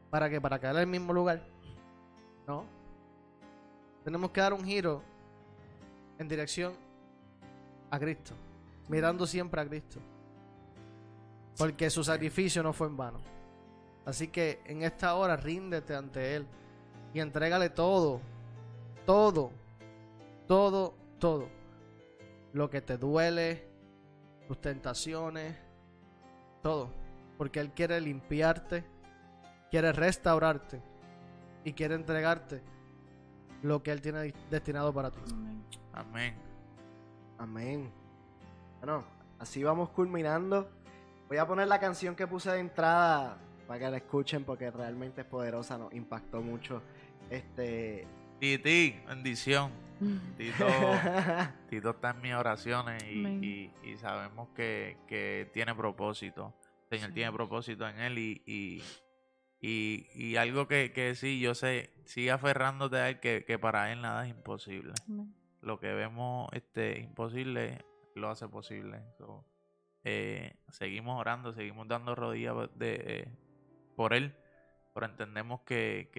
[0.09, 0.39] ¿Para qué?
[0.39, 1.41] ¿Para caer el mismo lugar?
[2.47, 2.65] No.
[4.03, 5.01] Tenemos que dar un giro
[6.19, 6.73] en dirección
[7.89, 8.33] a Cristo,
[8.87, 9.99] mirando siempre a Cristo.
[11.57, 13.19] Porque su sacrificio no fue en vano.
[14.05, 16.45] Así que en esta hora ríndete ante Él
[17.13, 18.19] y entrégale todo,
[19.05, 19.51] todo,
[20.47, 21.47] todo, todo.
[22.51, 23.72] Lo que te duele,
[24.47, 25.55] tus tentaciones,
[26.61, 26.91] todo.
[27.37, 28.83] Porque Él quiere limpiarte,
[29.69, 30.81] quiere restaurarte
[31.63, 32.61] y quiere entregarte
[33.61, 35.19] lo que Él tiene destinado para ti.
[35.93, 36.35] Amén.
[37.37, 37.91] Amén.
[38.79, 39.03] Bueno,
[39.39, 40.69] así vamos culminando.
[41.27, 43.37] Voy a poner la canción que puse de entrada
[43.67, 46.81] para que la escuchen porque realmente es poderosa, nos impactó mucho.
[47.29, 48.05] Este.
[48.39, 49.82] Titi, bendición.
[50.37, 50.67] Tito,
[51.69, 56.53] Tito está en mis oraciones y, sabemos que, tiene propósito.
[56.89, 58.83] El Señor tiene propósito en él y,
[59.61, 64.01] y, algo que, que, sí, yo sé, sigue aferrándote a él que, que para él
[64.01, 64.93] nada es imposible
[65.63, 67.83] lo que vemos este imposible
[68.15, 69.01] lo hace posible.
[70.03, 73.27] Eh, seguimos orando, seguimos dando rodillas de, eh,
[73.95, 74.35] por él,
[74.93, 76.09] pero entendemos que,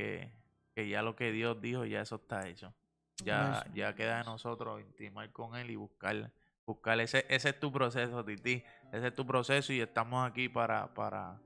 [0.74, 2.74] que, ya lo que Dios dijo, ya eso está hecho.
[3.22, 6.32] Ya, ya queda de nosotros intimar con él y buscar,
[6.66, 10.92] buscar ese, ese es tu proceso, Titi, ese es tu proceso y estamos aquí para,
[10.92, 11.40] para,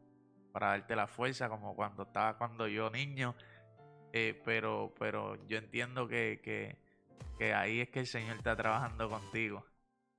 [0.52, 3.34] para darte la fuerza, como cuando estaba cuando yo niño,
[4.12, 6.88] eh, pero, pero yo entiendo que, que
[7.38, 9.64] que ahí es que el Señor está trabajando contigo.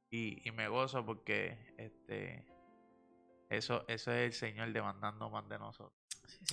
[0.10, 2.44] Y, me gozo porque este
[3.50, 5.94] eso, eso es el Señor demandando más de nosotros.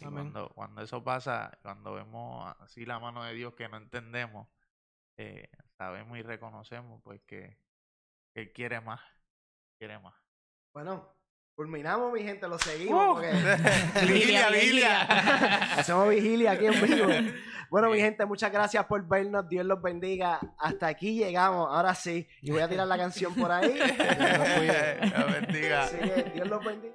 [0.03, 4.49] cuando, cuando eso pasa, cuando vemos así la mano de Dios que no entendemos,
[5.17, 7.59] eh, sabemos y reconocemos pues que,
[8.35, 9.01] Él quiere más,
[9.79, 10.15] quiere más.
[10.73, 11.17] Bueno,
[11.57, 13.15] Culminamos, mi gente, lo seguimos.
[13.15, 13.33] porque
[14.07, 15.03] vigilia, vigilia.
[15.79, 17.09] hacemos vigilia aquí en vivo.
[17.69, 19.49] Bueno, mi gente, muchas gracias por vernos.
[19.49, 20.39] Dios los bendiga.
[20.57, 21.67] Hasta aquí llegamos.
[21.69, 22.29] Ahora sí.
[22.41, 23.73] Y voy a tirar la canción por ahí.
[23.73, 25.01] Dios los cuide.
[25.01, 25.83] Dios bendiga.
[25.83, 26.95] Así que Dios los bendiga.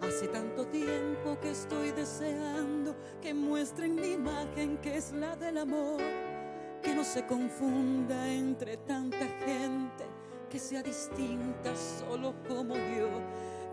[0.00, 6.00] Hace tanto tiempo que estoy deseando que muestren mi imagen que es la del amor,
[6.82, 10.04] que no se confunda entre tanta gente,
[10.48, 13.08] que sea distinta solo como yo,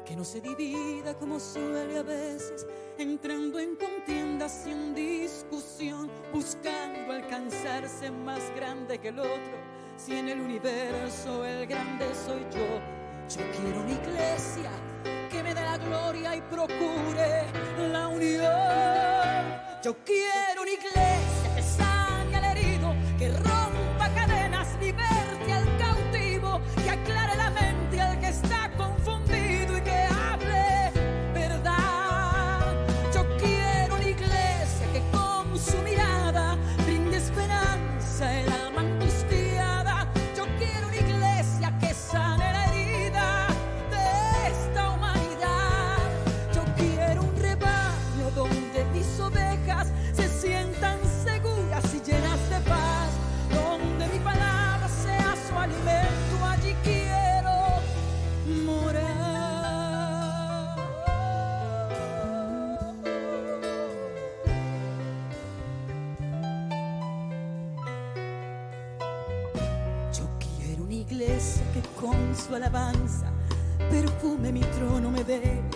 [0.03, 2.65] que no se divida como suele a veces,
[2.97, 9.57] entrando en contiendas y en discusión, buscando alcanzarse más grande que el otro,
[9.95, 12.81] si en el universo el grande soy yo.
[13.29, 14.71] Yo quiero una iglesia
[15.29, 17.45] que me dé la gloria y procure
[17.91, 18.45] la unión.
[19.83, 21.24] Yo quiero una iglesia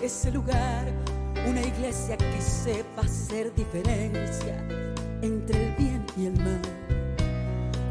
[0.09, 0.85] ese lugar.
[1.47, 4.57] Una iglesia que sepa hacer diferencia
[5.21, 6.61] entre el bien y el mal.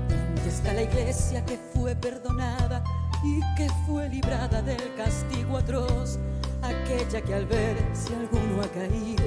[0.09, 2.82] ¿Dónde está la iglesia que fue perdonada
[3.23, 6.19] y que fue librada del castigo atroz?
[6.61, 9.24] Aquella que al ver si alguno ha caído,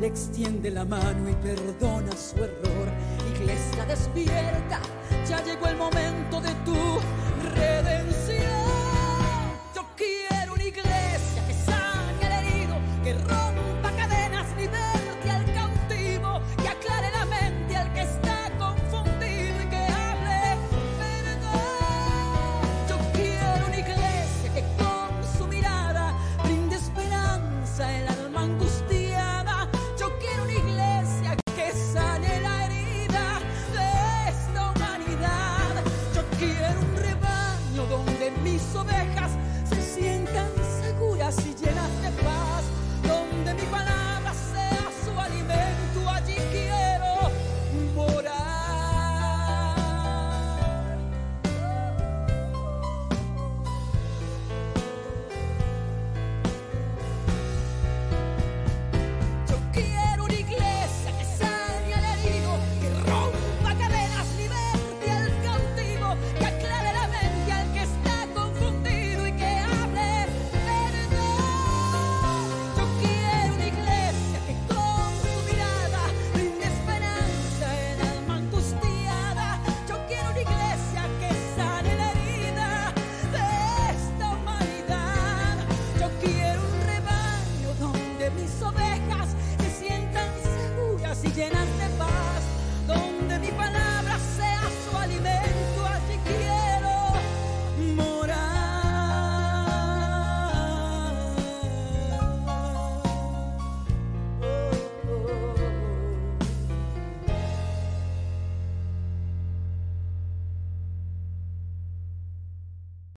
[0.00, 2.88] le extiende la mano y perdona su error.
[3.32, 4.80] Iglesia despierta,
[5.28, 6.93] ya llegó el momento de tu.